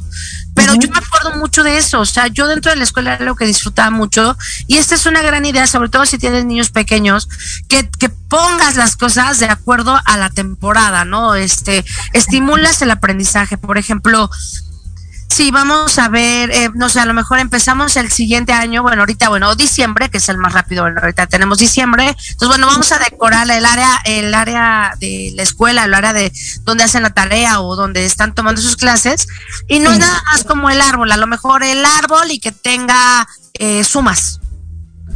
Pero 0.72 0.82
yo 0.82 0.90
me 0.90 0.98
acuerdo 0.98 1.38
mucho 1.38 1.62
de 1.62 1.76
eso, 1.78 2.00
o 2.00 2.06
sea, 2.06 2.28
yo 2.28 2.46
dentro 2.46 2.70
de 2.70 2.76
la 2.76 2.84
escuela 2.84 3.14
era 3.14 3.24
lo 3.24 3.36
que 3.36 3.44
disfrutaba 3.44 3.90
mucho 3.90 4.36
y 4.66 4.78
esta 4.78 4.94
es 4.94 5.06
una 5.06 5.22
gran 5.22 5.44
idea, 5.44 5.66
sobre 5.66 5.88
todo 5.88 6.06
si 6.06 6.18
tienes 6.18 6.44
niños 6.44 6.70
pequeños, 6.70 7.28
que, 7.68 7.88
que 7.90 8.08
pongas 8.08 8.76
las 8.76 8.96
cosas 8.96 9.38
de 9.38 9.46
acuerdo 9.46 9.98
a 10.04 10.16
la 10.16 10.30
temporada, 10.30 11.04
¿no? 11.04 11.34
Este, 11.34 11.84
estimulas 12.12 12.80
el 12.82 12.90
aprendizaje, 12.90 13.58
por 13.58 13.78
ejemplo, 13.78 14.30
Sí, 15.32 15.50
vamos 15.50 15.98
a 15.98 16.08
ver, 16.08 16.50
eh, 16.50 16.70
no 16.74 16.90
sé, 16.90 17.00
a 17.00 17.06
lo 17.06 17.14
mejor 17.14 17.38
empezamos 17.38 17.96
el 17.96 18.12
siguiente 18.12 18.52
año, 18.52 18.82
bueno, 18.82 19.00
ahorita, 19.00 19.30
bueno, 19.30 19.54
diciembre, 19.54 20.10
que 20.10 20.18
es 20.18 20.28
el 20.28 20.36
más 20.36 20.52
rápido, 20.52 20.82
bueno, 20.82 21.00
ahorita 21.00 21.26
tenemos 21.26 21.56
diciembre, 21.56 22.08
entonces, 22.08 22.48
bueno, 22.48 22.66
vamos 22.66 22.92
a 22.92 22.98
decorar 22.98 23.50
el 23.50 23.64
área, 23.64 23.98
el 24.04 24.34
área 24.34 24.92
de 25.00 25.32
la 25.34 25.42
escuela, 25.42 25.84
el 25.84 25.94
área 25.94 26.12
de 26.12 26.30
donde 26.64 26.84
hacen 26.84 27.02
la 27.02 27.14
tarea 27.14 27.62
o 27.62 27.76
donde 27.76 28.04
están 28.04 28.34
tomando 28.34 28.60
sus 28.60 28.76
clases, 28.76 29.26
y 29.68 29.78
no 29.78 29.92
es 29.92 30.00
nada 30.00 30.22
más 30.30 30.44
como 30.44 30.68
el 30.68 30.82
árbol, 30.82 31.10
a 31.10 31.16
lo 31.16 31.26
mejor 31.26 31.62
el 31.62 31.82
árbol 31.82 32.30
y 32.30 32.38
que 32.38 32.52
tenga 32.52 33.26
eh, 33.54 33.84
sumas, 33.84 34.38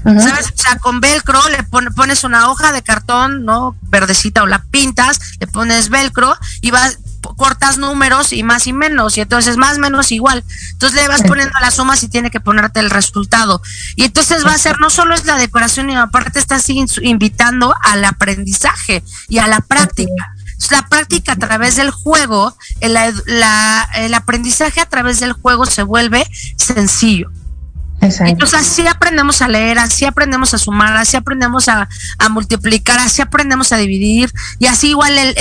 ¿Sabes? 0.04 0.52
O 0.56 0.62
sea, 0.62 0.78
con 0.78 1.00
velcro 1.00 1.40
le 1.48 1.64
pones 1.64 2.22
una 2.22 2.48
hoja 2.48 2.70
de 2.70 2.82
cartón, 2.82 3.44
¿no? 3.44 3.76
Verdecita 3.82 4.44
o 4.44 4.46
la 4.46 4.62
pintas, 4.62 5.18
le 5.40 5.48
pones 5.48 5.88
velcro 5.88 6.36
y 6.60 6.70
vas, 6.70 6.98
cortas 7.34 7.78
números 7.78 8.32
y 8.32 8.42
más 8.42 8.66
y 8.66 8.72
menos, 8.72 9.16
y 9.16 9.20
entonces 9.20 9.56
más 9.56 9.78
menos 9.78 10.12
igual. 10.12 10.44
Entonces 10.72 11.00
le 11.00 11.08
vas 11.08 11.22
poniendo 11.22 11.58
las 11.60 11.74
sumas 11.74 12.02
y 12.02 12.08
tiene 12.08 12.30
que 12.30 12.40
ponerte 12.40 12.80
el 12.80 12.90
resultado. 12.90 13.60
Y 13.96 14.04
entonces 14.04 14.44
va 14.46 14.52
a 14.52 14.58
ser, 14.58 14.80
no 14.80 14.90
solo 14.90 15.14
es 15.14 15.24
la 15.24 15.36
decoración, 15.36 15.90
y 15.90 15.96
aparte 15.96 16.38
estás 16.38 16.68
invitando 16.68 17.74
al 17.82 18.04
aprendizaje 18.04 19.02
y 19.28 19.38
a 19.38 19.48
la 19.48 19.60
práctica. 19.60 20.34
La 20.70 20.86
práctica 20.88 21.32
a 21.32 21.36
través 21.36 21.76
del 21.76 21.90
juego, 21.90 22.56
el, 22.80 22.96
el 22.96 24.14
aprendizaje 24.14 24.80
a 24.80 24.86
través 24.86 25.20
del 25.20 25.32
juego 25.32 25.66
se 25.66 25.82
vuelve 25.82 26.26
sencillo. 26.56 27.30
Entonces 28.00 28.60
así 28.60 28.86
aprendemos 28.86 29.42
a 29.42 29.48
leer, 29.48 29.78
así 29.78 30.04
aprendemos 30.04 30.54
a 30.54 30.58
sumar, 30.58 30.96
así 30.96 31.16
aprendemos 31.16 31.68
a, 31.68 31.88
multiplicar, 32.30 32.98
así 32.98 33.22
aprendemos 33.22 33.72
a 33.72 33.76
dividir 33.76 34.32
y 34.58 34.66
así 34.66 34.90
igual 34.90 35.16
el, 35.18 35.34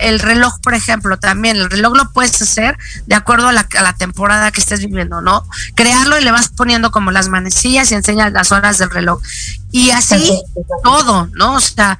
el, 0.00 0.18
reloj, 0.18 0.60
por 0.60 0.74
ejemplo, 0.74 1.18
también 1.18 1.56
el 1.56 1.70
reloj 1.70 1.96
lo 1.96 2.10
puedes 2.12 2.40
hacer 2.40 2.78
de 3.06 3.14
acuerdo 3.14 3.48
a 3.48 3.52
la, 3.52 3.68
a 3.78 3.82
la, 3.82 3.92
temporada 3.92 4.50
que 4.50 4.60
estés 4.60 4.80
viviendo, 4.80 5.20
¿no? 5.20 5.46
Crearlo 5.74 6.18
y 6.18 6.24
le 6.24 6.30
vas 6.30 6.48
poniendo 6.48 6.90
como 6.90 7.10
las 7.10 7.28
manecillas 7.28 7.90
y 7.92 7.94
enseñas 7.94 8.32
las 8.32 8.50
horas 8.50 8.78
del 8.78 8.90
reloj. 8.90 9.20
Y 9.70 9.90
así 9.90 10.42
todo, 10.82 11.28
¿no? 11.34 11.54
O 11.54 11.60
sea, 11.60 11.98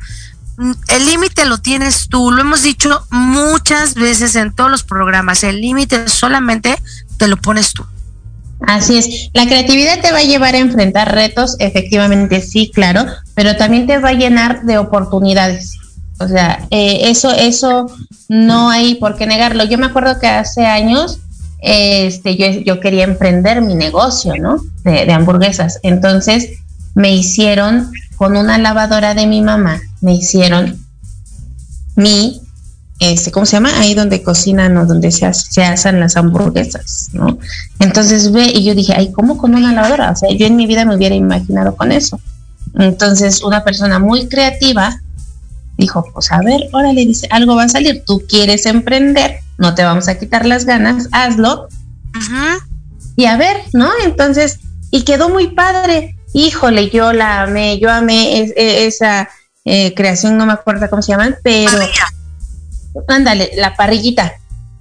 el 0.89 1.07
límite 1.07 1.45
lo 1.45 1.59
tienes 1.59 2.09
tú, 2.09 2.31
lo 2.31 2.41
hemos 2.41 2.63
dicho 2.63 3.07
muchas 3.11 3.95
veces 3.95 4.35
en 4.37 4.53
todos 4.53 4.71
los 4.71 4.83
programas, 4.83 5.45
el 5.45 5.61
límite 5.61 6.09
solamente 6.09 6.81
te 7.17 7.29
lo 7.29 7.37
pones 7.37 7.73
tú. 7.73 7.87
Así 8.67 8.99
es, 8.99 9.31
la 9.33 9.47
creatividad 9.47 10.01
te 10.01 10.13
va 10.13 10.19
a 10.19 10.25
llevar 10.25 10.55
a 10.55 10.59
enfrentar 10.59 11.15
retos, 11.15 11.57
efectivamente 11.59 12.41
sí, 12.43 12.71
claro, 12.73 13.07
pero 13.35 13.57
también 13.57 13.87
te 13.87 13.99
va 13.99 14.11
a 14.11 14.15
llenar 14.15 14.63
de 14.65 14.79
oportunidades. 14.79 15.77
O 16.19 16.29
sea, 16.29 16.67
eh, 16.71 17.11
eso, 17.11 17.33
eso 17.33 17.91
no 18.29 18.69
hay 18.69 18.97
por 18.97 19.17
qué 19.17 19.27
negarlo. 19.27 19.65
Yo 19.65 19.79
me 19.79 19.87
acuerdo 19.87 20.21
que 20.21 20.27
hace 20.27 20.67
años 20.67 21.19
este, 21.63 22.37
yo, 22.37 22.47
yo 22.61 22.81
quería 22.81 23.05
emprender 23.05 23.61
mi 23.63 23.75
negocio, 23.75 24.35
¿no? 24.37 24.63
De, 24.85 25.07
de 25.07 25.13
hamburguesas. 25.13 25.79
Entonces 25.83 26.51
me 26.95 27.15
hicieron 27.15 27.91
con 28.17 28.37
una 28.37 28.59
lavadora 28.59 29.15
de 29.15 29.27
mi 29.27 29.41
mamá, 29.43 29.81
me 30.01 30.15
hicieron 30.15 30.85
mi 31.97 32.41
este, 33.01 33.33
¿cómo 33.33 33.47
se 33.47 33.57
llama? 33.57 33.81
Ahí 33.81 33.95
donde 33.95 34.23
cocinan 34.23 34.77
o 34.77 34.85
donde 34.85 35.11
se, 35.11 35.33
se 35.33 35.65
hacen 35.65 35.99
las 35.99 36.17
hamburguesas, 36.17 37.09
¿no? 37.13 37.39
Entonces 37.79 38.31
ve, 38.31 38.53
y 38.55 38.63
yo 38.63 38.75
dije, 38.75 38.93
ay, 38.95 39.11
¿cómo 39.11 39.39
con 39.39 39.55
una 39.55 39.73
lavadora? 39.73 40.11
O 40.11 40.17
sea, 40.17 40.29
yo 40.31 40.47
en 40.47 40.57
mi 40.57 40.67
vida 40.67 40.85
me 40.85 40.95
hubiera 40.95 41.15
imaginado 41.15 41.75
con 41.77 41.93
eso. 41.93 42.21
Entonces, 42.79 43.43
una 43.43 43.65
persona 43.65 43.99
muy 43.99 44.29
creativa 44.29 45.01
dijo, 45.79 46.05
pues 46.13 46.31
a 46.31 46.43
ver, 46.43 46.69
órale, 46.73 47.07
dice, 47.07 47.27
algo 47.31 47.57
va 47.57 47.65
a 47.65 47.69
salir, 47.71 48.05
tú 48.07 48.23
quieres 48.29 48.67
emprender, 48.67 49.39
no 49.57 49.75
te 49.75 49.83
vamos 49.83 50.09
a 50.09 50.19
quitar 50.19 50.45
las 50.45 50.67
ganas, 50.67 51.09
hazlo. 51.11 51.69
Y 53.17 53.25
a 53.25 53.37
ver, 53.39 53.57
¿no? 53.73 53.91
Entonces, 54.05 54.61
y 54.91 55.03
quedó 55.03 55.31
muy 55.31 55.49
padre. 55.49 56.17
Híjole, 56.35 56.91
yo 56.91 57.15
la 57.15 57.43
amé, 57.43 57.79
yo 57.79 57.91
amé 57.91 58.43
e, 58.43 58.87
esa 58.87 59.31
eh, 59.65 59.95
creación, 59.95 60.37
no 60.37 60.45
me 60.45 60.53
acuerdo 60.53 60.89
cómo 60.91 61.01
se 61.01 61.13
llaman, 61.13 61.37
pero 61.43 61.79
ándale, 63.09 63.51
la 63.57 63.75
parrillita, 63.75 64.35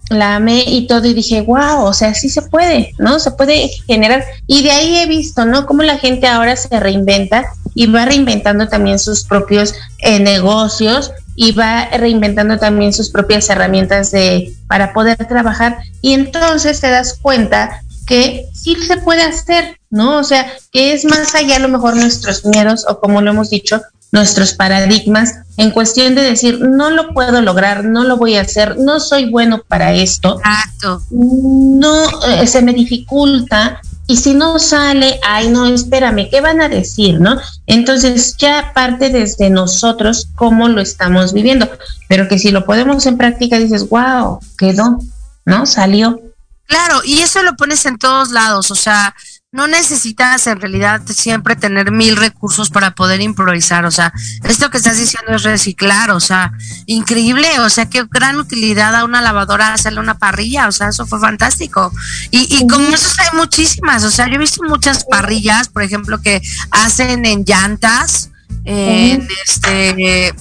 la 0.09 0.35
amé 0.35 0.63
y 0.65 0.87
todo 0.87 1.07
y 1.07 1.13
dije, 1.13 1.41
wow, 1.41 1.83
o 1.83 1.93
sea, 1.93 2.13
sí 2.13 2.29
se 2.29 2.41
puede, 2.41 2.93
¿no? 2.97 3.19
Se 3.19 3.31
puede 3.31 3.69
generar. 3.87 4.23
Y 4.47 4.63
de 4.63 4.71
ahí 4.71 4.97
he 4.97 5.05
visto, 5.07 5.45
¿no? 5.45 5.65
Cómo 5.65 5.83
la 5.83 5.97
gente 5.97 6.27
ahora 6.27 6.55
se 6.55 6.79
reinventa 6.79 7.45
y 7.75 7.87
va 7.87 8.05
reinventando 8.05 8.67
también 8.67 8.99
sus 8.99 9.23
propios 9.23 9.73
eh, 9.99 10.19
negocios 10.19 11.11
y 11.35 11.51
va 11.51 11.85
reinventando 11.91 12.57
también 12.57 12.91
sus 12.91 13.09
propias 13.09 13.49
herramientas 13.49 14.11
de 14.11 14.53
para 14.67 14.91
poder 14.93 15.17
trabajar 15.27 15.77
y 16.01 16.13
entonces 16.13 16.81
te 16.81 16.89
das 16.89 17.17
cuenta 17.21 17.81
que 18.05 18.47
sí 18.53 18.75
se 18.75 18.97
puede 18.97 19.21
hacer, 19.21 19.79
¿no? 19.89 20.17
O 20.17 20.23
sea, 20.23 20.51
que 20.71 20.93
es 20.93 21.05
más 21.05 21.35
allá 21.35 21.57
a 21.57 21.59
lo 21.59 21.69
mejor 21.69 21.95
nuestros 21.95 22.43
miedos 22.43 22.85
o 22.89 22.99
como 22.99 23.21
lo 23.21 23.31
hemos 23.31 23.51
dicho, 23.51 23.81
nuestros 24.11 24.53
paradigmas 24.53 25.35
en 25.57 25.71
cuestión 25.71 26.15
de 26.15 26.21
decir, 26.21 26.59
no 26.61 26.89
lo 26.89 27.13
puedo 27.13 27.41
lograr, 27.41 27.85
no 27.85 28.03
lo 28.03 28.17
voy 28.17 28.35
a 28.35 28.41
hacer, 28.41 28.77
no 28.77 28.99
soy 28.99 29.29
bueno 29.29 29.61
para 29.67 29.93
esto. 29.93 30.39
Exacto. 30.39 31.03
No, 31.11 32.05
eh, 32.27 32.47
se 32.47 32.61
me 32.61 32.73
dificulta. 32.73 33.81
Y 34.07 34.17
si 34.17 34.33
no 34.33 34.57
sale, 34.57 35.19
ay, 35.23 35.49
no, 35.49 35.67
espérame, 35.67 36.29
¿qué 36.31 36.41
van 36.41 36.61
a 36.61 36.69
decir, 36.69 37.19
no? 37.19 37.39
Entonces 37.67 38.35
ya 38.37 38.71
parte 38.73 39.09
desde 39.09 39.51
nosotros 39.51 40.29
cómo 40.35 40.67
lo 40.67 40.81
estamos 40.81 41.31
viviendo. 41.31 41.69
Pero 42.07 42.27
que 42.27 42.39
si 42.39 42.49
lo 42.49 42.65
podemos 42.65 43.05
en 43.05 43.17
práctica, 43.17 43.59
dices, 43.59 43.87
wow, 43.89 44.39
quedó, 44.57 44.99
¿no? 45.45 45.67
Salió. 45.67 46.19
Claro, 46.65 47.01
y 47.03 47.19
eso 47.19 47.43
lo 47.43 47.55
pones 47.55 47.85
en 47.85 47.97
todos 47.97 48.31
lados, 48.31 48.71
o 48.71 48.75
sea, 48.75 49.13
no 49.51 49.67
necesitas 49.67 50.45
en 50.45 50.61
realidad 50.61 51.01
siempre 51.07 51.55
tener 51.55 51.91
mil 51.91 52.15
recursos 52.15 52.69
para 52.69 52.93
poder 52.93 53.19
improvisar, 53.21 53.83
o 53.85 53.91
sea, 53.91 54.13
esto 54.43 54.69
que 54.69 54.77
estás 54.77 54.97
diciendo 54.97 55.33
es 55.33 55.41
reciclar, 55.41 56.11
o 56.11 56.19
sea, 56.19 56.53
increíble, 56.85 57.59
o 57.59 57.69
sea, 57.69 57.89
qué 57.89 58.05
gran 58.11 58.39
utilidad 58.39 58.95
a 58.95 59.03
una 59.05 59.21
lavadora 59.21 59.73
hacerle 59.73 60.01
una 60.01 60.19
parrilla, 60.19 60.67
o 60.67 60.71
sea, 60.71 60.89
eso 60.89 61.07
fue 61.07 61.19
fantástico. 61.19 61.91
Y, 62.29 62.57
y 62.57 62.67
como 62.67 62.89
eso 62.89 63.09
hay 63.17 63.37
muchísimas, 63.37 64.03
o 64.03 64.11
sea, 64.11 64.27
yo 64.27 64.35
he 64.35 64.37
visto 64.37 64.61
muchas 64.67 65.05
parrillas, 65.05 65.67
por 65.69 65.81
ejemplo, 65.81 66.21
que 66.21 66.41
hacen 66.69 67.25
en 67.25 67.43
llantas, 67.43 68.29
en 68.65 69.27
este, 69.47 70.27
eh, 70.27 70.33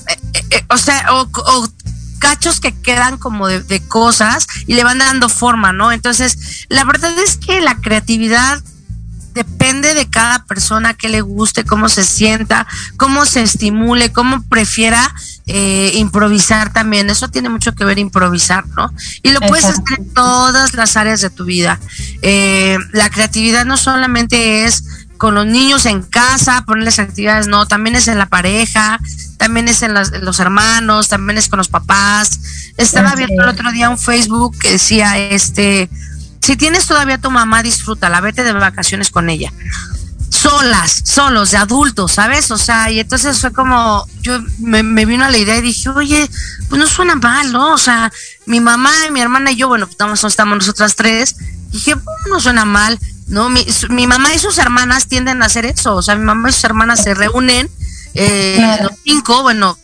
eh, 0.50 0.64
o 0.68 0.76
sea, 0.76 1.06
o, 1.14 1.68
cachos 2.18 2.60
que 2.60 2.72
quedan 2.72 3.16
como 3.16 3.46
de, 3.46 3.62
de, 3.62 3.80
cosas 3.80 4.46
y 4.66 4.74
le 4.74 4.84
van 4.84 4.98
dando 4.98 5.28
forma, 5.28 5.72
¿no? 5.72 5.92
Entonces, 5.92 6.66
la 6.68 6.84
verdad 6.84 7.16
es 7.20 7.36
que 7.36 7.60
la 7.60 7.76
creatividad 7.76 8.60
depende 9.38 9.94
de 9.94 10.10
cada 10.10 10.44
persona 10.44 10.94
que 10.94 11.08
le 11.08 11.20
guste, 11.20 11.64
cómo 11.64 11.88
se 11.88 12.02
sienta, 12.02 12.66
cómo 12.96 13.24
se 13.24 13.42
estimule, 13.42 14.10
cómo 14.10 14.42
prefiera 14.42 15.14
eh, 15.46 15.92
improvisar 15.94 16.72
también. 16.72 17.08
Eso 17.08 17.28
tiene 17.28 17.48
mucho 17.48 17.72
que 17.72 17.84
ver 17.84 18.00
improvisar, 18.00 18.66
¿no? 18.76 18.92
Y 19.22 19.30
lo 19.30 19.40
puedes 19.40 19.64
hacer 19.64 19.82
en 19.98 20.12
todas 20.12 20.74
las 20.74 20.96
áreas 20.96 21.20
de 21.20 21.30
tu 21.30 21.44
vida. 21.44 21.78
Eh, 22.22 22.78
la 22.92 23.10
creatividad 23.10 23.64
no 23.64 23.76
solamente 23.76 24.64
es 24.64 24.82
con 25.18 25.34
los 25.34 25.46
niños 25.46 25.86
en 25.86 26.02
casa, 26.02 26.64
ponerles 26.66 26.98
actividades, 26.98 27.46
no, 27.46 27.66
también 27.66 27.94
es 27.94 28.08
en 28.08 28.18
la 28.18 28.26
pareja, 28.26 28.98
también 29.36 29.68
es 29.68 29.82
en, 29.82 29.94
los 29.94 30.40
hermanos, 30.40 31.08
también 31.08 31.38
es 31.38 31.48
con 31.48 31.58
los 31.58 31.68
papás. 31.68 32.40
Estaba 32.76 33.14
viendo 33.14 33.42
el 33.44 33.48
otro 33.48 33.70
día 33.70 33.88
un 33.88 33.98
Facebook 33.98 34.56
que 34.58 34.72
decía, 34.72 35.16
este, 35.18 35.88
si 36.40 36.56
tienes 36.56 36.86
todavía 36.86 37.16
a 37.16 37.20
tu 37.20 37.30
mamá, 37.30 37.62
disfrútala, 37.62 38.20
vete 38.20 38.42
de 38.42 38.52
vacaciones 38.52 39.10
con 39.10 39.28
ella. 39.30 39.52
Solas, 40.30 41.02
solos, 41.04 41.50
de 41.50 41.56
adultos, 41.56 42.12
¿sabes? 42.12 42.50
O 42.50 42.58
sea, 42.58 42.90
y 42.90 43.00
entonces 43.00 43.38
fue 43.40 43.52
como, 43.52 44.06
yo 44.20 44.40
me, 44.58 44.82
vino 45.04 45.24
a 45.24 45.30
la 45.30 45.38
idea 45.38 45.58
y 45.58 45.62
dije, 45.62 45.88
oye, 45.88 46.30
pues 46.68 46.80
no 46.80 46.86
suena 46.86 47.16
mal, 47.16 47.52
¿no? 47.52 47.72
O 47.74 47.78
sea, 47.78 48.12
mi 48.46 48.60
mamá, 48.60 48.92
mi 49.10 49.20
hermana 49.20 49.52
y 49.52 49.56
yo, 49.56 49.68
bueno, 49.68 49.86
pues 49.86 49.94
estamos, 49.94 50.24
estamos 50.24 50.58
nosotras 50.58 50.94
tres. 50.96 51.36
dije, 51.70 51.96
pues 51.96 52.16
no 52.30 52.40
suena 52.40 52.64
mal, 52.64 52.98
¿no? 53.26 53.48
Mi, 53.48 53.66
mi, 53.90 54.06
mamá 54.06 54.34
y 54.34 54.38
sus 54.38 54.58
hermanas 54.58 55.08
tienden 55.08 55.42
a 55.42 55.46
hacer 55.46 55.66
eso, 55.66 55.96
o 55.96 56.02
sea, 56.02 56.14
mi 56.14 56.24
mamá 56.24 56.50
y 56.50 56.52
sus 56.52 56.64
hermanas 56.64 57.02
se 57.02 57.14
reúnen, 57.14 57.70
eh, 58.14 58.78
los 58.82 58.92
cinco, 59.04 59.42
bueno, 59.42 59.76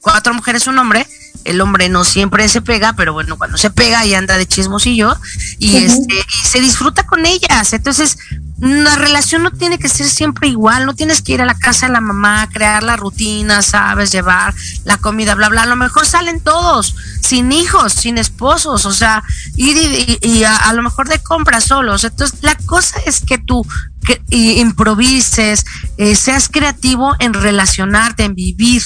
cuatro 0.00 0.34
mujeres, 0.34 0.66
un 0.66 0.78
hombre, 0.78 1.06
el 1.44 1.60
hombre 1.60 1.88
no 1.88 2.04
siempre 2.04 2.48
se 2.48 2.60
pega, 2.60 2.92
pero 2.94 3.12
bueno, 3.12 3.36
cuando 3.38 3.58
se 3.58 3.70
pega 3.70 4.04
y 4.06 4.14
anda 4.14 4.36
de 4.36 4.46
chismosillo 4.46 5.16
y 5.58 5.76
este 5.76 6.14
y 6.14 6.48
se 6.48 6.60
disfruta 6.60 7.06
con 7.06 7.26
ellas. 7.26 7.72
Entonces, 7.72 8.18
la 8.60 8.94
relación 8.96 9.42
no 9.42 9.50
tiene 9.50 9.78
que 9.78 9.88
ser 9.88 10.06
siempre 10.06 10.48
igual, 10.48 10.84
no 10.84 10.94
tienes 10.94 11.22
que 11.22 11.32
ir 11.32 11.40
a 11.40 11.46
la 11.46 11.54
casa 11.54 11.86
de 11.86 11.94
la 11.94 12.02
mamá, 12.02 12.46
crear 12.52 12.82
la 12.82 12.96
rutina, 12.96 13.62
sabes, 13.62 14.12
llevar 14.12 14.54
la 14.84 14.98
comida, 14.98 15.34
bla, 15.34 15.48
bla. 15.48 15.62
A 15.62 15.66
lo 15.66 15.76
mejor 15.76 16.06
salen 16.06 16.40
todos, 16.40 16.94
sin 17.22 17.52
hijos, 17.52 17.94
sin 17.94 18.18
esposos, 18.18 18.84
o 18.84 18.92
sea, 18.92 19.24
ir 19.56 20.18
y, 20.20 20.44
a, 20.44 20.72
lo 20.74 20.82
mejor 20.82 21.08
de 21.08 21.20
compras 21.20 21.64
solos. 21.64 22.04
Entonces, 22.04 22.40
la 22.42 22.54
cosa 22.54 23.00
es 23.06 23.20
que 23.20 23.38
tú 23.38 23.66
que, 24.04 24.20
improvises, 24.28 25.64
eh, 25.96 26.14
seas 26.14 26.50
creativo 26.50 27.16
en 27.18 27.32
relacionarte, 27.32 28.24
en 28.24 28.34
vivir 28.34 28.82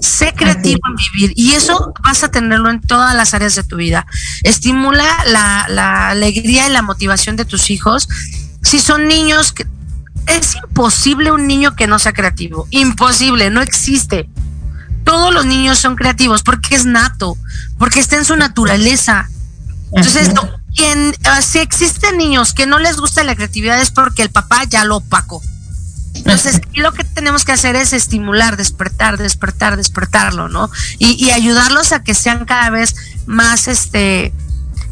Sé 0.00 0.32
creativo 0.34 0.80
en 0.88 0.96
vivir 0.96 1.32
y 1.36 1.52
eso 1.52 1.92
vas 2.02 2.24
a 2.24 2.30
tenerlo 2.30 2.70
en 2.70 2.80
todas 2.80 3.14
las 3.14 3.34
áreas 3.34 3.54
de 3.54 3.64
tu 3.64 3.76
vida. 3.76 4.06
Estimula 4.42 5.04
la, 5.26 6.08
alegría 6.08 6.66
y 6.66 6.72
la 6.72 6.82
motivación 6.82 7.36
de 7.36 7.44
tus 7.44 7.70
hijos. 7.70 8.08
Si 8.62 8.78
son 8.78 9.06
niños, 9.06 9.52
que, 9.52 9.66
es 10.26 10.56
imposible 10.56 11.32
un 11.32 11.46
niño 11.46 11.76
que 11.76 11.86
no 11.86 11.98
sea 11.98 12.12
creativo. 12.12 12.66
Imposible, 12.70 13.50
no 13.50 13.60
existe. 13.60 14.28
Todos 15.04 15.34
los 15.34 15.44
niños 15.44 15.78
son 15.78 15.96
creativos 15.96 16.42
porque 16.42 16.74
es 16.74 16.84
nato, 16.84 17.36
porque 17.78 18.00
está 18.00 18.16
en 18.16 18.24
su 18.24 18.36
naturaleza. 18.36 19.28
Entonces, 19.92 20.30
quien, 20.74 21.14
ah, 21.24 21.42
si 21.42 21.58
existen 21.58 22.16
niños 22.16 22.54
que 22.54 22.66
no 22.66 22.78
les 22.78 22.96
gusta 22.96 23.24
la 23.24 23.34
creatividad 23.34 23.80
es 23.80 23.90
porque 23.90 24.22
el 24.22 24.30
papá 24.30 24.64
ya 24.64 24.84
lo 24.84 24.96
opacó. 24.96 25.42
Entonces, 26.14 26.60
lo 26.74 26.92
que 26.92 27.04
tenemos 27.04 27.44
que 27.44 27.52
hacer 27.52 27.76
es 27.76 27.92
estimular, 27.92 28.56
despertar, 28.56 29.16
despertar, 29.16 29.76
despertarlo, 29.76 30.48
¿no? 30.48 30.70
Y, 30.98 31.30
ayudarlos 31.30 31.92
a 31.92 32.02
que 32.02 32.14
sean 32.14 32.44
cada 32.44 32.70
vez 32.70 32.94
más, 33.26 33.68
este, 33.68 34.32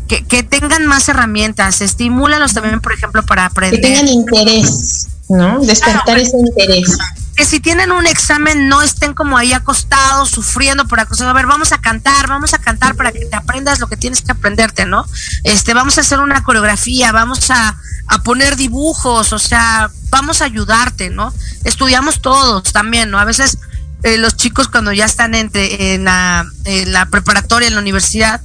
que, 0.08 0.42
tengan 0.42 0.86
más 0.86 1.08
herramientas, 1.08 1.80
estimúlalos 1.82 2.54
también, 2.54 2.80
por 2.80 2.92
ejemplo, 2.92 3.22
para 3.24 3.46
aprender. 3.46 3.80
Que 3.80 3.86
tengan 3.88 4.08
interés, 4.08 5.08
¿no? 5.28 5.60
Despertar 5.60 6.18
ese 6.18 6.36
interés. 6.36 6.98
Que 7.40 7.46
si 7.46 7.58
tienen 7.58 7.90
un 7.90 8.06
examen 8.06 8.68
no 8.68 8.82
estén 8.82 9.14
como 9.14 9.38
ahí 9.38 9.54
acostados, 9.54 10.28
sufriendo 10.28 10.86
por 10.86 11.00
acostado. 11.00 11.30
A 11.30 11.32
ver, 11.32 11.46
vamos 11.46 11.72
a 11.72 11.80
cantar, 11.80 12.28
vamos 12.28 12.52
a 12.52 12.58
cantar 12.58 12.96
para 12.96 13.12
que 13.12 13.24
te 13.24 13.34
aprendas 13.34 13.80
lo 13.80 13.86
que 13.86 13.96
tienes 13.96 14.20
que 14.20 14.30
aprenderte, 14.30 14.84
¿no? 14.84 15.06
Este, 15.42 15.72
vamos 15.72 15.96
a 15.96 16.02
hacer 16.02 16.20
una 16.20 16.42
coreografía, 16.42 17.12
vamos 17.12 17.50
a, 17.50 17.78
a 18.08 18.18
poner 18.24 18.56
dibujos, 18.56 19.32
o 19.32 19.38
sea, 19.38 19.90
vamos 20.10 20.42
a 20.42 20.44
ayudarte, 20.44 21.08
¿no? 21.08 21.32
Estudiamos 21.64 22.20
todos 22.20 22.74
también, 22.74 23.10
¿no? 23.10 23.18
A 23.18 23.24
veces 23.24 23.56
eh, 24.02 24.18
los 24.18 24.36
chicos 24.36 24.68
cuando 24.68 24.92
ya 24.92 25.06
están 25.06 25.34
entre, 25.34 25.94
en, 25.94 26.04
la, 26.04 26.44
en 26.64 26.92
la 26.92 27.06
preparatoria, 27.06 27.68
en 27.68 27.74
la 27.74 27.80
universidad, 27.80 28.42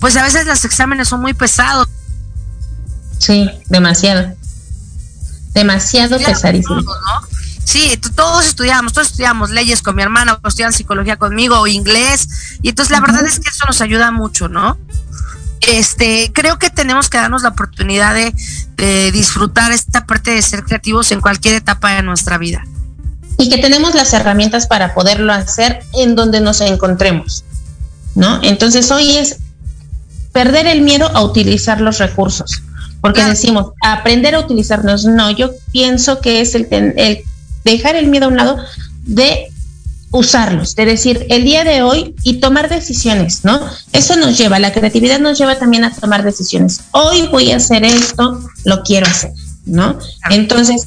pues 0.00 0.16
a 0.16 0.22
veces 0.24 0.46
los 0.46 0.64
exámenes 0.64 1.06
son 1.06 1.20
muy 1.20 1.32
pesados. 1.32 1.86
Sí, 3.18 3.48
demasiado. 3.68 4.34
Demasiado 5.54 6.18
pesadísimo. 6.18 6.82
Sí, 7.64 7.98
todos 8.16 8.46
estudiamos, 8.46 8.92
todos 8.92 9.08
estudiamos 9.08 9.50
leyes 9.50 9.82
con 9.82 9.94
mi 9.94 10.02
hermana, 10.02 10.38
o 10.42 10.48
estudian 10.48 10.72
psicología 10.72 11.16
conmigo, 11.16 11.58
o 11.60 11.66
inglés, 11.66 12.28
y 12.60 12.70
entonces 12.70 12.90
la 12.90 13.00
verdad 13.00 13.24
es 13.24 13.38
que 13.38 13.48
eso 13.48 13.64
nos 13.66 13.80
ayuda 13.80 14.10
mucho, 14.10 14.48
¿no? 14.48 14.78
Este, 15.60 16.32
creo 16.34 16.58
que 16.58 16.70
tenemos 16.70 17.08
que 17.08 17.18
darnos 17.18 17.42
la 17.42 17.50
oportunidad 17.50 18.14
de, 18.14 18.34
de 18.76 19.12
disfrutar 19.12 19.70
esta 19.70 20.06
parte 20.06 20.32
de 20.32 20.42
ser 20.42 20.64
creativos 20.64 21.12
en 21.12 21.20
cualquier 21.20 21.54
etapa 21.54 21.94
de 21.94 22.02
nuestra 22.02 22.36
vida. 22.36 22.64
Y 23.38 23.48
que 23.48 23.58
tenemos 23.58 23.94
las 23.94 24.12
herramientas 24.12 24.66
para 24.66 24.92
poderlo 24.92 25.32
hacer 25.32 25.84
en 25.94 26.16
donde 26.16 26.40
nos 26.40 26.60
encontremos, 26.60 27.44
¿no? 28.16 28.40
Entonces 28.42 28.90
hoy 28.90 29.16
es 29.16 29.36
perder 30.32 30.66
el 30.66 30.80
miedo 30.80 31.10
a 31.14 31.22
utilizar 31.22 31.80
los 31.80 31.98
recursos, 31.98 32.62
porque 33.00 33.22
decimos, 33.24 33.72
aprender 33.82 34.34
a 34.34 34.40
utilizarnos, 34.40 35.04
no, 35.04 35.30
yo 35.30 35.52
pienso 35.70 36.20
que 36.20 36.40
es 36.40 36.54
el, 36.54 36.66
el 36.70 37.24
dejar 37.64 37.96
el 37.96 38.08
miedo 38.08 38.26
a 38.26 38.28
un 38.28 38.36
lado 38.36 38.56
de 39.04 39.48
usarlos, 40.12 40.76
de 40.76 40.84
decir 40.84 41.26
el 41.30 41.42
día 41.42 41.64
de 41.64 41.82
hoy 41.82 42.14
y 42.22 42.34
tomar 42.34 42.68
decisiones, 42.68 43.44
¿no? 43.44 43.60
Eso 43.92 44.16
nos 44.16 44.36
lleva, 44.36 44.58
la 44.58 44.72
creatividad 44.72 45.18
nos 45.18 45.38
lleva 45.38 45.58
también 45.58 45.84
a 45.84 45.94
tomar 45.94 46.22
decisiones. 46.22 46.80
Hoy 46.92 47.28
voy 47.28 47.50
a 47.50 47.56
hacer 47.56 47.82
esto, 47.84 48.40
lo 48.64 48.82
quiero 48.82 49.06
hacer, 49.06 49.32
¿no? 49.64 49.98
Entonces, 50.30 50.84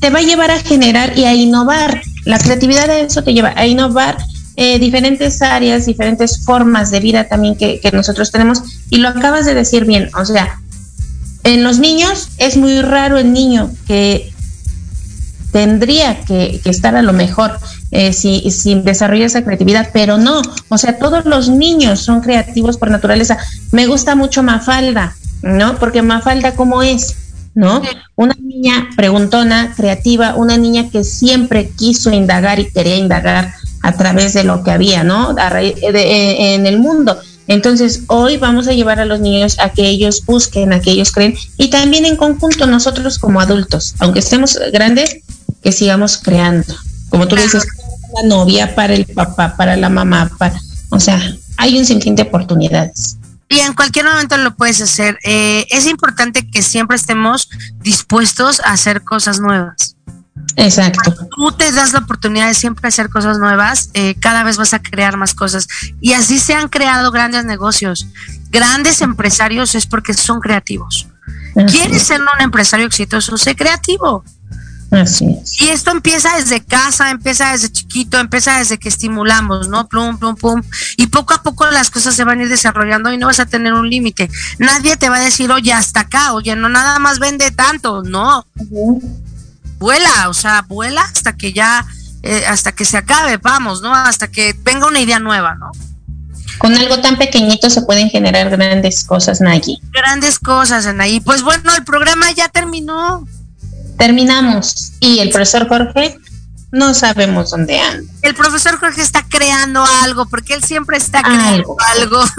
te 0.00 0.10
va 0.10 0.20
a 0.20 0.22
llevar 0.22 0.52
a 0.52 0.60
generar 0.60 1.18
y 1.18 1.24
a 1.24 1.34
innovar. 1.34 2.00
La 2.24 2.38
creatividad 2.38 2.86
de 2.86 3.02
eso 3.02 3.22
te 3.24 3.34
lleva 3.34 3.52
a 3.56 3.66
innovar 3.66 4.18
eh, 4.56 4.78
diferentes 4.78 5.42
áreas, 5.42 5.86
diferentes 5.86 6.44
formas 6.44 6.90
de 6.92 7.00
vida 7.00 7.28
también 7.28 7.56
que, 7.56 7.80
que 7.80 7.90
nosotros 7.90 8.30
tenemos. 8.30 8.62
Y 8.88 8.98
lo 8.98 9.08
acabas 9.08 9.46
de 9.46 9.54
decir 9.54 9.84
bien, 9.84 10.10
o 10.14 10.24
sea, 10.24 10.60
en 11.42 11.64
los 11.64 11.78
niños 11.78 12.28
es 12.38 12.56
muy 12.56 12.80
raro 12.82 13.18
el 13.18 13.32
niño 13.32 13.70
que 13.88 14.32
tendría 15.52 16.24
que, 16.24 16.60
estar 16.64 16.94
a 16.96 17.02
lo 17.02 17.12
mejor 17.12 17.58
eh, 17.90 18.12
si, 18.12 18.50
sin 18.50 18.84
desarrollar 18.84 19.26
esa 19.26 19.44
creatividad, 19.44 19.90
pero 19.92 20.18
no, 20.18 20.42
o 20.68 20.78
sea, 20.78 20.98
todos 20.98 21.24
los 21.24 21.48
niños 21.48 22.00
son 22.00 22.20
creativos 22.20 22.76
por 22.76 22.90
naturaleza. 22.90 23.38
Me 23.72 23.86
gusta 23.86 24.14
mucho 24.14 24.42
Mafalda, 24.42 25.16
¿no? 25.42 25.76
Porque 25.78 26.02
Mafalda, 26.02 26.54
¿cómo 26.54 26.82
es? 26.82 27.16
¿No? 27.54 27.82
Una 28.14 28.34
niña 28.40 28.90
preguntona, 28.96 29.74
creativa, 29.76 30.36
una 30.36 30.56
niña 30.56 30.88
que 30.88 31.02
siempre 31.02 31.70
quiso 31.70 32.12
indagar 32.12 32.60
y 32.60 32.70
quería 32.70 32.96
indagar 32.96 33.52
a 33.82 33.92
través 33.92 34.34
de 34.34 34.44
lo 34.44 34.62
que 34.62 34.70
había, 34.70 35.02
¿no? 35.02 35.34
en 35.36 36.66
el 36.66 36.78
mundo. 36.78 37.18
Entonces, 37.50 38.02
hoy 38.06 38.36
vamos 38.36 38.68
a 38.68 38.72
llevar 38.72 39.00
a 39.00 39.04
los 39.04 39.18
niños 39.18 39.56
a 39.58 39.70
que 39.70 39.88
ellos 39.88 40.24
busquen, 40.24 40.72
a 40.72 40.80
que 40.80 40.92
ellos 40.92 41.10
creen, 41.10 41.34
y 41.56 41.68
también 41.68 42.06
en 42.06 42.14
conjunto 42.14 42.68
nosotros 42.68 43.18
como 43.18 43.40
adultos, 43.40 43.96
aunque 43.98 44.20
estemos 44.20 44.56
grandes, 44.72 45.16
que 45.62 45.72
sigamos 45.72 46.18
creando. 46.18 46.74
Como 47.10 47.26
tú 47.26 47.36
dices, 47.36 47.66
la 48.22 48.28
novia, 48.28 48.74
para 48.74 48.94
el 48.94 49.06
papá, 49.06 49.56
para 49.56 49.76
la 49.76 49.88
mamá, 49.88 50.30
para, 50.38 50.60
o 50.90 51.00
sea, 51.00 51.20
hay 51.56 51.78
un 51.78 51.84
sinfín 51.84 52.14
de 52.14 52.22
oportunidades. 52.22 53.18
Y 53.48 53.58
en 53.58 53.74
cualquier 53.74 54.04
momento 54.04 54.36
lo 54.36 54.54
puedes 54.54 54.80
hacer. 54.80 55.18
Eh, 55.24 55.66
es 55.70 55.86
importante 55.86 56.48
que 56.48 56.62
siempre 56.62 56.96
estemos 56.96 57.48
dispuestos 57.80 58.60
a 58.60 58.72
hacer 58.72 59.02
cosas 59.02 59.40
nuevas. 59.40 59.96
Exacto. 60.56 61.00
Cuando 61.04 61.28
tú 61.28 61.52
te 61.52 61.72
das 61.72 61.92
la 61.92 61.98
oportunidad 62.00 62.46
de 62.46 62.54
siempre 62.54 62.86
hacer 62.88 63.08
cosas 63.08 63.38
nuevas, 63.38 63.90
eh, 63.94 64.14
cada 64.20 64.44
vez 64.44 64.56
vas 64.56 64.72
a 64.72 64.80
crear 64.80 65.16
más 65.16 65.34
cosas. 65.34 65.66
Y 66.00 66.12
así 66.12 66.38
se 66.38 66.54
han 66.54 66.68
creado 66.68 67.10
grandes 67.10 67.44
negocios. 67.44 68.06
Grandes 68.50 69.00
empresarios 69.00 69.74
es 69.74 69.86
porque 69.86 70.14
son 70.14 70.40
creativos. 70.40 71.08
¿Quieres 71.68 72.02
ser 72.02 72.20
un 72.20 72.42
empresario 72.42 72.86
exitoso? 72.86 73.36
Sé 73.36 73.56
creativo. 73.56 74.24
Así 74.90 75.38
es. 75.40 75.60
Y 75.62 75.68
esto 75.68 75.92
empieza 75.92 76.36
desde 76.36 76.64
casa, 76.64 77.10
empieza 77.10 77.52
desde 77.52 77.70
chiquito, 77.70 78.18
empieza 78.18 78.58
desde 78.58 78.78
que 78.78 78.88
estimulamos, 78.88 79.68
¿no? 79.68 79.86
Plum, 79.86 80.18
plum, 80.18 80.34
plum. 80.34 80.62
Y 80.96 81.06
poco 81.06 81.34
a 81.34 81.42
poco 81.42 81.66
las 81.70 81.90
cosas 81.90 82.14
se 82.14 82.24
van 82.24 82.40
a 82.40 82.42
ir 82.42 82.48
desarrollando 82.48 83.12
y 83.12 83.16
no 83.16 83.28
vas 83.28 83.40
a 83.40 83.46
tener 83.46 83.72
un 83.72 83.88
límite. 83.88 84.28
Nadie 84.58 84.96
te 84.96 85.08
va 85.08 85.16
a 85.16 85.20
decir, 85.20 85.50
oye, 85.52 85.72
hasta 85.72 86.00
acá, 86.00 86.32
oye, 86.32 86.56
no 86.56 86.68
nada 86.68 86.98
más 86.98 87.20
vende 87.20 87.50
tanto, 87.52 88.02
no. 88.02 88.44
Vuela, 89.78 90.28
o 90.28 90.34
sea, 90.34 90.62
vuela 90.62 91.02
hasta 91.02 91.36
que 91.36 91.52
ya, 91.52 91.86
eh, 92.22 92.44
hasta 92.48 92.72
que 92.72 92.84
se 92.84 92.96
acabe, 92.96 93.36
vamos, 93.36 93.82
¿no? 93.82 93.94
Hasta 93.94 94.28
que 94.28 94.56
venga 94.62 94.86
una 94.86 95.00
idea 95.00 95.20
nueva, 95.20 95.54
¿no? 95.54 95.70
Con 96.58 96.76
algo 96.76 97.00
tan 97.00 97.16
pequeñito 97.16 97.70
se 97.70 97.82
pueden 97.82 98.10
generar 98.10 98.50
grandes 98.50 99.04
cosas, 99.04 99.40
Nagy. 99.40 99.78
Grandes 99.92 100.38
cosas, 100.38 100.84
Anaí. 100.84 101.20
Pues 101.20 101.42
bueno, 101.42 101.74
el 101.74 101.84
programa 101.84 102.30
ya 102.32 102.48
terminó 102.48 103.26
terminamos 104.00 104.92
y 104.98 105.18
el 105.18 105.28
profesor 105.28 105.68
Jorge 105.68 106.18
no 106.72 106.94
sabemos 106.94 107.50
dónde 107.50 107.78
anda. 107.78 108.10
El 108.22 108.34
profesor 108.34 108.78
Jorge 108.78 109.02
está 109.02 109.26
creando 109.28 109.84
algo, 110.02 110.24
porque 110.24 110.54
él 110.54 110.64
siempre 110.64 110.96
está 110.96 111.22
creando 111.22 111.76
algo. 111.96 112.24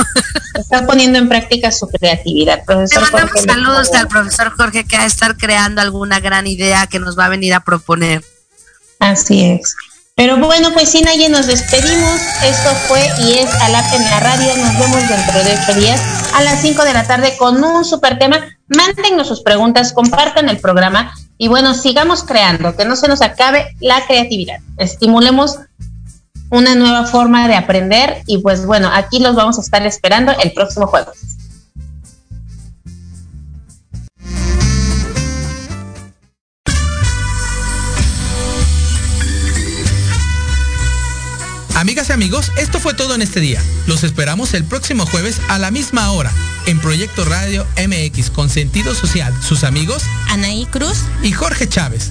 Está 0.53 0.85
poniendo 0.85 1.17
en 1.17 1.29
práctica 1.29 1.71
su 1.71 1.87
creatividad. 1.87 2.65
Profesor 2.65 3.05
Te 3.05 3.11
mandamos 3.11 3.41
saludos 3.45 3.93
al 3.93 4.07
profesor 4.09 4.51
Jorge 4.51 4.83
que 4.83 4.97
va 4.97 5.03
a 5.03 5.05
estar 5.05 5.37
creando 5.37 5.79
alguna 5.79 6.19
gran 6.19 6.45
idea 6.45 6.87
que 6.87 6.99
nos 6.99 7.17
va 7.17 7.25
a 7.25 7.29
venir 7.29 7.53
a 7.53 7.61
proponer. 7.61 8.21
Así 8.99 9.45
es. 9.45 9.75
Pero 10.15 10.37
bueno, 10.37 10.71
pues 10.73 10.89
sin 10.89 11.05
nadie 11.05 11.29
nos 11.29 11.47
despedimos. 11.47 12.19
Esto 12.43 12.69
fue 12.87 13.09
y 13.19 13.37
es 13.39 13.49
Alap 13.61 13.93
en 13.93 14.03
la 14.03 14.19
radio. 14.19 14.57
Nos 14.57 14.77
vemos 14.77 15.07
dentro 15.07 15.43
de 15.43 15.57
ocho 15.57 15.79
días 15.79 16.01
a 16.35 16.41
las 16.43 16.61
5 16.61 16.83
de 16.83 16.93
la 16.93 17.07
tarde 17.07 17.35
con 17.37 17.63
un 17.63 17.85
super 17.85 18.19
tema. 18.19 18.39
Mándennos 18.67 19.29
sus 19.29 19.41
preguntas, 19.41 19.93
compartan 19.93 20.49
el 20.49 20.59
programa 20.59 21.13
y 21.41 21.47
bueno, 21.47 21.73
sigamos 21.73 22.23
creando, 22.23 22.75
que 22.75 22.85
no 22.85 22.95
se 22.95 23.07
nos 23.07 23.23
acabe 23.23 23.75
la 23.79 24.05
creatividad. 24.05 24.59
Estimulemos 24.77 25.57
una 26.51 26.75
nueva 26.75 27.07
forma 27.07 27.47
de 27.47 27.55
aprender 27.55 28.21
y 28.27 28.37
pues 28.37 28.63
bueno, 28.67 28.91
aquí 28.93 29.17
los 29.17 29.33
vamos 29.33 29.57
a 29.57 29.61
estar 29.61 29.83
esperando 29.87 30.33
el 30.33 30.53
próximo 30.53 30.85
jueves. 30.85 31.49
Amigas 42.01 42.09
y 42.09 42.13
amigos, 42.13 42.51
esto 42.57 42.79
fue 42.79 42.95
todo 42.95 43.13
en 43.13 43.21
este 43.21 43.39
día. 43.39 43.61
Los 43.85 44.03
esperamos 44.03 44.55
el 44.55 44.63
próximo 44.63 45.05
jueves 45.05 45.39
a 45.49 45.59
la 45.59 45.69
misma 45.69 46.11
hora 46.11 46.31
en 46.65 46.79
Proyecto 46.79 47.25
Radio 47.25 47.67
MX 47.77 48.31
con 48.31 48.49
sentido 48.49 48.95
social. 48.95 49.31
Sus 49.47 49.63
amigos 49.63 50.01
Anaí 50.27 50.65
Cruz 50.71 50.97
y 51.21 51.31
Jorge 51.31 51.69
Chávez. 51.69 52.09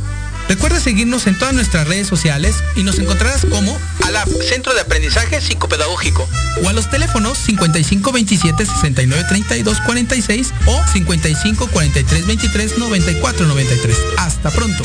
Recuerda 0.48 0.78
seguirnos 0.78 1.26
en 1.26 1.36
todas 1.36 1.54
nuestras 1.54 1.88
redes 1.88 2.06
sociales 2.06 2.54
y 2.76 2.84
nos 2.84 3.00
encontrarás 3.00 3.44
como 3.46 3.76
ALAP, 4.04 4.28
Centro 4.48 4.74
de 4.74 4.82
Aprendizaje 4.82 5.40
Psicopedagógico, 5.40 6.28
o 6.62 6.68
a 6.68 6.72
los 6.72 6.88
teléfonos 6.88 7.36
5527 7.38 8.66
6932 8.66 9.80
46 9.80 10.52
o 10.66 10.86
55 10.92 11.66
43 11.66 12.26
23 12.28 12.78
94 12.78 13.46
93. 13.46 13.96
Hasta 14.18 14.52
pronto. 14.52 14.84